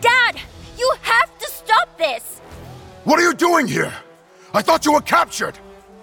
Dad! 0.01 0.41
You 0.79 0.95
have 1.03 1.39
to 1.39 1.51
stop 1.51 1.99
this! 1.99 2.41
What 3.05 3.19
are 3.19 3.23
you 3.23 3.35
doing 3.35 3.67
here? 3.67 3.93
I 4.55 4.63
thought 4.63 4.85
you 4.85 4.93
were 4.93 5.01
captured! 5.01 5.59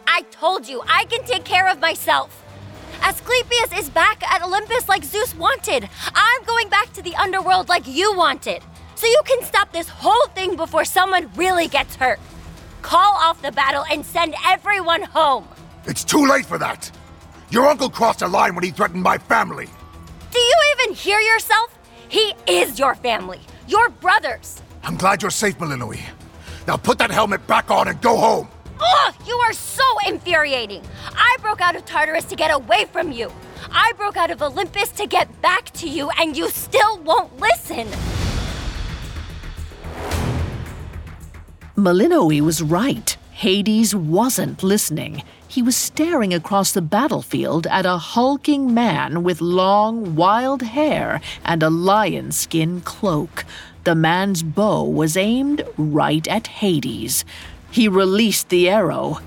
I 0.07 0.21
told 0.31 0.67
you, 0.67 0.81
I 0.87 1.05
can 1.05 1.23
take 1.25 1.43
care 1.43 1.67
of 1.69 1.79
myself. 1.79 2.43
Asclepius 3.01 3.77
is 3.77 3.89
back 3.89 4.23
at 4.23 4.41
Olympus 4.41 4.87
like 4.87 5.03
Zeus 5.03 5.35
wanted. 5.35 5.89
I'm 6.13 6.43
going 6.45 6.69
back 6.69 6.93
to 6.93 7.01
the 7.01 7.15
underworld 7.15 7.67
like 7.67 7.87
you 7.87 8.15
wanted. 8.15 8.63
So 8.95 9.07
you 9.07 9.21
can 9.25 9.43
stop 9.43 9.71
this 9.71 9.89
whole 9.89 10.27
thing 10.35 10.55
before 10.55 10.85
someone 10.85 11.29
really 11.35 11.67
gets 11.67 11.95
hurt. 11.95 12.19
Call 12.81 13.15
off 13.15 13.41
the 13.41 13.51
battle 13.51 13.83
and 13.91 14.05
send 14.05 14.35
everyone 14.45 15.03
home. 15.03 15.47
It's 15.85 16.03
too 16.03 16.25
late 16.25 16.45
for 16.45 16.57
that! 16.57 16.91
Your 17.49 17.67
uncle 17.67 17.89
crossed 17.89 18.21
a 18.21 18.27
line 18.27 18.55
when 18.55 18.63
he 18.63 18.71
threatened 18.71 19.03
my 19.03 19.17
family. 19.17 19.67
Do 20.31 20.39
you 20.39 20.55
even 20.73 20.95
hear 20.95 21.19
yourself? 21.19 21.77
He 22.09 22.33
is 22.47 22.79
your 22.79 22.95
family, 22.95 23.39
your 23.67 23.89
brothers. 23.89 24.61
I'm 24.83 24.95
glad 24.95 25.21
you're 25.21 25.31
safe, 25.31 25.59
Melinoe. 25.59 25.93
Now 26.67 26.77
put 26.77 26.97
that 26.99 27.11
helmet 27.11 27.45
back 27.47 27.69
on 27.69 27.87
and 27.87 28.01
go 28.01 28.17
home. 28.17 28.47
Ugh, 28.79 29.15
you 29.25 29.35
are 29.35 29.53
so 29.53 29.83
infuriating. 30.07 30.83
I 31.15 31.37
broke 31.41 31.61
out 31.61 31.75
of 31.75 31.85
Tartarus 31.85 32.25
to 32.25 32.35
get 32.35 32.51
away 32.51 32.85
from 32.85 33.11
you. 33.11 33.31
I 33.71 33.93
broke 33.97 34.17
out 34.17 34.31
of 34.31 34.41
Olympus 34.41 34.89
to 34.91 35.07
get 35.07 35.41
back 35.41 35.71
to 35.71 35.87
you, 35.87 36.09
and 36.19 36.35
you 36.35 36.49
still 36.49 36.99
won't 36.99 37.39
listen. 37.39 37.87
Melinoe 41.75 42.39
was 42.43 42.61
right. 42.61 43.17
Hades 43.31 43.95
wasn't 43.95 44.61
listening. 44.61 45.23
He 45.47 45.63
was 45.63 45.75
staring 45.75 46.31
across 46.31 46.71
the 46.71 46.83
battlefield 46.83 47.65
at 47.65 47.83
a 47.83 47.97
hulking 47.97 48.75
man 48.75 49.23
with 49.23 49.41
long, 49.41 50.15
wild 50.15 50.61
hair 50.61 51.19
and 51.43 51.63
a 51.63 51.71
lion 51.71 52.31
skin 52.31 52.81
cloak. 52.81 53.43
The 53.85 53.95
man's 53.95 54.43
bow 54.43 54.83
was 54.83 55.17
aimed 55.17 55.63
right 55.75 56.27
at 56.27 56.45
Hades. 56.45 57.25
He 57.71 57.87
released 57.87 58.49
the 58.49 58.69
arrow. 58.69 59.17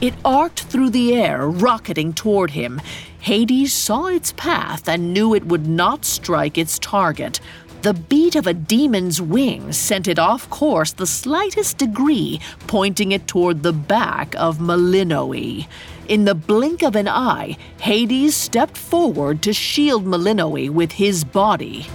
It 0.00 0.14
arced 0.24 0.68
through 0.68 0.90
the 0.90 1.14
air, 1.14 1.46
rocketing 1.46 2.14
toward 2.14 2.50
him. 2.50 2.80
Hades 3.20 3.72
saw 3.72 4.06
its 4.06 4.32
path 4.32 4.88
and 4.88 5.14
knew 5.14 5.34
it 5.34 5.46
would 5.46 5.66
not 5.66 6.04
strike 6.04 6.58
its 6.58 6.78
target. 6.80 7.40
The 7.86 7.94
beat 7.94 8.34
of 8.34 8.48
a 8.48 8.52
demon's 8.52 9.22
wing 9.22 9.72
sent 9.72 10.08
it 10.08 10.18
off 10.18 10.50
course 10.50 10.90
the 10.90 11.06
slightest 11.06 11.78
degree, 11.78 12.40
pointing 12.66 13.12
it 13.12 13.28
toward 13.28 13.62
the 13.62 13.72
back 13.72 14.34
of 14.34 14.60
Melinoe. 14.60 15.64
In 16.08 16.24
the 16.24 16.34
blink 16.34 16.82
of 16.82 16.96
an 16.96 17.06
eye, 17.06 17.56
Hades 17.78 18.34
stepped 18.34 18.76
forward 18.76 19.40
to 19.42 19.52
shield 19.52 20.04
Melinoe 20.04 20.68
with 20.72 20.90
his 20.90 21.22
body. 21.22 21.86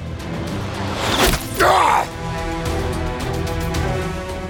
Ah! 1.60 2.08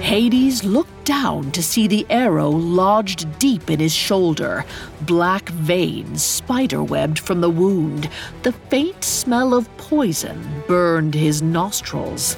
Hades 0.00 0.62
looked 0.62 0.91
down 1.04 1.50
to 1.52 1.62
see 1.62 1.86
the 1.86 2.06
arrow 2.10 2.50
lodged 2.50 3.38
deep 3.38 3.70
in 3.70 3.80
his 3.80 3.94
shoulder, 3.94 4.64
black 5.02 5.48
veins 5.50 6.22
spiderwebbed 6.22 7.18
from 7.18 7.40
the 7.40 7.50
wound. 7.50 8.08
The 8.42 8.52
faint 8.52 9.02
smell 9.04 9.54
of 9.54 9.74
poison 9.76 10.62
burned 10.66 11.14
his 11.14 11.42
nostrils. 11.42 12.34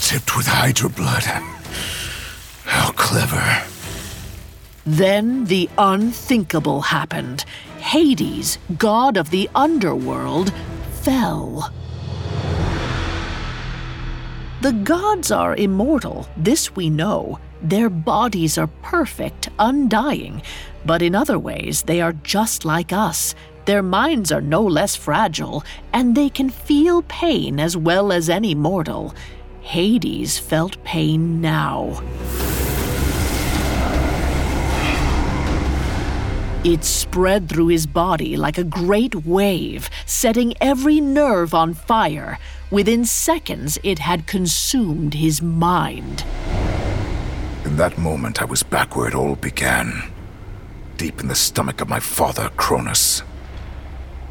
Tipped 0.00 0.36
with 0.36 0.46
Hydra 0.46 0.88
blood. 0.90 1.24
How 2.64 2.90
clever. 2.92 3.62
Then 4.84 5.46
the 5.46 5.68
unthinkable 5.78 6.80
happened. 6.80 7.44
Hades, 7.78 8.58
god 8.78 9.16
of 9.16 9.30
the 9.30 9.48
underworld, 9.54 10.52
fell. 11.02 11.72
The 14.66 14.72
gods 14.72 15.30
are 15.30 15.54
immortal, 15.54 16.26
this 16.36 16.74
we 16.74 16.90
know. 16.90 17.38
Their 17.62 17.88
bodies 17.88 18.58
are 18.58 18.66
perfect, 18.82 19.48
undying. 19.60 20.42
But 20.84 21.02
in 21.02 21.14
other 21.14 21.38
ways, 21.38 21.82
they 21.82 22.00
are 22.00 22.14
just 22.24 22.64
like 22.64 22.92
us. 22.92 23.36
Their 23.66 23.84
minds 23.84 24.32
are 24.32 24.40
no 24.40 24.64
less 24.64 24.96
fragile, 24.96 25.62
and 25.92 26.16
they 26.16 26.28
can 26.28 26.50
feel 26.50 27.02
pain 27.02 27.60
as 27.60 27.76
well 27.76 28.10
as 28.10 28.28
any 28.28 28.56
mortal. 28.56 29.14
Hades 29.60 30.36
felt 30.36 30.82
pain 30.82 31.40
now. 31.40 32.02
It 36.66 36.82
spread 36.82 37.48
through 37.48 37.68
his 37.68 37.86
body 37.86 38.36
like 38.36 38.58
a 38.58 38.64
great 38.64 39.14
wave, 39.14 39.88
setting 40.04 40.52
every 40.60 41.00
nerve 41.00 41.54
on 41.54 41.74
fire. 41.74 42.40
Within 42.72 43.04
seconds, 43.04 43.78
it 43.84 44.00
had 44.00 44.26
consumed 44.26 45.14
his 45.14 45.40
mind. 45.40 46.24
In 47.64 47.76
that 47.76 47.96
moment, 47.98 48.42
I 48.42 48.46
was 48.46 48.64
back 48.64 48.96
where 48.96 49.06
it 49.06 49.14
all 49.14 49.36
began. 49.36 50.10
Deep 50.96 51.20
in 51.20 51.28
the 51.28 51.36
stomach 51.36 51.80
of 51.80 51.88
my 51.88 52.00
father, 52.00 52.50
Cronus. 52.56 53.22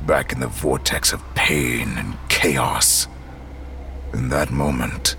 Back 0.05 0.33
in 0.33 0.41
the 0.41 0.47
vortex 0.47 1.13
of 1.13 1.23
pain 1.35 1.97
and 1.97 2.17
chaos. 2.27 3.07
In 4.13 4.27
that 4.27 4.51
moment, 4.51 5.15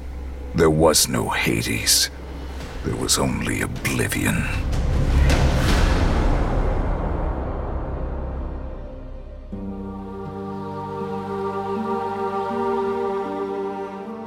there 0.55 0.69
was 0.69 1.09
no 1.09 1.31
Hades. 1.31 2.11
There 2.85 2.97
was 2.97 3.17
only 3.17 3.63
oblivion. 3.63 4.45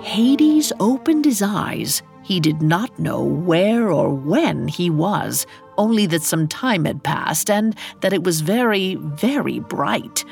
Hades 0.09 0.73
opened 0.79 1.23
his 1.23 1.43
eyes. 1.43 2.01
He 2.23 2.39
did 2.39 2.63
not 2.63 2.97
know 2.97 3.23
where 3.23 3.91
or 3.91 4.09
when 4.09 4.67
he 4.67 4.89
was, 4.89 5.45
only 5.77 6.07
that 6.07 6.23
some 6.23 6.47
time 6.47 6.85
had 6.85 7.03
passed 7.03 7.51
and 7.51 7.75
that 8.01 8.11
it 8.11 8.23
was 8.23 8.41
very, 8.41 8.95
very 8.95 9.59
bright. 9.59 10.25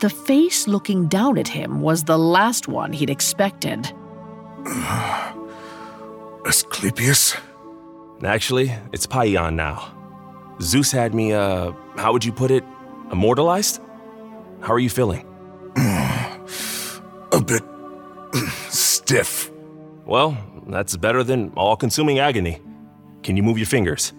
The 0.00 0.10
face 0.10 0.68
looking 0.68 1.08
down 1.08 1.38
at 1.38 1.48
him 1.48 1.80
was 1.80 2.04
the 2.04 2.18
last 2.18 2.68
one 2.68 2.92
he'd 2.92 3.08
expected. 3.08 3.90
Asclepius? 6.46 7.34
Actually, 8.22 8.74
it's 8.92 9.06
Paeon 9.06 9.54
now. 9.54 9.90
Zeus 10.60 10.92
had 10.92 11.14
me, 11.14 11.32
uh, 11.32 11.72
how 11.96 12.12
would 12.12 12.26
you 12.26 12.32
put 12.32 12.50
it? 12.50 12.62
Immortalized? 13.10 13.80
How 14.60 14.74
are 14.74 14.78
you 14.78 14.90
feeling? 14.90 15.26
A 15.76 17.40
bit 17.40 17.62
stiff. 19.04 19.50
Well, 20.06 20.36
that's 20.66 20.96
better 20.96 21.22
than 21.22 21.52
all 21.56 21.76
consuming 21.76 22.18
agony. 22.20 22.62
Can 23.22 23.36
you 23.36 23.42
move 23.42 23.58
your 23.58 23.66
fingers? 23.66 24.14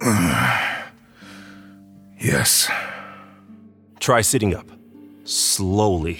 yes. 2.18 2.68
Try 4.00 4.22
sitting 4.22 4.56
up. 4.56 4.68
Slowly. 5.24 6.18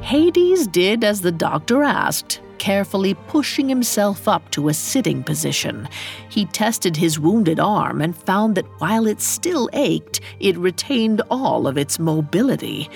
Hades 0.00 0.68
did 0.68 1.02
as 1.02 1.22
the 1.22 1.32
doctor 1.32 1.82
asked, 1.82 2.40
carefully 2.58 3.14
pushing 3.26 3.68
himself 3.68 4.28
up 4.28 4.48
to 4.52 4.68
a 4.68 4.74
sitting 4.74 5.24
position. 5.24 5.88
He 6.28 6.44
tested 6.46 6.96
his 6.96 7.18
wounded 7.18 7.58
arm 7.58 8.00
and 8.00 8.16
found 8.16 8.54
that 8.54 8.80
while 8.80 9.08
it 9.08 9.20
still 9.20 9.68
ached, 9.72 10.20
it 10.38 10.56
retained 10.56 11.20
all 11.30 11.66
of 11.66 11.76
its 11.76 11.98
mobility. 11.98 12.88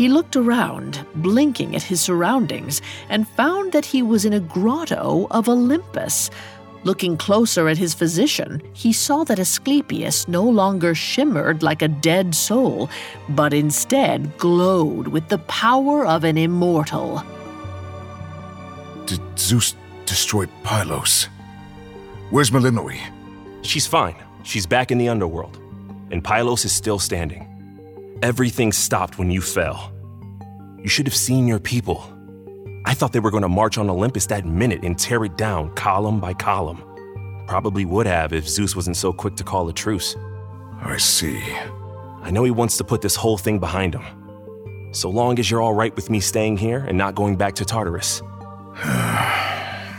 He 0.00 0.08
looked 0.08 0.34
around, 0.34 1.04
blinking 1.16 1.76
at 1.76 1.82
his 1.82 2.00
surroundings, 2.00 2.80
and 3.10 3.28
found 3.28 3.72
that 3.72 3.84
he 3.84 4.00
was 4.00 4.24
in 4.24 4.32
a 4.32 4.40
grotto 4.40 5.26
of 5.30 5.46
Olympus. 5.46 6.30
Looking 6.84 7.18
closer 7.18 7.68
at 7.68 7.76
his 7.76 7.92
physician, 7.92 8.62
he 8.72 8.94
saw 8.94 9.24
that 9.24 9.38
Asclepius 9.38 10.26
no 10.26 10.42
longer 10.42 10.94
shimmered 10.94 11.62
like 11.62 11.82
a 11.82 11.88
dead 11.88 12.34
soul, 12.34 12.88
but 13.28 13.52
instead 13.52 14.38
glowed 14.38 15.08
with 15.08 15.28
the 15.28 15.36
power 15.36 16.06
of 16.06 16.24
an 16.24 16.38
immortal. 16.38 17.22
Did 19.04 19.20
Zeus 19.38 19.76
destroy 20.06 20.46
Pylos? 20.62 21.28
Where's 22.30 22.50
Melinoe? 22.50 22.96
She's 23.60 23.86
fine. 23.86 24.16
She's 24.44 24.64
back 24.64 24.90
in 24.90 24.96
the 24.96 25.10
underworld. 25.10 25.58
And 26.10 26.24
Pylos 26.24 26.64
is 26.64 26.72
still 26.72 26.98
standing. 26.98 27.49
Everything 28.22 28.70
stopped 28.70 29.18
when 29.18 29.30
you 29.30 29.40
fell. 29.40 29.94
You 30.78 30.90
should 30.90 31.06
have 31.06 31.14
seen 31.14 31.46
your 31.46 31.58
people. 31.58 32.04
I 32.84 32.92
thought 32.92 33.14
they 33.14 33.20
were 33.20 33.30
going 33.30 33.44
to 33.44 33.48
march 33.48 33.78
on 33.78 33.88
Olympus 33.88 34.26
that 34.26 34.44
minute 34.44 34.84
and 34.84 34.98
tear 34.98 35.24
it 35.24 35.38
down 35.38 35.74
column 35.74 36.20
by 36.20 36.34
column. 36.34 36.84
Probably 37.46 37.86
would 37.86 38.04
have 38.04 38.34
if 38.34 38.46
Zeus 38.46 38.76
wasn't 38.76 38.98
so 38.98 39.10
quick 39.10 39.36
to 39.36 39.44
call 39.44 39.70
a 39.70 39.72
truce. 39.72 40.16
I 40.82 40.98
see. 40.98 41.40
I 42.20 42.30
know 42.30 42.44
he 42.44 42.50
wants 42.50 42.76
to 42.76 42.84
put 42.84 43.00
this 43.00 43.16
whole 43.16 43.38
thing 43.38 43.58
behind 43.58 43.94
him. 43.94 44.92
So 44.92 45.08
long 45.08 45.38
as 45.38 45.50
you're 45.50 45.62
all 45.62 45.74
right 45.74 45.96
with 45.96 46.10
me 46.10 46.20
staying 46.20 46.58
here 46.58 46.84
and 46.86 46.98
not 46.98 47.14
going 47.14 47.36
back 47.36 47.54
to 47.54 47.64
Tartarus. 47.64 48.20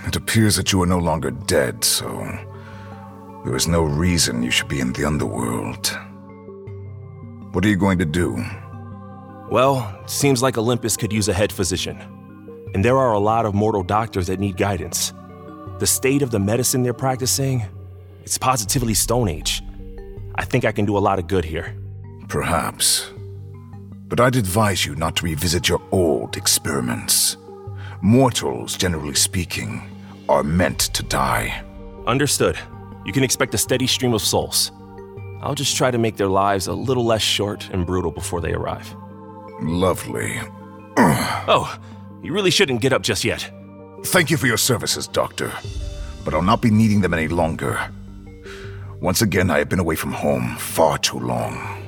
it 0.06 0.16
appears 0.16 0.58
that 0.58 0.72
you 0.72 0.80
are 0.84 0.88
no 0.88 1.00
longer 1.00 1.32
dead, 1.32 1.84
so 1.84 2.08
there 3.46 3.56
is 3.56 3.68
no 3.68 3.82
reason 3.82 4.44
you 4.44 4.52
should 4.52 4.68
be 4.68 4.80
in 4.80 4.94
the 4.94 5.06
underworld. 5.06 5.98
What 7.52 7.66
are 7.66 7.68
you 7.68 7.76
going 7.76 8.00
to 8.00 8.06
do? 8.06 8.42
Well, 9.50 10.02
seems 10.06 10.42
like 10.42 10.58
Olympus 10.58 10.96
could 10.96 11.12
use 11.12 11.28
a 11.28 11.34
head 11.34 11.52
physician. 11.52 12.00
And 12.74 12.86
there 12.86 12.98
are 12.98 13.12
a 13.12 13.20
lot 13.20 13.46
of 13.46 13.54
mortal 13.54 13.84
doctors 13.84 14.28
that 14.28 14.40
need 14.40 14.56
guidance. 14.56 15.12
The 15.80 15.86
state 15.86 16.22
of 16.22 16.32
the 16.32 16.40
medicine 16.40 16.82
they're 16.82 16.94
practicing, 16.94 17.66
it's 18.24 18.38
positively 18.38 18.94
Stone 18.94 19.28
Age. 19.28 19.62
I 20.36 20.46
think 20.46 20.64
I 20.64 20.72
can 20.72 20.86
do 20.86 20.98
a 20.98 21.00
lot 21.00 21.20
of 21.20 21.28
good 21.28 21.44
here. 21.44 21.76
Perhaps. 22.30 23.12
But 24.08 24.22
I'd 24.22 24.38
advise 24.38 24.86
you 24.86 24.96
not 24.96 25.18
to 25.18 25.26
revisit 25.26 25.68
your 25.68 25.82
old 25.92 26.38
experiments. 26.38 27.36
Mortals, 28.02 28.78
generally 28.78 29.16
speaking, 29.16 29.82
are 30.30 30.44
meant 30.44 30.80
to 30.80 31.04
die. 31.04 31.66
Understood. 32.08 32.58
You 33.06 33.12
can 33.12 33.24
expect 33.24 33.54
a 33.54 33.58
steady 33.58 33.88
stream 33.88 34.14
of 34.14 34.22
souls. 34.22 34.72
I'll 35.42 35.56
just 35.56 35.76
try 35.76 35.90
to 35.92 35.98
make 35.98 36.18
their 36.18 36.28
lives 36.28 36.68
a 36.68 36.74
little 36.74 37.06
less 37.06 37.22
short 37.22 37.70
and 37.72 37.86
brutal 37.86 38.12
before 38.12 38.42
they 38.42 38.54
arrive. 38.54 38.96
Lovely. 39.62 40.40
oh, 40.98 41.80
you 42.22 42.32
really 42.32 42.52
shouldn't 42.52 42.82
get 42.82 42.94
up 42.94 43.02
just 43.02 43.24
yet. 43.24 43.50
Thank 44.06 44.30
you 44.30 44.38
for 44.38 44.48
your 44.48 44.58
services, 44.58 45.08
Doctor. 45.08 45.52
But 46.24 46.34
I'll 46.34 46.42
not 46.42 46.62
be 46.62 46.70
needing 46.70 47.02
them 47.02 47.14
any 47.14 47.28
longer. 47.28 47.92
Once 49.00 49.22
again, 49.24 49.50
I 49.50 49.58
have 49.58 49.70
been 49.70 49.80
away 49.80 49.96
from 49.96 50.12
home 50.12 50.56
far 50.58 51.00
too 51.00 51.20
long. 51.20 51.81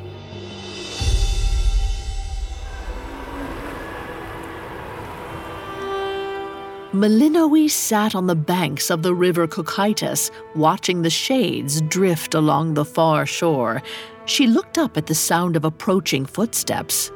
Melinoe 6.93 7.67
sat 7.67 8.13
on 8.13 8.27
the 8.27 8.35
banks 8.35 8.91
of 8.91 9.01
the 9.01 9.15
river 9.15 9.47
Cocytus, 9.47 10.29
watching 10.53 11.01
the 11.01 11.09
shades 11.09 11.81
drift 11.81 12.35
along 12.35 12.75
the 12.75 12.85
far 12.85 13.25
shore. 13.25 13.81
She 14.25 14.45
looked 14.45 14.77
up 14.77 14.95
at 14.95 15.07
the 15.07 15.15
sound 15.15 15.55
of 15.55 15.65
approaching 15.65 16.23
footsteps. 16.23 17.11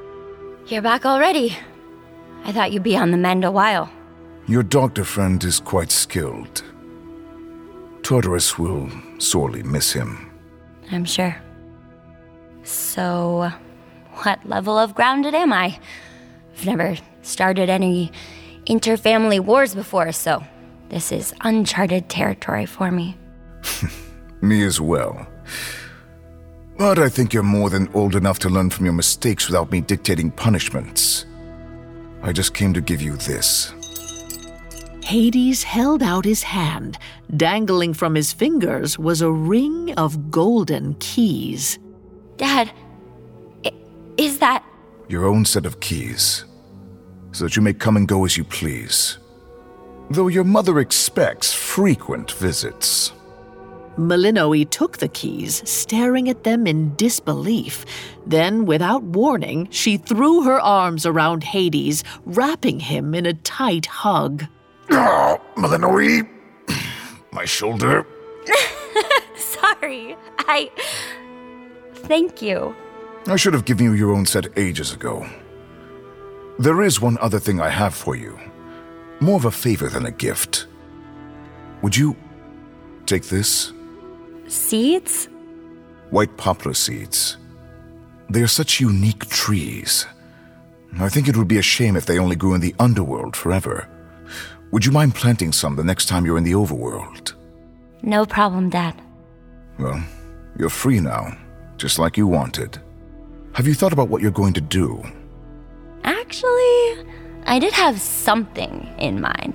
You're 0.66 0.82
back 0.82 1.06
already. 1.06 1.56
I 2.44 2.52
thought 2.52 2.72
you'd 2.72 2.82
be 2.82 2.98
on 2.98 3.12
the 3.12 3.18
mend 3.18 3.46
a 3.46 3.52
while. 3.52 3.88
Your 4.48 4.64
doctor 4.64 5.04
friend 5.04 5.44
is 5.44 5.60
quite 5.60 5.92
skilled. 5.92 6.64
Tartarus 8.02 8.58
will 8.58 8.90
sorely 9.20 9.62
miss 9.62 9.92
him. 9.92 10.32
I'm 10.92 11.06
sure. 11.06 11.36
So, 12.64 13.52
what 14.24 14.44
level 14.50 14.78
of 14.78 14.96
grounded 14.96 15.36
am 15.36 15.54
I? 15.54 15.80
I've 16.58 16.66
never 16.66 16.98
started 17.22 17.70
any 17.70 18.12
interfamily 18.68 19.40
wars 19.40 19.74
before, 19.76 20.12
so 20.12 20.44
this 20.90 21.12
is 21.12 21.34
uncharted 21.42 22.10
territory 22.10 22.66
for 22.66 22.92
me. 22.92 23.18
Me 24.42 24.64
as 24.64 24.80
well. 24.80 25.28
But 26.78 27.00
I 27.00 27.10
think 27.10 27.34
you're 27.34 27.44
more 27.44 27.70
than 27.72 27.90
old 27.94 28.16
enough 28.16 28.38
to 28.40 28.50
learn 28.50 28.70
from 28.70 28.86
your 28.86 28.94
mistakes 28.94 29.48
without 29.48 29.72
me 29.72 29.82
dictating 29.82 30.30
punishments. 30.30 31.26
I 32.22 32.32
just 32.32 32.54
came 32.54 32.72
to 32.74 32.82
give 32.82 33.02
you 33.02 33.16
this. 33.18 33.74
Hades 35.04 35.64
held 35.64 36.04
out 36.04 36.24
his 36.26 36.44
hand. 36.44 37.00
Dangling 37.36 37.94
from 37.96 38.14
his 38.14 38.32
fingers 38.32 39.00
was 39.00 39.22
a 39.22 39.32
ring 39.32 39.94
of 39.96 40.30
golden 40.30 40.94
keys. 41.00 41.80
Dad, 42.38 42.72
i- 43.66 43.72
is 44.18 44.38
that. 44.40 44.64
Your 45.08 45.26
own 45.26 45.46
set 45.46 45.66
of 45.66 45.80
keys. 45.80 46.46
So 47.38 47.44
that 47.44 47.56
you 47.56 47.62
may 47.62 47.74
come 47.74 47.98
and 47.98 48.08
go 48.08 48.26
as 48.26 48.36
you 48.36 48.44
please. 48.44 49.20
Though 50.10 50.28
your 50.28 50.44
mother 50.44 50.80
expects 50.80 51.54
frequent 51.54 52.32
visits. 52.32 53.14
Melinoe 53.96 54.64
took 54.64 54.98
the 54.98 55.08
keys, 55.08 55.62
staring 55.70 56.30
at 56.30 56.44
them 56.44 56.66
in 56.66 56.96
disbelief. 56.96 57.86
Then, 58.26 58.66
without 58.66 59.04
warning, 59.04 59.68
she 59.70 59.98
threw 59.98 60.42
her 60.46 60.60
arms 60.60 61.06
around 61.06 61.44
Hades, 61.44 62.04
wrapping 62.26 62.80
him 62.80 63.14
in 63.14 63.28
a 63.28 63.36
tight 63.36 63.86
hug. 63.86 64.46
Ah, 64.90 65.38
oh, 65.38 65.62
Melinoe! 65.62 66.28
My 67.32 67.46
shoulder. 67.46 68.04
Sorry, 69.36 70.18
I. 70.40 70.72
Thank 71.94 72.42
you. 72.42 72.76
I 73.28 73.36
should 73.36 73.54
have 73.54 73.66
given 73.66 73.86
you 73.86 73.94
your 73.94 74.12
own 74.12 74.26
set 74.26 74.58
ages 74.58 74.92
ago. 74.92 75.28
There 76.60 76.82
is 76.82 77.00
one 77.00 77.18
other 77.20 77.40
thing 77.40 77.62
I 77.62 77.70
have 77.70 77.94
for 77.94 78.16
you. 78.16 78.38
More 79.20 79.36
of 79.36 79.46
a 79.46 79.52
favor 79.52 79.90
than 79.90 80.06
a 80.06 80.12
gift. 80.12 80.68
Would 81.84 81.96
you 81.96 82.16
take 83.06 83.26
this? 83.26 83.74
Seeds? 84.48 85.30
White 86.10 86.36
poplar 86.38 86.74
seeds. 86.74 87.38
They 88.30 88.42
are 88.42 88.48
such 88.48 88.80
unique 88.80 89.28
trees. 89.30 90.06
I 91.00 91.10
think 91.10 91.28
it 91.28 91.38
would 91.38 91.48
be 91.48 91.60
a 91.60 91.62
shame 91.62 91.96
if 91.96 92.06
they 92.08 92.18
only 92.18 92.36
grew 92.36 92.56
in 92.56 92.62
the 92.62 92.76
underworld 92.80 93.36
forever. 93.36 93.88
Would 94.72 94.86
you 94.86 94.92
mind 94.92 95.16
planting 95.16 95.52
some 95.52 95.76
the 95.76 95.84
next 95.84 96.08
time 96.08 96.26
you're 96.26 96.38
in 96.38 96.44
the 96.44 96.54
overworld? 96.54 97.34
No 98.02 98.26
problem, 98.26 98.70
Dad. 98.70 99.00
Well, 99.78 100.04
you're 100.58 100.70
free 100.70 101.00
now, 101.00 101.38
just 101.78 102.00
like 102.00 102.18
you 102.18 102.26
wanted. 102.26 102.82
Have 103.54 103.68
you 103.68 103.76
thought 103.76 103.94
about 103.94 104.10
what 104.10 104.22
you're 104.22 104.32
going 104.32 104.54
to 104.54 104.62
do? 104.62 105.04
Actually, 106.08 107.06
I 107.46 107.60
did 107.60 107.74
have 107.74 108.00
something 108.00 108.88
in 108.98 109.20
mind. 109.20 109.54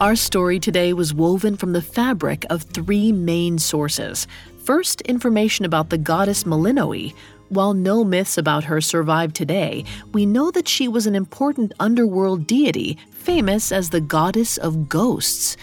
Our 0.00 0.16
story 0.16 0.58
today 0.58 0.92
was 0.92 1.14
woven 1.14 1.56
from 1.56 1.72
the 1.72 1.80
fabric 1.80 2.44
of 2.50 2.64
three 2.64 3.12
main 3.12 3.60
sources. 3.60 4.26
First, 4.64 5.02
information 5.02 5.64
about 5.64 5.90
the 5.90 5.98
goddess 5.98 6.44
Melinoe. 6.44 7.12
While 7.48 7.74
no 7.74 8.02
myths 8.02 8.36
about 8.36 8.64
her 8.64 8.80
survive 8.80 9.32
today, 9.32 9.84
we 10.12 10.26
know 10.26 10.50
that 10.50 10.66
she 10.66 10.88
was 10.88 11.06
an 11.06 11.14
important 11.14 11.72
underworld 11.78 12.48
deity, 12.48 12.98
famous 13.12 13.70
as 13.70 13.90
the 13.90 14.00
goddess 14.00 14.56
of 14.56 14.88
ghosts. 14.88 15.56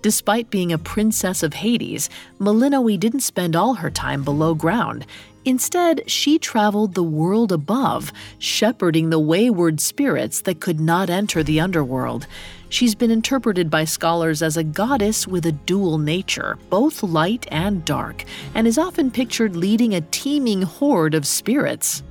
Despite 0.00 0.50
being 0.50 0.72
a 0.72 0.78
princess 0.78 1.42
of 1.42 1.54
Hades, 1.54 2.08
Melinoe 2.38 2.96
didn't 2.96 3.20
spend 3.20 3.56
all 3.56 3.74
her 3.74 3.90
time 3.90 4.22
below 4.22 4.54
ground. 4.54 5.04
Instead, 5.44 6.08
she 6.08 6.38
traveled 6.38 6.94
the 6.94 7.02
world 7.02 7.50
above, 7.50 8.12
shepherding 8.38 9.10
the 9.10 9.18
wayward 9.18 9.80
spirits 9.80 10.42
that 10.42 10.60
could 10.60 10.78
not 10.78 11.10
enter 11.10 11.42
the 11.42 11.58
underworld. 11.58 12.26
She's 12.68 12.94
been 12.94 13.10
interpreted 13.10 13.70
by 13.70 13.84
scholars 13.84 14.42
as 14.42 14.56
a 14.56 14.64
goddess 14.64 15.26
with 15.26 15.46
a 15.46 15.52
dual 15.52 15.98
nature, 15.98 16.58
both 16.68 17.02
light 17.02 17.46
and 17.50 17.84
dark, 17.84 18.24
and 18.54 18.66
is 18.66 18.78
often 18.78 19.10
pictured 19.10 19.56
leading 19.56 19.94
a 19.94 20.02
teeming 20.02 20.62
horde 20.62 21.14
of 21.14 21.26
spirits. 21.26 22.02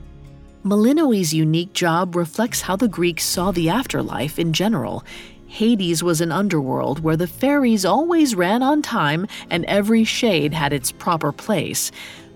Melinoe's 0.63 1.33
unique 1.33 1.73
job 1.73 2.15
reflects 2.15 2.61
how 2.61 2.75
the 2.75 2.87
Greeks 2.89 3.23
saw 3.23 3.51
the 3.51 3.69
afterlife 3.69 4.39
in 4.39 4.51
general. 4.51 5.05
Hades 5.47 6.03
was 6.03 6.21
an 6.21 6.31
underworld 6.31 6.99
where 6.99 7.17
the 7.17 7.27
ferries 7.27 7.85
always 7.85 8.35
ran 8.35 8.61
on 8.61 8.81
time 8.81 9.25
and 9.49 9.65
every 9.65 10.03
shade 10.03 10.53
had 10.53 10.73
its 10.73 10.91
proper 10.91 11.31
place. 11.31 11.91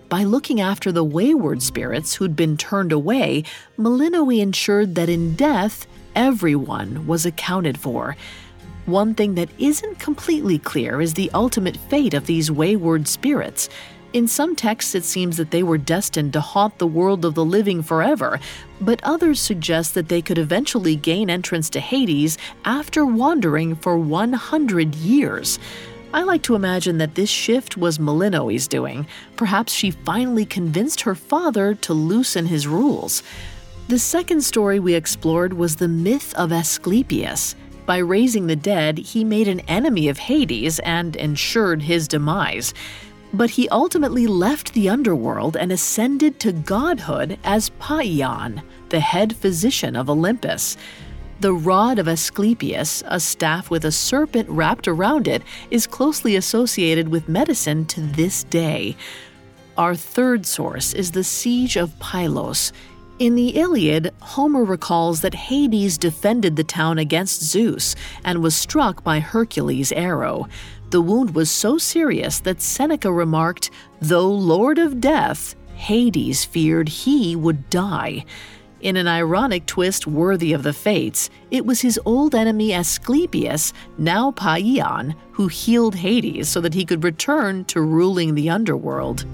By 0.10 0.24
looking 0.24 0.60
after 0.60 0.92
the 0.92 1.04
wayward 1.04 1.62
spirits 1.62 2.16
who'd 2.16 2.36
been 2.36 2.58
turned 2.58 2.92
away, 2.92 3.44
Melinoe 3.78 4.30
ensured 4.30 4.96
that 4.96 5.08
in 5.08 5.36
death, 5.36 5.88
everyone 6.16 7.08
was 7.08 7.26
accounted 7.26 7.78
for. 7.80 8.18
One 8.86 9.14
thing 9.14 9.36
that 9.36 9.50
isn't 9.60 10.00
completely 10.00 10.58
clear 10.58 11.00
is 11.02 11.14
the 11.14 11.32
ultimate 11.34 11.78
fate 11.78 12.14
of 12.14 12.26
these 12.26 12.52
wayward 12.52 13.08
spirits. 13.08 13.70
In 14.12 14.28
some 14.28 14.56
texts, 14.56 14.96
it 14.96 15.06
seems 15.06 15.38
that 15.38 15.52
they 15.52 15.64
were 15.64 15.78
destined 15.78 16.34
to 16.34 16.42
haunt 16.42 16.78
the 16.80 16.88
world 16.88 17.24
of 17.24 17.36
the 17.36 17.46
living 17.46 17.82
forever, 17.82 18.40
but 18.82 19.04
others 19.04 19.40
suggest 19.40 19.94
that 19.94 20.10
they 20.10 20.22
could 20.22 20.38
eventually 20.38 20.96
gain 20.96 21.30
entrance 21.30 21.70
to 21.70 21.80
Hades 21.80 22.38
after 22.66 23.06
wandering 23.06 23.76
for 23.76 23.98
100 23.98 24.96
years. 24.96 25.60
I 26.14 26.24
like 26.24 26.44
to 26.44 26.56
imagine 26.56 26.98
that 26.98 27.16
this 27.16 27.30
shift 27.30 27.78
was 27.78 28.00
Melinoe's 28.00 28.68
doing. 28.68 29.08
Perhaps 29.38 29.72
she 29.72 29.92
finally 29.92 30.46
convinced 30.46 31.02
her 31.02 31.16
father 31.16 31.74
to 31.76 31.94
loosen 31.94 32.48
his 32.48 32.68
rules. 32.68 33.24
The 33.88 34.00
second 34.00 34.42
story 34.42 34.80
we 34.80 34.94
explored 34.94 35.54
was 35.54 35.78
the 35.78 35.88
myth 35.88 36.34
of 36.36 36.52
Asclepius. 36.52 37.56
By 37.86 37.98
raising 37.98 38.48
the 38.48 38.56
dead, 38.56 38.98
he 38.98 39.24
made 39.24 39.48
an 39.48 39.62
enemy 39.62 40.08
of 40.10 40.18
Hades 40.18 40.80
and 40.80 41.16
ensured 41.16 41.82
his 41.82 42.08
demise. 42.08 42.74
But 43.34 43.52
he 43.52 43.70
ultimately 43.70 44.28
left 44.28 44.74
the 44.74 44.90
underworld 44.90 45.56
and 45.56 45.72
ascended 45.72 46.40
to 46.42 46.52
godhood 46.52 47.40
as 47.44 47.70
Paion, 47.80 48.62
the 48.90 49.00
head 49.00 49.36
physician 49.36 49.96
of 49.96 50.10
Olympus. 50.10 50.76
The 51.40 51.54
rod 51.54 51.98
of 51.98 52.08
Asclepius, 52.08 53.04
a 53.08 53.20
staff 53.20 53.70
with 53.70 53.86
a 53.86 53.92
serpent 53.92 54.48
wrapped 54.50 54.88
around 54.88 55.28
it, 55.28 55.42
is 55.72 55.88
closely 55.88 56.36
associated 56.36 57.08
with 57.08 57.30
medicine 57.30 57.86
to 57.86 58.02
this 58.02 58.44
day. 58.44 58.96
Our 59.78 59.96
third 59.96 60.46
source 60.46 60.94
is 60.94 61.12
the 61.12 61.24
Siege 61.24 61.78
of 61.78 61.98
Pylos. 62.00 62.74
In 63.18 63.36
the 63.36 63.50
Iliad, 63.50 64.14
Homer 64.20 64.64
recalls 64.64 65.22
that 65.22 65.34
Hades 65.34 65.98
defended 65.98 66.58
the 66.58 66.64
town 66.64 66.98
against 66.98 67.44
Zeus 67.44 67.96
and 68.26 68.44
was 68.44 68.56
struck 68.56 69.04
by 69.04 69.20
Hercules' 69.20 69.92
arrow. 69.92 70.48
The 70.92 71.02
wound 71.02 71.34
was 71.34 71.50
so 71.50 71.78
serious 71.78 72.40
that 72.40 72.62
Seneca 72.62 73.10
remarked, 73.14 73.72
Though 74.02 74.30
Lord 74.30 74.78
of 74.78 75.00
Death, 75.00 75.56
Hades 75.74 76.44
feared 76.44 76.90
he 76.90 77.34
would 77.34 77.70
die. 77.70 78.26
In 78.82 78.98
an 78.98 79.08
ironic 79.08 79.66
twist 79.66 80.06
worthy 80.06 80.52
of 80.52 80.64
the 80.64 80.74
fates, 80.74 81.30
it 81.50 81.66
was 81.66 81.80
his 81.80 81.98
old 82.04 82.36
enemy 82.36 82.74
Asclepius, 82.74 83.72
now 83.98 84.32
Paion, 84.32 85.16
who 85.32 85.48
healed 85.48 85.96
Hades 85.96 86.50
so 86.50 86.60
that 86.60 86.74
he 86.74 86.84
could 86.84 87.06
return 87.06 87.64
to 87.66 87.82
ruling 87.82 88.36
the 88.36 88.50
underworld. 88.50 89.26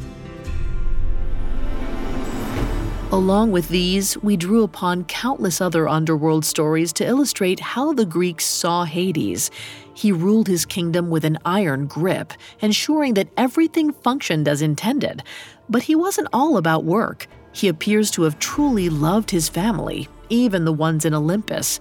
Along 3.14 3.54
with 3.54 3.70
these, 3.70 4.18
we 4.22 4.36
drew 4.36 4.64
upon 4.64 5.06
countless 5.06 5.62
other 5.62 5.88
underworld 5.88 6.44
stories 6.44 6.92
to 6.94 7.06
illustrate 7.08 7.62
how 7.62 7.94
the 7.94 8.06
Greeks 8.06 8.44
saw 8.44 8.84
Hades. 8.84 9.50
He 9.94 10.12
ruled 10.12 10.50
his 10.50 10.66
kingdom 10.66 11.10
with 11.10 11.24
an 11.24 11.38
iron 11.46 11.88
grip, 11.88 12.34
ensuring 12.60 13.14
that 13.14 13.30
everything 13.38 13.94
functioned 13.94 14.46
as 14.50 14.62
intended. 14.62 15.24
But 15.70 15.84
he 15.84 15.96
wasn't 15.96 16.28
all 16.34 16.58
about 16.58 16.84
work. 16.84 17.28
He 17.54 17.70
appears 17.70 18.12
to 18.12 18.24
have 18.24 18.40
truly 18.40 18.90
loved 18.90 19.32
his 19.32 19.48
family, 19.48 20.10
even 20.28 20.66
the 20.66 20.74
ones 20.74 21.06
in 21.06 21.14
Olympus. 21.14 21.80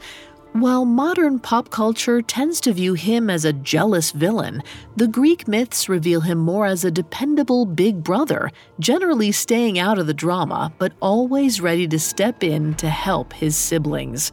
While 0.52 0.86
modern 0.86 1.38
pop 1.38 1.68
culture 1.68 2.22
tends 2.22 2.60
to 2.62 2.72
view 2.72 2.94
him 2.94 3.28
as 3.28 3.44
a 3.44 3.52
jealous 3.52 4.10
villain, 4.10 4.62
the 4.96 5.06
Greek 5.06 5.46
myths 5.46 5.88
reveal 5.88 6.22
him 6.22 6.38
more 6.38 6.64
as 6.64 6.82
a 6.82 6.90
dependable 6.90 7.66
big 7.66 8.02
brother, 8.02 8.50
generally 8.80 9.32
staying 9.32 9.78
out 9.78 9.98
of 9.98 10.06
the 10.06 10.14
drama, 10.14 10.72
but 10.78 10.94
always 11.00 11.60
ready 11.60 11.86
to 11.88 11.98
step 11.98 12.42
in 12.42 12.74
to 12.76 12.88
help 12.88 13.34
his 13.34 13.54
siblings. 13.54 14.32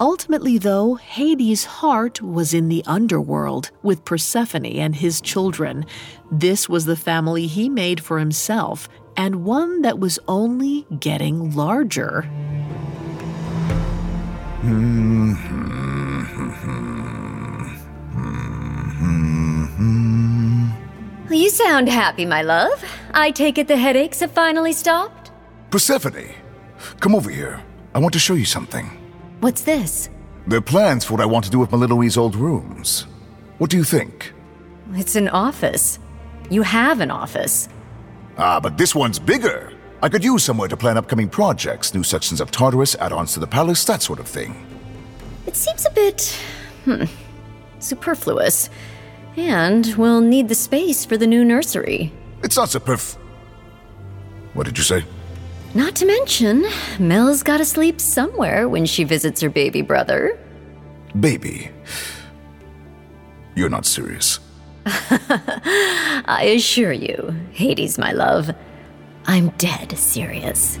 Ultimately, 0.00 0.58
though, 0.58 0.96
Hades' 0.96 1.64
heart 1.64 2.20
was 2.20 2.52
in 2.52 2.68
the 2.68 2.82
underworld 2.84 3.70
with 3.84 4.04
Persephone 4.04 4.66
and 4.66 4.96
his 4.96 5.20
children. 5.20 5.86
This 6.32 6.68
was 6.68 6.84
the 6.84 6.96
family 6.96 7.46
he 7.46 7.68
made 7.68 8.02
for 8.02 8.18
himself, 8.18 8.88
and 9.16 9.44
one 9.44 9.82
that 9.82 10.00
was 10.00 10.18
only 10.26 10.84
getting 10.98 11.54
larger. 11.54 12.28
You 21.30 21.50
sound 21.50 21.88
happy, 21.88 22.24
my 22.24 22.40
love. 22.40 22.82
I 23.12 23.30
take 23.30 23.58
it 23.58 23.68
the 23.68 23.76
headaches 23.76 24.20
have 24.20 24.32
finally 24.32 24.72
stopped? 24.72 25.30
Persephone, 25.70 26.32
come 27.00 27.14
over 27.14 27.28
here. 27.28 27.62
I 27.94 27.98
want 27.98 28.14
to 28.14 28.18
show 28.18 28.32
you 28.32 28.46
something. 28.46 28.86
What's 29.40 29.62
this? 29.62 30.08
They're 30.46 30.62
plans 30.62 31.04
for 31.04 31.12
what 31.14 31.20
I 31.20 31.26
want 31.26 31.44
to 31.44 31.50
do 31.50 31.58
with 31.58 31.70
Melinoe's 31.70 32.16
old 32.16 32.34
rooms. 32.34 33.06
What 33.58 33.68
do 33.68 33.76
you 33.76 33.84
think? 33.84 34.32
It's 34.94 35.16
an 35.16 35.28
office. 35.28 35.98
You 36.48 36.62
have 36.62 37.00
an 37.00 37.10
office. 37.10 37.68
Ah, 38.38 38.60
but 38.60 38.78
this 38.78 38.94
one's 38.94 39.18
bigger. 39.18 39.72
I 40.04 40.10
could 40.10 40.22
use 40.22 40.44
somewhere 40.44 40.68
to 40.68 40.76
plan 40.76 40.98
upcoming 40.98 41.30
projects, 41.30 41.94
new 41.94 42.02
sections 42.02 42.38
of 42.38 42.50
Tartarus, 42.50 42.94
add 42.96 43.10
ons 43.10 43.32
to 43.32 43.40
the 43.40 43.46
palace, 43.46 43.86
that 43.86 44.02
sort 44.02 44.20
of 44.20 44.28
thing. 44.28 44.66
It 45.46 45.56
seems 45.56 45.86
a 45.86 45.90
bit. 45.92 46.38
Hmm, 46.84 47.04
superfluous. 47.78 48.68
And 49.38 49.94
we'll 49.96 50.20
need 50.20 50.50
the 50.50 50.54
space 50.54 51.06
for 51.06 51.16
the 51.16 51.26
new 51.26 51.42
nursery. 51.42 52.12
It's 52.42 52.54
not 52.54 52.68
superf. 52.68 53.16
What 54.52 54.66
did 54.66 54.76
you 54.76 54.84
say? 54.84 55.06
Not 55.72 55.94
to 55.96 56.04
mention, 56.04 56.66
Mel's 56.98 57.42
gotta 57.42 57.64
sleep 57.64 57.98
somewhere 57.98 58.68
when 58.68 58.84
she 58.84 59.04
visits 59.04 59.40
her 59.40 59.48
baby 59.48 59.80
brother. 59.80 60.38
Baby. 61.18 61.70
You're 63.54 63.70
not 63.70 63.86
serious. 63.86 64.38
I 64.84 66.52
assure 66.54 66.92
you, 66.92 67.34
Hades, 67.52 67.96
my 67.96 68.12
love, 68.12 68.50
I'm 69.26 69.48
dead 69.50 69.96
serious. 69.96 70.78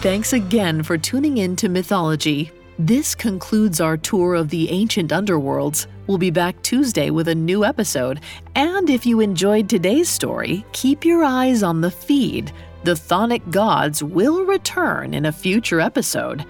Thanks 0.00 0.32
again 0.32 0.82
for 0.82 0.96
tuning 0.96 1.36
in 1.36 1.56
to 1.56 1.68
Mythology. 1.68 2.50
This 2.78 3.14
concludes 3.14 3.82
our 3.82 3.98
tour 3.98 4.34
of 4.34 4.48
the 4.48 4.70
ancient 4.70 5.10
underworlds. 5.10 5.86
We'll 6.06 6.16
be 6.16 6.30
back 6.30 6.62
Tuesday 6.62 7.10
with 7.10 7.28
a 7.28 7.34
new 7.34 7.66
episode. 7.66 8.20
And 8.54 8.88
if 8.88 9.04
you 9.04 9.20
enjoyed 9.20 9.68
today's 9.68 10.08
story, 10.08 10.64
keep 10.72 11.04
your 11.04 11.22
eyes 11.22 11.62
on 11.62 11.82
the 11.82 11.90
feed. 11.90 12.50
The 12.82 12.94
Chthonic 12.94 13.50
gods 13.50 14.02
will 14.02 14.46
return 14.46 15.12
in 15.12 15.26
a 15.26 15.32
future 15.32 15.80
episode. 15.80 16.46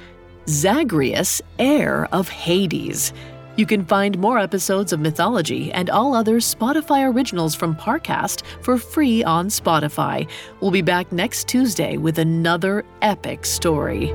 Zagreus, 0.48 1.42
heir 1.58 2.06
of 2.12 2.28
Hades. 2.28 3.12
You 3.56 3.66
can 3.66 3.84
find 3.84 4.16
more 4.16 4.38
episodes 4.38 4.92
of 4.92 5.00
Mythology 5.00 5.72
and 5.72 5.90
all 5.90 6.14
other 6.14 6.36
Spotify 6.36 7.12
originals 7.12 7.56
from 7.56 7.74
Parcast 7.74 8.42
for 8.62 8.78
free 8.78 9.24
on 9.24 9.48
Spotify. 9.48 10.28
We'll 10.60 10.70
be 10.70 10.82
back 10.82 11.10
next 11.10 11.48
Tuesday 11.48 11.96
with 11.96 12.20
another 12.20 12.84
epic 13.02 13.44
story. 13.44 14.14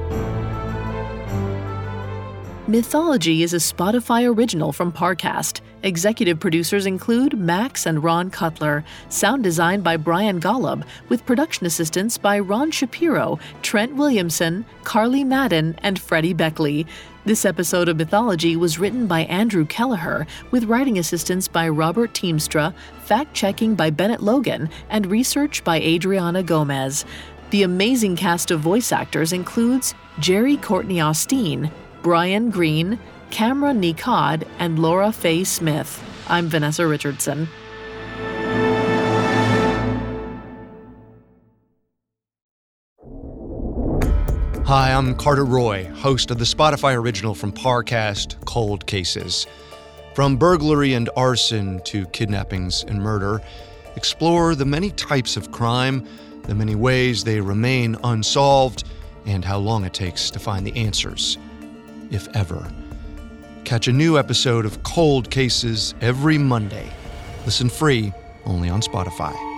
Mythology 2.68 3.43
is 3.43 3.53
a 3.53 3.57
Spotify 3.57 4.34
original 4.34 4.72
from 4.72 4.91
Parcast. 4.91 5.59
Executive 5.86 6.39
producers 6.39 6.88
include 6.88 7.38
Max 7.38 7.86
and 7.86 8.03
Ron 8.03 8.31
Cutler. 8.31 8.83
Sound 9.09 9.43
design 9.43 9.81
by 9.81 9.97
Brian 9.97 10.41
Golub, 10.41 10.83
with 11.09 11.27
production 11.27 11.67
assistance 11.67 12.17
by 12.17 12.39
Ron 12.39 12.71
Shapiro, 12.71 13.38
Trent 13.61 13.95
Williamson, 13.95 14.65
Carly 14.83 15.23
Madden, 15.23 15.77
and 15.83 15.99
Freddie 15.99 16.33
Beckley. 16.33 16.88
This 17.25 17.45
episode 17.45 17.88
of 17.88 17.97
Mythology 17.97 18.55
was 18.55 18.79
written 18.79 19.05
by 19.05 19.25
Andrew 19.25 19.63
Kelleher, 19.63 20.25
with 20.49 20.63
writing 20.63 20.97
assistance 20.97 21.47
by 21.47 21.69
Robert 21.69 22.13
Teamstra, 22.13 22.73
fact 23.03 23.36
checking 23.36 23.75
by 23.75 23.91
Bennett 23.91 24.23
Logan, 24.23 24.71
and 24.89 25.05
research 25.05 25.63
by 25.63 25.79
Adriana 25.79 26.41
Gomez. 26.41 27.05
The 27.51 27.61
amazing 27.61 28.15
cast 28.15 28.49
of 28.49 28.59
voice 28.59 28.91
actors 28.91 29.33
includes 29.33 29.93
Jerry 30.17 30.57
Courtney 30.57 30.99
Austin, 30.99 31.69
Brian 32.01 32.49
Green, 32.49 32.97
Cameron 33.36 33.81
Nicod, 33.81 34.47
and 34.59 34.79
Laura 34.79 35.11
Faye 35.11 35.43
Smith. 35.43 36.01
I'm 36.29 36.47
Vanessa 36.47 36.88
Richardson. 36.88 37.49
Hi, 44.63 44.93
I'm 44.93 45.15
Carter 45.15 45.43
Roy, 45.43 45.83
host 45.95 46.31
of 46.31 46.38
the 46.38 46.45
Spotify 46.45 46.95
original 46.95 47.36
from 47.36 47.51
Parcast, 47.51 48.45
Cold 48.45 48.88
Cases. 48.88 49.45
From 50.13 50.38
burglary 50.38 50.93
and 50.93 51.09
arson 51.17 51.81
to 51.81 52.05
kidnappings 52.05 52.86
and 52.88 53.01
murder, 53.01 53.41
explore 53.97 54.55
the 54.55 54.63
many 54.63 54.91
types 54.91 55.36
of 55.36 55.51
crime, 55.51 56.07
the 56.43 56.55
many 56.55 56.75
ways 56.75 57.25
they 57.25 57.41
remain 57.41 57.97
unsolved, 58.05 58.86
and 59.25 59.43
how 59.43 59.57
long 59.57 59.83
it 59.83 59.93
takes 59.93 60.29
to 60.29 60.39
find 60.39 60.65
the 60.65 60.77
answers, 60.77 61.38
if 62.11 62.33
ever. 62.33 62.65
Catch 63.66 63.88
a 63.88 63.91
new 63.91 64.20
episode 64.20 64.63
of 64.63 64.84
Cold 64.84 65.32
Cases 65.32 65.95
every 65.99 66.38
Monday. 66.38 66.88
Listen 67.45 67.68
free 67.68 68.13
only 68.45 68.70
on 68.70 68.80
Spotify. 68.82 69.55